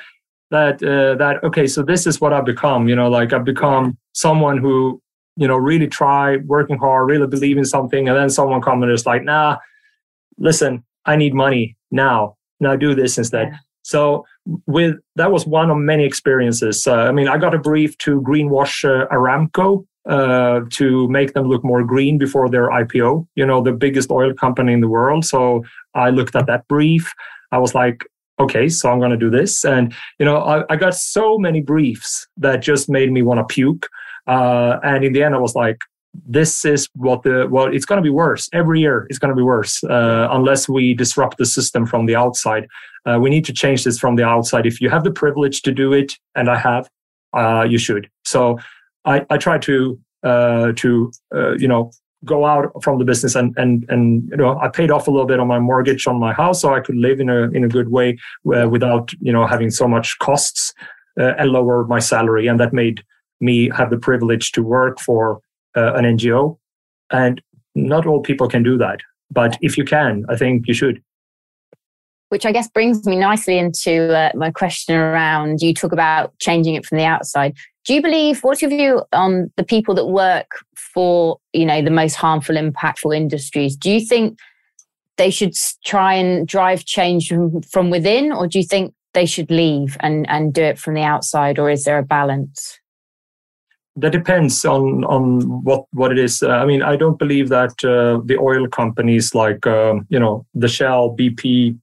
that 0.52 0.84
uh, 0.84 1.16
that 1.16 1.44
okay, 1.44 1.68
so 1.68 1.82
this 1.82 2.06
is 2.06 2.20
what 2.20 2.34
I've 2.34 2.46
become. 2.46 2.88
You 2.88 2.96
know, 2.96 3.10
like 3.10 3.34
I've 3.34 3.46
become 3.46 3.98
someone 4.14 4.58
who 4.58 5.02
you 5.38 5.48
know 5.48 5.56
really 5.56 5.88
try 5.88 6.38
working 6.38 6.78
hard, 6.78 7.10
really 7.10 7.28
believe 7.28 7.58
in 7.58 7.66
something, 7.66 8.08
and 8.08 8.18
then 8.18 8.30
someone 8.30 8.62
comes 8.62 8.84
and 8.84 8.92
is 8.92 9.06
like, 9.06 9.24
nah, 9.24 9.58
listen, 10.38 10.84
I 11.06 11.16
need 11.16 11.34
money 11.34 11.76
now. 11.92 12.38
Now 12.60 12.76
do 12.76 12.96
this 12.96 13.18
instead. 13.18 13.50
Yeah. 13.52 13.58
So 13.84 14.26
with 14.66 14.96
that 15.16 15.32
was 15.32 15.46
one 15.46 15.70
of 15.70 15.78
many 15.78 16.06
experiences. 16.06 16.88
Uh, 16.88 16.96
I 16.96 17.12
mean, 17.12 17.28
I 17.28 17.38
got 17.38 17.54
a 17.54 17.60
brief 17.60 17.98
to 18.00 18.22
greenwash 18.22 18.86
uh, 18.86 19.08
Aramco 19.08 19.86
uh, 20.08 20.62
to 20.72 21.08
make 21.10 21.34
them 21.34 21.48
look 21.48 21.64
more 21.64 21.84
green 21.84 22.18
before 22.18 22.50
their 22.50 22.70
IPO. 22.70 23.28
You 23.36 23.46
know, 23.46 23.62
the 23.62 23.74
biggest 23.74 24.10
oil 24.10 24.34
company 24.34 24.74
in 24.74 24.82
the 24.82 24.88
world. 24.88 25.26
So 25.26 25.64
I 25.94 26.10
looked 26.10 26.36
at 26.36 26.48
that 26.48 26.68
brief. 26.68 27.14
I 27.52 27.58
was 27.58 27.76
like, 27.76 28.06
okay, 28.40 28.68
so 28.68 28.90
I'm 28.90 29.00
going 29.00 29.12
to 29.12 29.18
do 29.18 29.30
this. 29.30 29.64
And 29.64 29.94
you 30.20 30.26
know, 30.26 30.38
I, 30.38 30.64
I, 30.70 30.76
got 30.76 30.96
so 30.96 31.38
many 31.38 31.62
briefs 31.62 32.28
that 32.38 32.62
just 32.62 32.90
made 32.90 33.12
me 33.12 33.22
want 33.22 33.40
to 33.40 33.54
puke. 33.54 33.88
Uh, 34.28 34.80
and 34.84 35.04
in 35.04 35.14
the 35.14 35.24
end, 35.24 35.36
I 35.36 35.38
was 35.38 35.56
like, 35.56 35.78
this 36.26 36.64
is 36.64 36.88
what 36.96 37.24
the 37.24 37.48
well 37.50 37.74
it's 37.74 37.86
going 37.86 37.98
to 37.98 38.04
be 38.04 38.10
worse. 38.10 38.50
Every 38.54 38.80
year 38.80 39.08
it's 39.10 39.20
going 39.20 39.30
to 39.30 39.36
be 39.36 39.44
worse 39.44 39.84
uh, 39.84 40.28
unless 40.32 40.70
we 40.70 40.94
disrupt 40.94 41.38
the 41.38 41.46
system 41.46 41.86
from 41.86 42.06
the 42.06 42.16
outside. 42.16 42.68
Uh, 43.06 43.20
we 43.20 43.30
need 43.30 43.46
to 43.46 43.54
change 43.54 43.84
this 43.84 44.00
from 44.00 44.16
the 44.16 44.24
outside. 44.24 44.66
If 44.66 44.80
you 44.80 44.90
have 44.90 45.04
the 45.04 45.12
privilege 45.12 45.62
to 45.64 45.72
do 45.72 45.92
it 45.92 46.18
and 46.36 46.50
i 46.50 46.58
have 46.58 46.90
uh, 47.34 47.66
you 47.68 47.78
should. 47.78 48.10
So 48.26 48.60
i, 49.06 49.26
I 49.30 49.38
try 49.38 49.58
to 49.60 50.00
uh, 50.24 50.72
to 50.76 51.12
uh, 51.36 51.54
you 51.54 51.68
know 51.68 51.92
go 52.26 52.46
out 52.46 52.72
from 52.82 53.00
the 53.00 53.06
business 53.06 53.36
and 53.36 53.54
and 53.58 53.86
and 53.90 54.30
you 54.30 54.38
know 54.38 54.58
i 54.60 54.70
paid 54.70 54.92
off 54.92 55.08
a 55.08 55.12
little 55.12 55.28
bit 55.28 55.42
on 55.42 55.48
my 55.48 55.60
mortgage 55.60 56.08
on 56.08 56.18
my 56.18 56.32
house 56.32 56.62
so 56.62 56.74
i 56.74 56.80
could 56.80 56.96
live 56.96 57.20
in 57.20 57.30
a 57.30 57.50
in 57.52 57.66
a 57.66 57.68
good 57.68 57.90
way 57.90 58.18
uh, 58.56 58.70
without 58.70 59.12
you 59.20 59.34
know 59.34 59.46
having 59.46 59.70
so 59.70 59.90
much 59.90 60.18
costs 60.20 60.74
and 61.18 61.52
lower 61.52 61.86
my 61.86 62.00
salary. 62.00 62.48
And 62.48 62.60
that 62.60 62.74
made 62.74 63.04
me 63.40 63.70
have 63.70 63.90
the 63.90 63.98
privilege 63.98 64.52
to 64.54 64.64
work 64.64 65.00
for 65.00 65.42
uh, 65.76 65.94
an 65.94 66.06
NGO. 66.06 66.58
And 67.12 67.42
not 67.76 68.06
all 68.06 68.22
people 68.22 68.48
can 68.48 68.64
do 68.64 68.78
that. 68.78 69.00
But 69.32 69.58
if 69.62 69.78
you 69.78 69.84
can, 69.84 70.26
I 70.30 70.36
think 70.36 70.68
you 70.68 70.74
should. 70.74 71.02
Which 72.30 72.46
I 72.46 72.52
guess 72.52 72.68
brings 72.70 73.06
me 73.06 73.16
nicely 73.16 73.58
into 73.58 74.16
uh, 74.16 74.32
my 74.36 74.52
question 74.52 74.96
around 74.96 75.62
you 75.62 75.74
talk 75.74 75.92
about 75.92 76.38
changing 76.40 76.76
it 76.76 76.86
from 76.86 76.98
the 76.98 77.06
outside. 77.06 77.56
Do 77.86 77.94
you 77.94 78.02
believe, 78.02 78.44
what's 78.44 78.62
your 78.62 78.70
view 78.70 79.04
on 79.12 79.52
the 79.58 79.64
people 79.64 79.94
that 79.96 80.06
work 80.06 80.48
for, 80.76 81.38
you 81.52 81.66
know, 81.66 81.82
the 81.82 81.92
most 81.92 82.16
harmful, 82.16 82.56
impactful 82.56 83.16
industries? 83.16 83.76
Do 83.76 83.92
you 83.92 84.00
think 84.00 84.40
they 85.18 85.30
should 85.30 85.54
try 85.86 86.14
and 86.14 86.48
drive 86.48 86.86
change 86.86 87.28
from, 87.28 87.62
from 87.64 87.90
within, 87.90 88.32
or 88.32 88.48
do 88.48 88.58
you 88.58 88.66
think 88.66 88.94
they 89.14 89.26
should 89.26 89.52
leave 89.52 89.98
and, 90.00 90.28
and 90.30 90.54
do 90.54 90.64
it 90.64 90.80
from 90.80 90.94
the 90.94 91.04
outside, 91.04 91.60
or 91.60 91.70
is 91.70 91.84
there 91.84 92.00
a 92.00 92.04
balance? 92.04 92.80
That 93.96 94.12
depends 94.12 94.66
on 94.66 95.04
on 95.06 95.42
what 95.64 95.86
what 95.92 96.12
it 96.12 96.18
is. 96.18 96.42
Uh, 96.42 96.50
I 96.50 96.66
mean, 96.66 96.82
I 96.82 96.96
don't 96.96 97.20
believe 97.20 97.50
that 97.50 97.74
uh, 97.84 98.22
the 98.26 98.38
oil 98.40 98.68
companies 98.68 99.36
like 99.36 99.66
um, 99.68 100.08
you 100.10 100.20
know 100.20 100.46
the 100.56 100.68
Shell, 100.68 101.16
BP, 101.16 101.78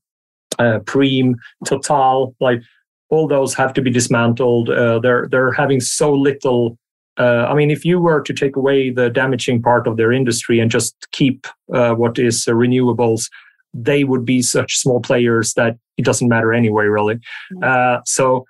uh, 0.58 0.80
Preem, 0.80 1.34
Total, 1.64 2.34
like 2.40 2.62
all 3.10 3.28
those 3.28 3.54
have 3.54 3.72
to 3.74 3.82
be 3.82 3.90
dismantled. 3.90 4.70
Uh, 4.70 4.98
they're 4.98 5.28
they're 5.30 5.52
having 5.52 5.80
so 5.80 6.12
little. 6.12 6.76
Uh, 7.16 7.46
I 7.48 7.54
mean, 7.54 7.70
if 7.70 7.84
you 7.84 8.00
were 8.00 8.22
to 8.22 8.32
take 8.32 8.56
away 8.56 8.90
the 8.90 9.10
damaging 9.10 9.60
part 9.62 9.86
of 9.86 9.96
their 9.96 10.10
industry 10.10 10.58
and 10.58 10.70
just 10.70 10.94
keep 11.12 11.46
uh, 11.72 11.92
what 11.92 12.18
is 12.18 12.46
renewables, 12.46 13.28
they 13.74 14.04
would 14.04 14.24
be 14.24 14.40
such 14.40 14.78
small 14.78 15.00
players 15.00 15.52
that 15.54 15.76
it 15.98 16.04
doesn't 16.04 16.28
matter 16.28 16.52
anyway, 16.52 16.86
really. 16.86 17.20
Mm-hmm. 17.52 18.00
so, 18.06 18.46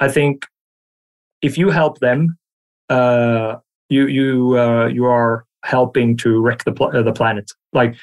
I 0.00 0.08
think 0.08 0.46
if 1.42 1.58
you 1.58 1.70
help 1.70 1.98
them 1.98 2.38
uh, 2.88 3.56
you 3.88 4.06
you 4.06 4.58
uh, 4.58 4.86
you 4.86 5.04
are 5.06 5.44
helping 5.64 6.16
to 6.18 6.40
wreck 6.40 6.64
the 6.64 6.72
pl- 6.72 6.96
uh, 6.96 7.02
the 7.02 7.12
planet. 7.12 7.50
Like, 7.72 7.96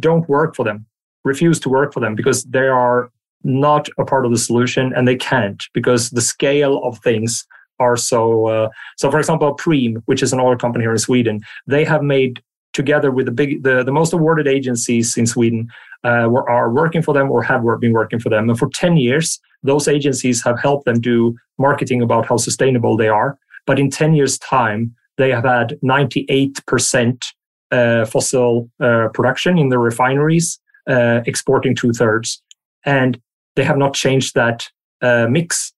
don't 0.00 0.28
work 0.28 0.54
for 0.54 0.64
them. 0.64 0.86
Refuse 1.24 1.58
to 1.60 1.68
work 1.68 1.92
for 1.92 2.00
them 2.00 2.14
because 2.14 2.44
they 2.44 2.68
are 2.68 3.10
not 3.44 3.88
a 3.98 4.04
part 4.04 4.24
of 4.24 4.30
the 4.32 4.38
solution, 4.38 4.92
and 4.94 5.06
they 5.06 5.16
can't 5.16 5.64
because 5.74 6.10
the 6.10 6.20
scale 6.20 6.82
of 6.84 6.98
things 6.98 7.46
are 7.80 7.96
so. 7.96 8.46
Uh, 8.46 8.68
so, 8.96 9.10
for 9.10 9.18
example, 9.18 9.56
Preem, 9.56 10.02
which 10.06 10.22
is 10.22 10.32
an 10.32 10.40
oil 10.40 10.56
company 10.56 10.84
here 10.84 10.92
in 10.92 10.98
Sweden, 10.98 11.40
they 11.66 11.84
have 11.84 12.02
made 12.02 12.42
together 12.72 13.10
with 13.10 13.26
the 13.26 13.32
big 13.32 13.62
the, 13.62 13.82
the 13.82 13.92
most 13.92 14.12
awarded 14.12 14.46
agencies 14.46 15.16
in 15.16 15.26
Sweden 15.26 15.68
uh, 16.04 16.28
were, 16.30 16.48
are 16.48 16.70
working 16.70 17.02
for 17.02 17.12
them 17.12 17.30
or 17.30 17.42
have 17.42 17.62
been 17.80 17.92
working 17.92 18.18
for 18.18 18.28
them. 18.28 18.48
And 18.48 18.58
for 18.58 18.68
10 18.68 18.96
years, 18.96 19.40
those 19.62 19.88
agencies 19.88 20.42
have 20.44 20.60
helped 20.60 20.84
them 20.84 21.00
do 21.00 21.36
marketing 21.58 22.02
about 22.02 22.26
how 22.26 22.36
sustainable 22.36 22.96
they 22.96 23.08
are. 23.08 23.38
But 23.68 23.78
in 23.78 23.90
10 23.90 24.14
years' 24.14 24.38
time, 24.38 24.94
they 25.18 25.30
have 25.30 25.44
had 25.44 25.78
98% 25.84 27.22
uh, 27.70 28.06
fossil 28.06 28.70
uh, 28.80 29.08
production 29.12 29.58
in 29.58 29.68
the 29.68 29.78
refineries, 29.78 30.58
uh, 30.88 31.20
exporting 31.26 31.74
two 31.74 31.92
thirds. 31.92 32.42
And 32.86 33.20
they 33.56 33.64
have 33.64 33.76
not 33.76 33.92
changed 33.92 34.34
that 34.36 34.66
uh, 35.02 35.26
mix 35.28 35.74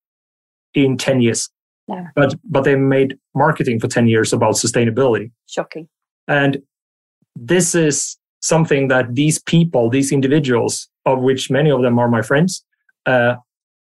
in 0.72 0.98
10 0.98 1.20
years. 1.20 1.50
No. 1.88 2.06
But, 2.14 2.36
but 2.44 2.62
they 2.62 2.76
made 2.76 3.18
marketing 3.34 3.80
for 3.80 3.88
10 3.88 4.06
years 4.06 4.32
about 4.32 4.54
sustainability. 4.54 5.32
Shocking. 5.48 5.88
And 6.28 6.62
this 7.34 7.74
is 7.74 8.16
something 8.40 8.86
that 8.86 9.16
these 9.16 9.42
people, 9.42 9.90
these 9.90 10.12
individuals, 10.12 10.88
of 11.06 11.22
which 11.22 11.50
many 11.50 11.72
of 11.72 11.82
them 11.82 11.98
are 11.98 12.08
my 12.08 12.22
friends, 12.22 12.64
uh, 13.06 13.34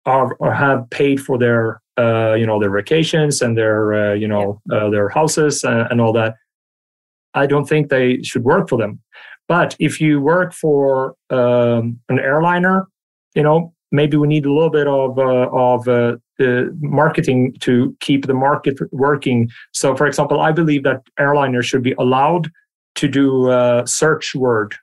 are, 0.05 0.35
or 0.39 0.53
have 0.53 0.89
paid 0.89 1.19
for 1.19 1.37
their 1.37 1.81
uh, 1.97 2.33
you 2.33 2.45
know 2.45 2.59
their 2.59 2.71
vacations 2.71 3.41
and 3.41 3.57
their 3.57 3.93
uh, 3.93 4.13
you 4.13 4.27
know 4.27 4.61
uh, 4.71 4.89
their 4.89 5.09
houses 5.09 5.63
and, 5.63 5.87
and, 5.91 6.01
all 6.01 6.13
that. 6.13 6.35
I 7.33 7.45
don't 7.45 7.67
think 7.67 7.89
they 7.89 8.21
should 8.23 8.43
work 8.43 8.69
for 8.69 8.77
them. 8.77 8.99
But 9.47 9.75
if 9.79 9.99
you 9.99 10.21
work 10.21 10.53
for 10.53 11.15
um, 11.29 11.99
an 12.09 12.19
airliner 12.19 12.87
you 13.35 13.43
know 13.43 13.73
maybe 13.91 14.17
we 14.17 14.27
need 14.27 14.45
a 14.45 14.51
little 14.51 14.69
bit 14.69 14.87
of 14.87 15.19
uh, 15.19 15.49
of 15.51 15.87
uh, 15.87 16.15
marketing 16.79 17.53
to 17.59 17.95
keep 17.99 18.25
the 18.25 18.33
market 18.33 18.79
working. 18.91 19.49
So 19.73 19.95
for 19.95 20.07
example 20.07 20.39
i 20.39 20.51
believe 20.51 20.83
that 20.83 21.01
airliners 21.19 21.65
should 21.65 21.83
be 21.83 21.93
allowed 21.99 22.49
to 22.95 23.07
do 23.07 23.51
a 23.51 23.83
search 23.85 24.33
word 24.35 24.75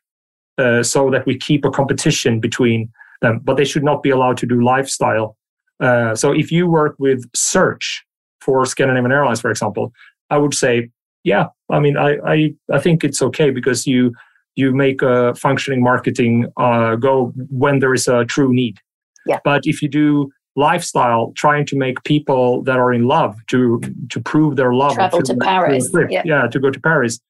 so 0.83 1.09
that 1.11 1.25
we 1.25 1.39
keep 1.39 1.65
a 1.65 1.71
competition 1.71 2.41
between 2.41 2.91
them 3.21 3.41
but 3.43 3.57
they 3.57 3.65
should 3.65 3.85
not 3.85 4.03
be 4.03 4.11
allowed 4.11 4.37
to 4.37 4.47
do 4.47 4.63
lifestyle 4.63 5.37
uh, 5.81 6.15
so 6.15 6.33
if 6.33 6.51
you 6.51 6.69
work 6.69 6.97
with 6.99 7.25
search 7.35 8.05
for 8.41 8.65
Scandinavian 8.65 9.13
Airlines, 9.13 9.41
for 9.41 9.51
example, 9.51 9.93
I 10.31 10.39
would 10.39 10.55
say, 10.55 10.91
yeah, 11.25 11.47
I 11.71 11.81
mean, 11.81 11.97
I 11.97 12.17
I, 12.25 12.55
I 12.73 12.79
think 12.79 13.05
it's 13.05 13.23
okay 13.23 13.51
because 13.51 13.87
you 13.87 14.13
you 14.57 14.75
make 14.75 15.03
a 15.03 15.35
functioning 15.35 15.83
marketing 15.83 16.47
uh, 16.57 16.97
go 16.97 17.33
when 17.51 17.79
there 17.79 17.95
is 17.95 18.09
a 18.09 18.25
true 18.25 18.53
need. 18.53 18.79
Yeah. 19.27 19.39
But 19.45 19.63
if 19.65 19.83
you 19.83 19.89
do 19.89 20.31
lifestyle 20.57 21.33
trying 21.37 21.65
to 21.67 21.77
make 21.77 22.03
people 22.03 22.63
that 22.65 22.79
are 22.79 22.93
in 22.93 23.05
love 23.05 23.37
to 23.49 23.81
to 24.09 24.21
prove 24.21 24.57
their 24.57 24.73
love 24.73 24.95
travel 24.95 25.23
to, 25.23 25.33
to 25.33 25.39
paris 25.39 25.89
to 25.93 26.05
yeah. 26.11 26.23
yeah. 26.25 26.49
to 26.49 26.59
go 26.59 26.69
to 26.69 26.81
paris 26.81 27.21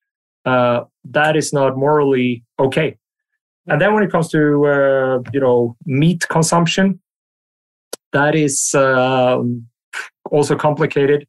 uh, 0.47 0.80
that 1.05 1.36
is 1.36 1.53
not 1.53 1.76
morally 1.76 2.43
okay 2.59 2.97
and 3.69 3.81
then 3.81 3.95
when 3.95 4.03
it 4.03 4.11
comes 4.11 4.29
to 4.29 4.66
uh, 4.66 5.19
you 5.33 5.41
know 5.41 5.77
meat 5.87 6.27
consumption 6.29 7.01
that 8.12 8.35
is 8.35 8.75
uh, 8.75 9.39
also 10.31 10.57
complicated 10.57 11.27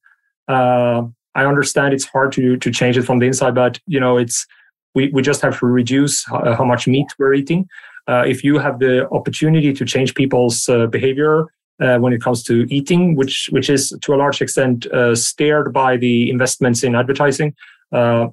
uh, 0.48 1.02
i 1.36 1.46
understand 1.46 1.94
it's 1.94 2.06
hard 2.06 2.32
to 2.32 2.58
to 2.58 2.72
change 2.72 2.98
it 2.98 3.04
from 3.04 3.20
the 3.20 3.28
inside 3.28 3.56
but 3.56 3.80
you 3.88 4.00
know 4.00 4.18
it's 4.18 4.46
we, 4.96 5.10
we 5.10 5.22
just 5.22 5.42
have 5.42 5.60
to 5.60 5.68
reduce 5.68 6.26
how, 6.26 6.56
how 6.56 6.66
much 6.66 6.88
meat 6.88 7.08
we're 7.20 7.34
eating 7.34 7.68
uh, 8.08 8.24
if 8.26 8.44
you 8.44 8.58
have 8.58 8.80
the 8.80 9.08
opportunity 9.10 9.72
to 9.72 9.86
change 9.86 10.16
people's 10.16 10.68
uh, 10.68 10.88
behavior 10.88 11.46
uh, 11.80 11.98
when 11.98 12.12
it 12.12 12.22
comes 12.22 12.44
to 12.44 12.66
eating, 12.70 13.16
which 13.16 13.50
which 13.52 13.70
is 13.70 13.94
to 14.02 14.14
a 14.14 14.18
large 14.18 14.42
extent 14.42 14.86
uh, 14.88 15.16
steered 15.16 15.72
by 15.72 15.96
the 15.96 16.30
investments 16.30 16.84
in 16.84 16.96
advertising. 16.96 17.54
Uh, 17.92 18.28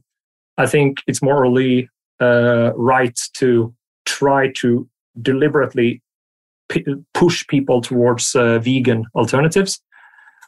I 0.59 0.67
think 0.67 1.03
it's 1.07 1.23
morally 1.23 1.89
uh, 2.21 2.73
right 2.75 3.19
to 3.35 3.75
try 4.07 4.51
to 4.57 4.89
deliberately 5.21 6.03
p- 6.69 6.85
push 7.15 7.47
people 7.47 7.81
towards 7.81 8.35
uh, 8.35 8.59
vegan 8.59 9.05
alternatives. 9.15 9.81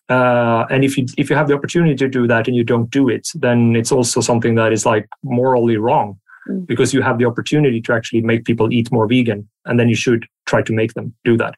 Uh, 0.08 0.64
and 0.70 0.84
if 0.84 0.96
you 0.96 1.04
if 1.18 1.28
you 1.28 1.36
have 1.36 1.48
the 1.48 1.54
opportunity 1.54 1.94
to 1.94 2.08
do 2.08 2.26
that 2.26 2.48
and 2.48 2.56
you 2.56 2.64
don't 2.64 2.90
do 2.90 3.08
it, 3.10 3.28
then 3.34 3.76
it's 3.76 3.92
also 3.92 4.20
something 4.22 4.54
that 4.54 4.72
is 4.72 4.86
like 4.86 5.06
morally 5.22 5.76
wrong 5.76 6.18
mm. 6.48 6.66
because 6.66 6.94
you 6.94 7.02
have 7.02 7.18
the 7.18 7.26
opportunity 7.26 7.80
to 7.82 7.92
actually 7.92 8.22
make 8.22 8.46
people 8.46 8.72
eat 8.72 8.90
more 8.90 9.06
vegan, 9.06 9.46
and 9.66 9.78
then 9.78 9.88
you 9.88 9.94
should 9.94 10.26
try 10.46 10.62
to 10.62 10.72
make 10.72 10.94
them 10.94 11.14
do 11.24 11.36
that. 11.36 11.54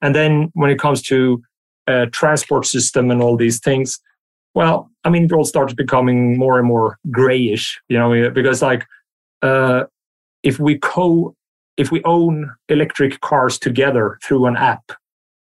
And 0.00 0.14
then 0.14 0.50
when 0.54 0.70
it 0.70 0.78
comes 0.78 1.02
to 1.02 1.42
a 1.88 2.06
transport 2.06 2.66
system 2.66 3.10
and 3.10 3.20
all 3.20 3.36
these 3.36 3.58
things, 3.58 3.98
well, 4.54 4.90
I 5.02 5.10
mean, 5.10 5.24
it 5.24 5.32
all 5.32 5.44
starts 5.44 5.74
becoming 5.74 6.38
more 6.38 6.58
and 6.58 6.68
more 6.68 6.98
grayish, 7.10 7.80
you 7.88 7.98
know, 7.98 8.30
because 8.30 8.62
like 8.62 8.86
uh, 9.42 9.84
if 10.42 10.58
we 10.58 10.78
co 10.78 11.34
if 11.78 11.92
we 11.92 12.02
own 12.04 12.52
electric 12.68 13.20
cars 13.20 13.58
together 13.58 14.18
through 14.24 14.46
an 14.46 14.56
app, 14.56 14.92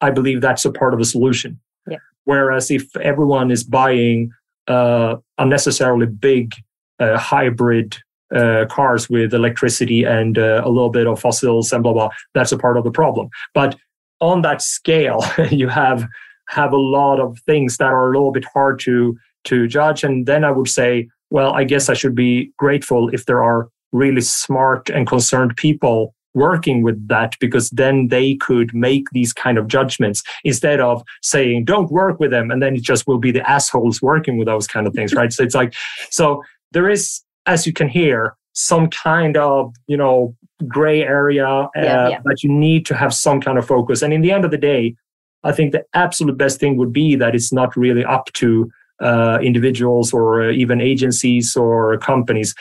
I 0.02 0.10
believe 0.10 0.42
that's 0.42 0.66
a 0.66 0.72
part 0.72 0.94
of 0.94 1.00
the 1.00 1.06
solution. 1.06 1.60
Yeah. 1.88 2.00
Whereas 2.26 2.70
if 2.72 2.94
everyone 2.98 3.52
is 3.52 3.64
buying 3.64 4.32
uh, 4.68 5.18
unnecessarily 5.38 6.08
big 6.08 6.56
uh, 7.00 7.18
hybrid 7.18 7.98
uh, 8.36 8.66
cars 8.70 9.10
with 9.10 9.34
electricity 9.34 10.04
and 10.04 10.38
uh, 10.38 10.62
a 10.66 10.70
little 10.70 10.90
bit 10.90 11.06
of 11.06 11.20
fossils 11.20 11.72
and 11.72 11.84
blah 11.84 11.94
blah, 11.94 12.10
that's 12.34 12.52
a 12.52 12.58
part 12.58 12.78
of 12.78 12.84
the 12.84 12.92
problem. 12.92 13.30
But 13.54 13.78
on 14.20 14.42
that 14.42 14.62
scale, 14.62 15.24
you 15.52 15.70
have 15.70 16.06
have 16.50 16.74
a 16.74 16.78
lot 16.78 17.20
of 17.20 17.40
things 17.46 17.78
that 17.78 17.92
are 17.92 18.10
a 18.10 18.14
little 18.14 18.32
bit 18.32 18.46
hard 18.54 18.80
to 18.80 19.16
to 19.46 19.68
judge. 19.68 20.04
And 20.04 20.26
then 20.26 20.44
I 20.44 20.52
would 20.52 20.70
say, 20.70 21.10
well, 21.30 21.54
I 21.54 21.64
guess 21.64 21.90
I 21.90 21.94
should 21.94 22.16
be 22.16 22.52
grateful 22.58 23.10
if 23.10 23.26
there 23.26 23.44
are 23.44 23.70
really 23.92 24.22
smart 24.22 24.90
and 24.90 25.06
concerned 25.06 25.56
people 25.58 26.16
working 26.34 26.84
with 26.84 27.08
that 27.08 27.36
because 27.40 27.70
then 27.72 28.08
they 28.08 28.36
could 28.36 28.74
make 28.74 29.10
these 29.12 29.34
kind 29.34 29.58
of 29.58 29.68
judgments 29.68 30.24
instead 30.44 30.80
of 30.80 31.04
saying 31.22 31.66
don't 31.66 31.92
work 31.92 32.20
with 32.20 32.32
them 32.32 32.52
and 32.52 32.62
then 32.62 32.76
it 32.76 32.82
just 32.82 33.08
will 33.08 33.20
be 33.20 33.32
the 33.32 33.48
assholes 33.50 34.02
working 34.02 34.38
with 34.38 34.48
those 34.48 34.68
kind 34.68 34.88
of 34.88 34.94
things 34.94 35.14
right 35.14 35.32
so 35.32 35.44
it's 35.44 35.56
like 35.56 35.74
so 36.10 36.44
there 36.72 36.90
is 36.90 37.22
as 37.46 37.68
you 37.68 37.74
can 37.74 37.88
hear 37.88 38.36
some 38.54 38.88
kind 38.90 39.38
of 39.38 39.74
you 39.88 39.98
know 39.98 40.36
gray 40.68 41.02
area 41.02 41.48
uh, 41.48 41.70
yeah, 41.76 42.10
yeah. 42.10 42.20
but 42.24 42.44
you 42.44 42.52
need 42.52 42.86
to 42.86 42.96
have 42.96 43.14
some 43.14 43.42
kind 43.42 43.58
of 43.58 43.66
focus 43.66 44.02
and 44.02 44.14
in 44.14 44.22
the 44.22 44.32
end 44.32 44.46
of 44.46 44.52
the 44.52 44.58
day 44.58 44.96
i 45.44 45.52
think 45.52 45.72
the 45.72 45.84
absolute 45.94 46.38
best 46.38 46.60
thing 46.60 46.78
would 46.78 46.94
be 46.94 47.16
that 47.16 47.36
it's 47.36 47.52
not 47.52 47.76
really 47.76 48.06
up 48.06 48.32
to 48.34 48.72
uh, 49.02 49.40
individuals 49.42 50.14
or 50.14 50.44
uh, 50.44 50.52
even 50.52 50.80
agencies 50.80 51.58
or 51.58 51.98
companies 51.98 52.56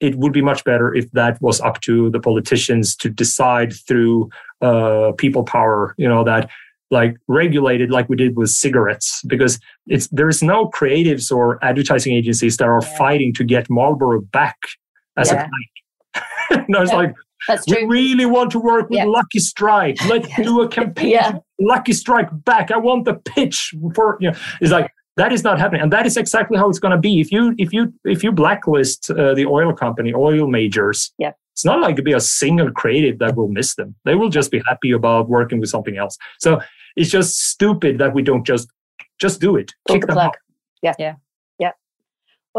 it 0.00 0.16
would 0.16 0.32
be 0.32 0.42
much 0.42 0.64
better 0.64 0.94
if 0.94 1.10
that 1.12 1.40
was 1.40 1.60
up 1.60 1.80
to 1.80 2.10
the 2.10 2.20
politicians 2.20 2.94
to 2.96 3.08
decide 3.08 3.72
through 3.72 4.28
uh, 4.60 5.12
people 5.18 5.44
power 5.44 5.94
you 5.98 6.08
know 6.08 6.24
that 6.24 6.48
like 6.90 7.16
regulated 7.26 7.90
like 7.90 8.08
we 8.08 8.16
did 8.16 8.36
with 8.36 8.48
cigarettes 8.48 9.22
because 9.26 9.60
it's 9.86 10.08
there's 10.08 10.42
no 10.42 10.68
creatives 10.70 11.30
or 11.30 11.62
advertising 11.62 12.14
agencies 12.14 12.56
that 12.56 12.66
are 12.66 12.80
yeah. 12.82 12.96
fighting 12.96 13.32
to 13.34 13.44
get 13.44 13.68
marlboro 13.68 14.20
back 14.20 14.56
as 15.18 15.30
yeah. 15.30 15.46
a 15.46 16.54
kind. 16.54 16.68
no, 16.68 16.82
it's 16.82 16.92
yeah. 16.92 16.98
like. 16.98 17.14
We 17.68 17.84
really 17.84 18.26
want 18.26 18.50
to 18.50 18.58
work 18.58 18.90
with 18.90 18.98
yeah. 18.98 19.04
Lucky 19.04 19.38
Strike. 19.38 20.04
Let's 20.06 20.28
do 20.42 20.60
a 20.60 20.68
campaign. 20.68 21.10
yeah. 21.10 21.38
Lucky 21.60 21.92
Strike 21.92 22.28
back. 22.44 22.70
I 22.72 22.76
want 22.76 23.04
the 23.04 23.14
pitch 23.14 23.74
for 23.94 24.18
you 24.20 24.32
know. 24.32 24.36
It's 24.60 24.72
like 24.72 24.90
that 25.18 25.32
is 25.32 25.44
not 25.44 25.58
happening, 25.58 25.82
and 25.82 25.92
that 25.92 26.06
is 26.06 26.16
exactly 26.16 26.56
how 26.56 26.68
it's 26.68 26.78
going 26.78 26.92
to 26.92 26.98
be. 26.98 27.20
If 27.20 27.30
you 27.30 27.54
if 27.58 27.72
you 27.72 27.92
if 28.04 28.24
you 28.24 28.32
blacklist 28.32 29.10
uh, 29.10 29.34
the 29.34 29.46
oil 29.46 29.72
company, 29.72 30.14
oil 30.14 30.46
majors, 30.46 31.12
yeah, 31.18 31.32
it's 31.52 31.64
not 31.64 31.80
like 31.80 31.94
it'll 31.94 32.04
be 32.04 32.12
a 32.12 32.20
single 32.20 32.70
creative 32.70 33.18
that 33.18 33.36
will 33.36 33.48
miss 33.48 33.74
them. 33.74 33.94
They 34.04 34.14
will 34.14 34.30
just 34.30 34.50
be 34.50 34.62
happy 34.66 34.92
about 34.92 35.28
working 35.28 35.60
with 35.60 35.68
something 35.68 35.98
else. 35.98 36.16
So 36.38 36.60
it's 36.96 37.10
just 37.10 37.38
stupid 37.50 37.98
that 37.98 38.14
we 38.14 38.22
don't 38.22 38.46
just 38.46 38.68
just 39.20 39.40
do 39.40 39.56
it. 39.56 39.72
Pull 39.86 39.96
Kick 39.96 40.06
the 40.06 40.12
plug. 40.12 40.36
Yeah, 40.82 40.94
yeah. 40.98 41.14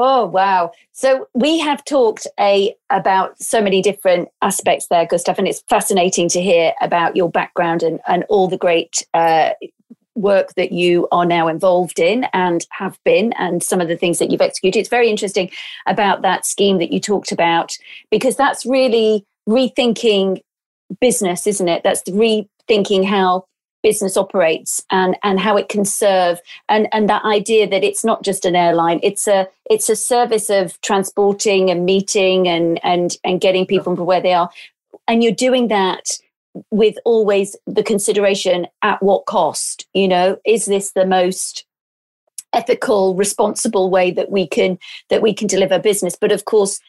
Oh 0.02 0.26
wow! 0.26 0.72
So 0.94 1.28
we 1.34 1.60
have 1.60 1.84
talked 1.84 2.26
a 2.40 2.74
about 2.90 3.42
so 3.42 3.62
many 3.62 3.82
different 3.82 4.30
aspects 4.42 4.88
there, 4.88 5.06
Gustav, 5.06 5.38
and 5.40 5.48
it's 5.48 5.62
fascinating 5.68 6.30
to 6.30 6.42
hear 6.42 6.74
about 6.80 7.18
your 7.18 7.30
background 7.30 7.84
and 7.84 8.00
and 8.08 8.24
all 8.30 8.48
the 8.48 8.58
great 8.58 9.06
uh, 9.14 9.52
work 10.20 10.54
that 10.56 10.72
you 10.72 11.08
are 11.12 11.26
now 11.26 11.48
involved 11.48 12.00
in 12.00 12.26
and 12.34 12.66
have 12.72 12.98
been, 13.04 13.34
and 13.34 13.64
some 13.64 13.82
of 13.82 13.88
the 13.88 13.98
things 13.98 14.20
that 14.20 14.32
you've 14.32 14.42
executed. 14.42 14.80
It's 14.80 14.90
very 14.90 15.10
interesting 15.10 15.50
about 15.86 16.22
that 16.22 16.46
scheme 16.46 16.78
that 16.80 16.92
you 16.92 17.00
talked 17.00 17.32
about 17.32 17.78
because 18.12 18.36
that's 18.36 18.66
really 18.66 19.26
rethinking 19.48 20.42
business, 21.00 21.48
isn't 21.48 21.68
it? 21.68 21.84
That's 21.84 22.04
rethinking 22.04 23.06
how 23.06 23.46
business 23.82 24.18
operates 24.18 24.84
and 24.92 25.16
and 25.24 25.40
how 25.40 25.56
it 25.56 25.70
can 25.70 25.86
serve 25.86 26.40
and 26.68 26.88
and 26.92 27.10
that 27.10 27.24
idea 27.24 27.68
that 27.68 27.84
it's 27.84 28.04
not 28.04 28.24
just 28.24 28.44
an 28.44 28.56
airline 28.56 29.00
it's 29.04 29.26
a 29.28 29.48
it's 29.70 29.90
a 29.90 29.96
service 29.96 30.50
of 30.50 30.80
transporting 30.82 31.70
and 31.70 31.86
meeting 31.86 32.48
and 32.48 32.84
and 32.84 33.16
and 33.24 33.40
getting 33.40 33.66
people 33.66 33.96
from 33.96 34.06
where 34.06 34.22
they 34.22 34.34
are 34.34 34.50
and 35.08 35.24
you're 35.24 35.32
doing 35.32 35.70
that 35.70 36.10
with 36.72 36.96
always 37.06 37.56
the 37.68 37.84
consideration 37.84 38.68
at 38.82 39.02
what 39.02 39.26
cost 39.26 39.88
you 39.94 40.08
know? 40.08 40.38
Is 40.46 40.66
this 40.66 40.92
the 40.92 41.06
most 41.06 41.66
ethical 42.54 43.16
responsible 43.16 43.90
way 43.90 44.12
that 44.12 44.32
we 44.32 44.48
can 44.48 44.80
that 45.10 45.22
we 45.22 45.34
can 45.34 45.48
deliver 45.48 45.80
business? 45.80 46.16
But 46.20 46.32
of 46.32 46.46
course 46.46 46.80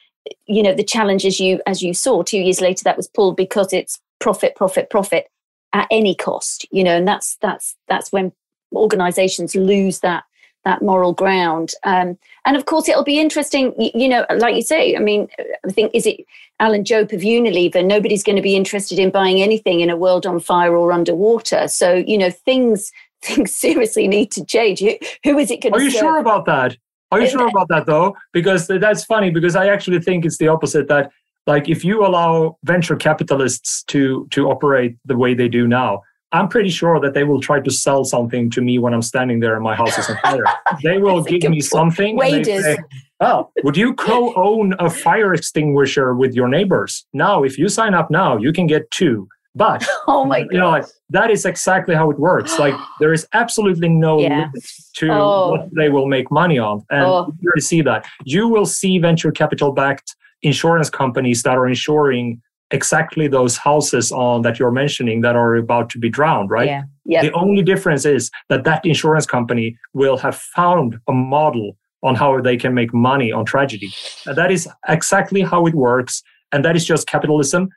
you 0.47 0.63
know 0.63 0.75
the 0.75 0.85
challenge 0.85 1.25
as 1.25 1.41
you 1.41 1.61
as 1.67 1.83
you 1.83 1.95
saw 1.95 2.23
two 2.23 2.39
years 2.39 2.61
later 2.61 2.85
that 2.85 2.97
was 2.97 3.09
pulled 3.09 3.37
because 3.37 3.73
it's 3.73 4.01
profit 4.19 4.55
profit 4.55 4.91
profit 4.91 5.31
at 5.73 5.87
any 5.91 6.15
cost 6.15 6.67
you 6.71 6.85
know? 6.85 6.97
And 6.97 7.09
that's 7.09 7.37
that's 7.37 7.77
that's 7.89 8.13
when 8.13 8.33
organizations 8.73 9.55
lose 9.55 10.01
that 10.01 10.25
that 10.65 10.83
moral 10.83 11.15
ground. 11.15 11.73
Um, 11.85 12.19
and 12.45 12.57
of 12.57 12.67
course 12.67 12.89
it'll 12.89 13.05
be 13.05 13.21
interesting 13.21 13.75
you, 13.79 13.91
you, 13.95 14.09
know 14.09 14.25
like 14.37 14.55
you 14.57 14.63
say 14.63 14.97
i 14.97 14.99
mean 14.99 15.29
i 15.67 15.71
think 15.71 15.91
is 15.95 16.07
it 16.07 16.25
alan 16.61 16.85
jope 16.85 17.13
of 17.13 17.21
unilever 17.23 17.85
nobody's 17.85 18.23
going 18.23 18.37
to 18.37 18.43
be 18.43 18.55
interested 18.55 18.99
in 18.99 19.11
buying 19.11 19.43
anything 19.43 19.81
in 19.81 19.91
a 19.91 19.97
world 19.97 20.27
on 20.27 20.39
fire 20.39 20.77
or 20.77 20.93
underwater. 20.93 21.67
So 21.67 22.05
you 22.07 22.19
know 22.19 22.31
things 22.31 22.93
things 23.23 23.55
seriously 23.55 24.09
need 24.09 24.31
to 24.33 24.45
change. 24.45 24.81
Who, 24.81 24.93
who 25.25 25.39
is 25.39 25.51
it 25.51 25.61
going 25.61 25.73
to 25.73 25.79
are 25.79 25.83
you 25.83 25.91
serve? 25.91 26.01
sure 26.01 26.19
about 26.19 26.47
that? 26.47 26.77
Are 27.11 27.21
you 27.21 27.29
sure 27.29 27.49
about 27.49 27.69
that 27.69 27.87
though? 27.87 28.17
Because 28.33 28.69
that's 28.69 29.05
funny 29.05 29.31
because 29.31 29.57
i 29.57 29.67
actually 29.67 30.01
think 30.01 30.25
it's 30.25 30.39
the 30.39 30.49
opposite 30.49 30.87
that 30.89 31.11
like 31.47 31.69
if 31.69 31.85
you 31.85 32.05
allow 32.05 32.57
venture 32.65 32.97
capitalists 32.97 33.83
to 33.85 34.27
to 34.31 34.49
operate 34.49 34.97
the 35.05 35.17
way 35.17 35.35
they 35.35 35.49
do 35.49 35.67
now 35.67 36.03
i'm 36.33 36.49
pretty 36.49 36.71
sure 36.71 37.01
that 37.01 37.15
they 37.15 37.25
will 37.25 37.41
try 37.41 37.61
to 37.61 37.71
sell 37.71 38.05
something 38.05 38.51
to 38.51 38.61
me 38.61 38.79
when 38.79 38.95
i'm 38.95 39.03
standing 39.03 39.41
there 39.41 39.55
and 39.55 39.65
my 39.65 39.75
house 39.75 39.97
is 39.99 40.09
on 40.09 40.17
fire 40.19 40.45
they 40.83 40.99
will 40.99 41.23
give 41.23 41.51
me 41.51 41.61
something 41.61 42.17
wages 42.17 42.65
say, 42.65 42.79
oh 43.21 43.51
would 43.65 43.77
you 43.77 43.95
co-own 43.95 44.75
a 44.79 44.89
fire 44.89 45.35
extinguisher 45.35 46.15
with 46.15 46.35
your 46.35 46.49
neighbors 46.49 47.07
now 47.13 47.43
if 47.43 47.59
you 47.59 47.69
sign 47.69 47.95
up 47.95 48.11
now 48.11 48.37
you 48.37 48.53
can 48.53 48.67
get 48.67 48.91
two 48.91 49.29
but 49.55 49.87
oh 50.07 50.25
my 50.25 50.43
God. 50.43 50.49
you 50.53 50.59
know 50.59 50.71
like 50.71 50.85
that 51.11 51.31
is 51.31 51.45
exactly 51.45 51.95
how 51.95 52.11
it 52.11 52.19
works 52.19 52.59
like 52.59 52.75
there 53.01 53.13
is 53.13 53.27
absolutely 53.33 53.89
no 53.89 54.21
yeah. 54.21 54.29
limit 54.29 54.65
to 54.95 55.09
oh. 55.11 55.51
what 55.51 55.69
they 55.77 55.89
will 55.89 56.07
make 56.07 56.31
money 56.31 56.59
on 56.59 56.85
and 56.91 57.05
oh. 57.05 57.33
you 57.41 57.61
see 57.61 57.83
that 57.83 58.07
you 58.25 58.49
will 58.49 58.67
see 58.67 58.99
venture 58.99 59.33
capital 59.33 59.73
backed 59.73 60.15
insurance 60.43 60.89
companies 60.89 61.43
that 61.43 61.57
are 61.57 61.67
insuring 61.67 62.41
exactly 62.71 63.29
those 63.29 63.57
houses 63.57 64.13
on 64.13 64.43
that 64.43 64.59
you're 64.59 64.71
mentioning 64.71 65.21
that 65.23 65.37
are 65.37 65.57
about 65.57 65.91
to 65.91 65.99
be 65.99 66.09
drowned 66.09 66.51
right 66.51 66.69
yeah. 66.69 66.83
Yep. 67.07 67.23
the 67.23 67.33
only 67.33 67.63
difference 67.63 68.05
is 68.05 68.31
that 68.49 68.65
that 68.65 68.85
insurance 68.85 69.27
company 69.27 69.77
will 69.93 70.17
have 70.17 70.37
found 70.37 70.99
a 71.09 71.13
model 71.13 71.77
on 72.03 72.15
how 72.15 72.41
they 72.41 72.57
can 72.57 72.73
make 72.73 72.95
money 72.95 73.33
on 73.33 73.45
tragedy 73.45 73.93
and 74.27 74.37
that 74.37 74.51
is 74.51 74.69
exactly 74.89 75.43
how 75.43 75.67
it 75.67 75.75
works 75.75 76.23
and 76.53 76.65
that 76.65 76.77
is 76.77 76.85
just 76.85 77.07
capitalism 77.07 77.69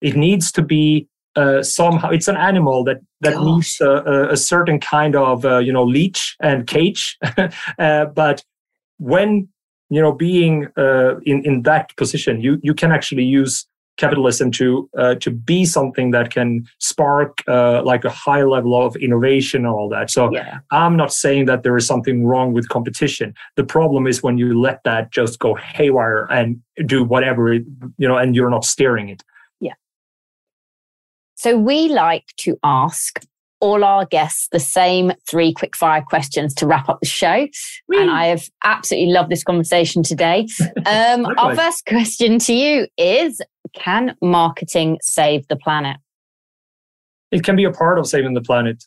it 0.00 0.16
needs 0.16 0.50
to 0.52 0.62
be 0.62 1.08
uh, 1.36 1.62
somehow 1.62 2.10
it's 2.10 2.26
an 2.26 2.36
animal 2.36 2.82
that 2.82 2.98
that 3.20 3.34
Gosh. 3.34 3.44
needs 3.44 3.80
a, 3.80 4.28
a, 4.32 4.36
certain 4.36 4.80
kind 4.80 5.14
of 5.14 5.44
uh, 5.44 5.58
you 5.58 5.72
know 5.72 5.84
leech 5.84 6.36
and 6.42 6.66
cage 6.66 7.16
uh, 7.78 8.06
but 8.06 8.42
when 8.98 9.48
you 9.88 10.00
know 10.00 10.12
being 10.12 10.66
uh, 10.76 11.20
in 11.20 11.44
in 11.44 11.62
that 11.62 11.96
position 11.96 12.40
you 12.40 12.58
you 12.62 12.74
can 12.74 12.90
actually 12.90 13.22
use 13.22 13.67
capitalism 13.98 14.50
to 14.52 14.88
uh, 14.96 15.14
to 15.16 15.30
be 15.30 15.64
something 15.64 16.12
that 16.12 16.30
can 16.30 16.66
spark 16.78 17.42
uh, 17.46 17.82
like 17.84 18.04
a 18.04 18.10
high 18.10 18.44
level 18.44 18.74
of 18.80 18.96
innovation 18.96 19.66
and 19.66 19.74
all 19.74 19.88
that. 19.90 20.10
So 20.10 20.32
yeah. 20.32 20.60
I'm 20.70 20.96
not 20.96 21.12
saying 21.12 21.44
that 21.46 21.62
there 21.62 21.76
is 21.76 21.86
something 21.86 22.24
wrong 22.24 22.52
with 22.54 22.68
competition. 22.68 23.34
The 23.56 23.64
problem 23.64 24.06
is 24.06 24.22
when 24.22 24.38
you 24.38 24.58
let 24.58 24.82
that 24.84 25.12
just 25.12 25.38
go 25.38 25.54
haywire 25.54 26.26
and 26.30 26.60
do 26.86 27.04
whatever 27.04 27.52
it, 27.52 27.64
you 27.98 28.08
know, 28.08 28.16
and 28.16 28.34
you're 28.34 28.50
not 28.50 28.64
steering 28.64 29.08
it. 29.08 29.22
Yeah. 29.60 29.74
So 31.34 31.58
we 31.58 31.88
like 31.88 32.26
to 32.38 32.58
ask 32.62 33.20
all 33.60 33.84
our 33.84 34.04
guests 34.06 34.48
the 34.52 34.60
same 34.60 35.12
three 35.28 35.52
quick 35.52 35.76
fire 35.76 36.02
questions 36.02 36.54
to 36.54 36.66
wrap 36.66 36.88
up 36.88 37.00
the 37.00 37.06
show. 37.06 37.46
Whee! 37.88 38.00
And 38.00 38.10
I 38.10 38.26
have 38.26 38.44
absolutely 38.64 39.12
loved 39.12 39.30
this 39.30 39.44
conversation 39.44 40.02
today. 40.02 40.46
Um, 40.86 41.26
our 41.36 41.54
first 41.54 41.84
question 41.86 42.38
to 42.40 42.54
you 42.54 42.86
is 42.96 43.42
Can 43.74 44.14
marketing 44.22 44.98
save 45.02 45.46
the 45.48 45.56
planet? 45.56 45.98
It 47.30 47.44
can 47.44 47.56
be 47.56 47.64
a 47.64 47.70
part 47.70 47.98
of 47.98 48.06
saving 48.06 48.34
the 48.34 48.40
planet. 48.40 48.84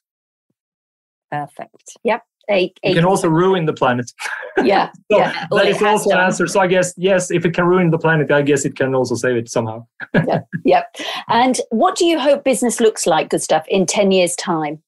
Perfect. 1.29 1.97
Yep. 2.03 2.23
A, 2.49 2.73
a, 2.83 2.91
it 2.91 2.95
can 2.95 3.05
also 3.05 3.27
ruin 3.29 3.65
the 3.65 3.73
planet. 3.73 4.11
Yeah. 4.61 4.91
so 5.11 5.17
yeah. 5.17 5.47
That 5.49 5.67
is 5.67 5.81
also 5.81 6.09
an 6.09 6.17
answer. 6.17 6.45
So 6.45 6.59
I 6.59 6.67
guess, 6.67 6.93
yes, 6.97 7.31
if 7.31 7.45
it 7.45 7.53
can 7.53 7.65
ruin 7.65 7.89
the 7.89 7.97
planet, 7.97 8.29
I 8.31 8.41
guess 8.41 8.65
it 8.65 8.75
can 8.75 8.93
also 8.93 9.15
save 9.15 9.37
it 9.37 9.49
somehow. 9.49 9.87
yep. 10.13 10.45
yep. 10.65 10.95
And 11.29 11.59
what 11.69 11.95
do 11.95 12.05
you 12.05 12.19
hope 12.19 12.43
business 12.43 12.81
looks 12.81 13.07
like, 13.07 13.29
Gustav, 13.29 13.63
in 13.69 13.85
10 13.85 14.11
years' 14.11 14.35
time? 14.35 14.83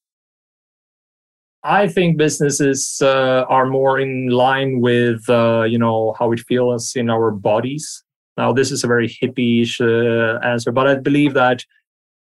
I 1.64 1.88
think 1.88 2.18
businesses 2.18 3.00
uh, 3.02 3.46
are 3.48 3.66
more 3.66 4.00
in 4.00 4.28
line 4.28 4.82
with, 4.82 5.28
uh, 5.30 5.64
you 5.64 5.80
know, 5.80 6.14
how 6.20 6.34
it 6.34 6.42
feels 6.42 6.94
in 6.94 7.10
our 7.10 7.32
bodies. 7.32 8.04
Now, 8.36 8.52
this 8.52 8.70
is 8.70 8.84
a 8.84 8.88
very 8.88 9.08
hippie-ish 9.08 9.80
uh, 9.80 10.40
answer, 10.46 10.74
but 10.74 10.88
I 10.88 10.96
believe 10.96 11.34
that 11.36 11.64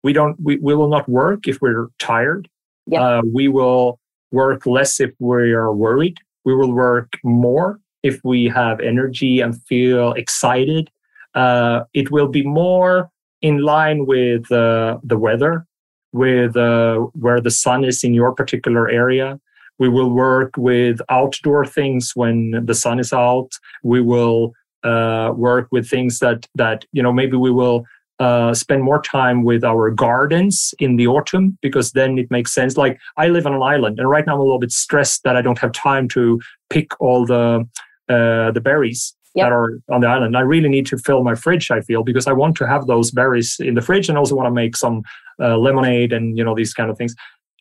we 0.03 0.13
don't, 0.13 0.37
we, 0.41 0.59
we 0.59 0.75
will 0.75 0.91
not 0.91 1.09
work 1.09 1.49
if 1.49 1.63
we're 1.63 1.89
tired. 1.99 2.49
Yep. 2.87 3.01
Uh, 3.01 3.23
we 3.33 3.49
will 3.49 3.99
work 4.35 4.67
less 4.67 5.01
if 5.01 5.13
we 5.19 5.53
are 5.53 5.73
worried. 5.73 6.19
We 6.45 6.55
will 6.55 6.73
work 6.73 7.11
more 7.23 7.81
if 8.03 8.21
we 8.23 8.49
have 8.49 8.81
energy 8.81 9.41
and 9.41 9.61
feel 9.63 10.13
excited. 10.13 10.91
Uh, 11.35 11.85
it 11.95 12.11
will 12.11 12.29
be 12.29 12.45
more 12.45 13.11
in 13.41 13.59
line 13.59 14.07
with 14.07 14.51
uh, 14.53 14.99
the 15.03 15.19
weather, 15.19 15.67
with 16.13 16.57
uh, 16.57 16.97
where 17.25 17.41
the 17.41 17.51
sun 17.51 17.85
is 17.85 18.05
in 18.05 18.13
your 18.15 18.33
particular 18.33 18.89
area. 18.89 19.41
We 19.79 19.89
will 19.89 20.11
work 20.11 20.53
with 20.57 21.01
outdoor 21.09 21.67
things 21.67 22.13
when 22.15 22.65
the 22.65 22.75
sun 22.75 22.99
is 23.01 23.13
out. 23.13 23.51
We 23.83 24.01
will 24.01 24.53
uh, 24.85 25.33
work 25.35 25.69
with 25.73 25.89
things 25.89 26.19
that 26.19 26.47
that 26.55 26.85
you 26.93 27.03
know 27.03 27.13
maybe 27.13 27.37
we 27.37 27.51
will 27.51 27.85
uh, 28.21 28.55
spend 28.55 28.83
more 28.83 29.03
time 29.03 29.43
with 29.43 29.65
our 29.65 29.91
gardens 29.91 30.73
in 30.79 30.97
the 30.97 31.07
autumn 31.07 31.59
because 31.63 31.93
then 31.93 32.19
it 32.19 32.31
makes 32.31 32.53
sense. 32.55 32.77
Like 32.77 32.99
I 33.17 33.29
live 33.29 33.47
on 33.47 33.55
an 33.55 33.63
island, 33.63 33.99
and 33.99 34.09
right 34.09 34.27
now 34.27 34.35
I'm 34.35 34.41
a 34.41 34.43
little 34.43 34.59
bit 34.59 34.73
stressed 34.73 35.25
that 35.25 35.37
I 35.37 35.43
don't 35.43 35.59
have 35.59 35.73
time 35.73 36.09
to 36.09 36.41
pick 36.71 37.01
all 37.01 37.27
the 37.27 37.67
uh, 38.09 38.51
the 38.53 38.61
berries 38.63 39.15
yep. 39.35 39.47
that 39.47 39.53
are 39.53 39.81
on 39.91 40.01
the 40.01 40.07
island. 40.07 40.37
I 40.37 40.41
really 40.41 40.69
need 40.69 40.87
to 40.87 40.99
fill 40.99 41.25
my 41.25 41.35
fridge. 41.35 41.71
I 41.71 41.81
feel 41.81 42.05
because 42.05 42.27
I 42.27 42.33
want 42.33 42.57
to 42.59 42.67
have 42.69 42.87
those 42.87 43.11
berries 43.11 43.57
in 43.59 43.75
the 43.75 43.83
fridge, 43.83 44.09
and 44.09 44.17
also 44.17 44.37
want 44.37 44.47
to 44.47 44.53
make 44.53 44.77
some 44.77 45.03
uh, 45.41 45.57
lemonade 45.57 46.13
and 46.13 46.39
you 46.39 46.45
know 46.45 46.55
these 46.55 46.75
kind 46.75 46.91
of 46.91 46.97
things. 46.97 47.15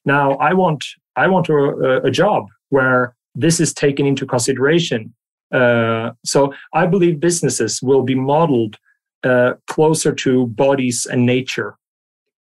Now 0.06 0.34
I 0.34 0.54
want 0.54 0.86
I 1.16 1.28
want 1.28 1.50
a, 1.50 2.02
a 2.04 2.12
job 2.12 2.48
where 2.70 3.16
this 3.36 3.60
is 3.60 3.74
taken 3.74 4.06
into 4.06 4.26
consideration. 4.26 5.14
Uh, 5.52 6.12
so 6.26 6.54
I 6.74 6.88
believe 6.88 7.20
businesses 7.20 7.82
will 7.82 8.04
be 8.04 8.16
modeled 8.16 8.78
uh, 9.24 9.54
closer 9.68 10.14
to 10.14 10.48
bodies 10.48 11.06
and 11.10 11.26
nature. 11.26 11.78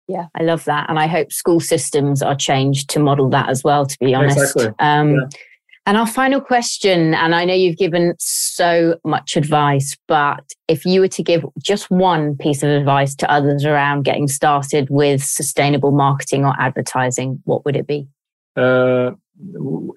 Yeah, 0.09 0.27
I 0.37 0.43
love 0.43 0.64
that. 0.64 0.89
And 0.89 0.99
I 0.99 1.07
hope 1.07 1.33
school 1.33 1.61
systems 1.61 2.22
are 2.22 2.37
changed 2.37 2.91
to 2.91 3.01
model 3.01 3.29
that 3.31 3.49
as 3.49 3.64
well, 3.64 3.87
to 3.87 3.99
be 3.99 4.14
honest. 4.14 4.39
Exactly. 4.39 4.74
Um, 4.79 5.14
yeah. 5.14 5.29
And 5.89 5.97
our 5.97 6.07
final 6.07 6.41
question, 6.41 7.14
and 7.14 7.33
I 7.33 7.45
know 7.45 7.55
you've 7.55 7.77
given 7.77 8.14
so 8.18 8.99
much 9.05 9.37
advice, 9.37 9.97
but 10.09 10.53
if 10.66 10.85
you 10.85 11.01
were 11.01 11.09
to 11.09 11.22
give 11.22 11.45
just 11.62 11.89
one 11.93 12.37
piece 12.37 12.64
of 12.64 12.70
advice 12.70 13.14
to 13.16 13.31
others 13.31 13.64
around 13.64 14.03
getting 14.03 14.27
started 14.27 14.89
with 14.91 15.22
sustainable 15.22 15.93
marketing 15.93 16.45
or 16.45 16.55
advertising, 16.59 17.41
what 17.45 17.64
would 17.64 17.77
it 17.77 17.87
be? 17.87 18.09
Uh, 18.57 19.12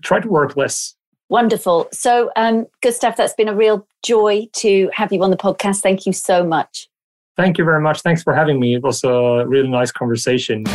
try 0.03 0.19
to 0.19 0.27
work 0.27 0.55
less. 0.55 0.95
Wonderful. 1.30 1.88
So, 1.91 2.32
um, 2.36 2.65
Gustav, 2.82 3.15
that's 3.15 3.34
been 3.34 3.47
a 3.47 3.55
real 3.55 3.88
joy 4.03 4.47
to 4.53 4.89
have 4.93 5.13
you 5.13 5.21
on 5.23 5.30
the 5.30 5.38
podcast. 5.38 5.82
Thank 5.82 6.05
you 6.05 6.13
so 6.13 6.43
much. 6.43 6.89
Thank 7.38 7.57
you 7.57 7.63
very 7.63 7.82
much. 7.82 8.01
Thanks 8.01 8.23
for 8.23 8.34
having 8.34 8.59
me. 8.59 8.75
It 8.75 8.84
was 8.84 9.03
a 9.03 9.45
really 9.47 9.69
nice 9.69 9.91
conversation. 9.91 10.65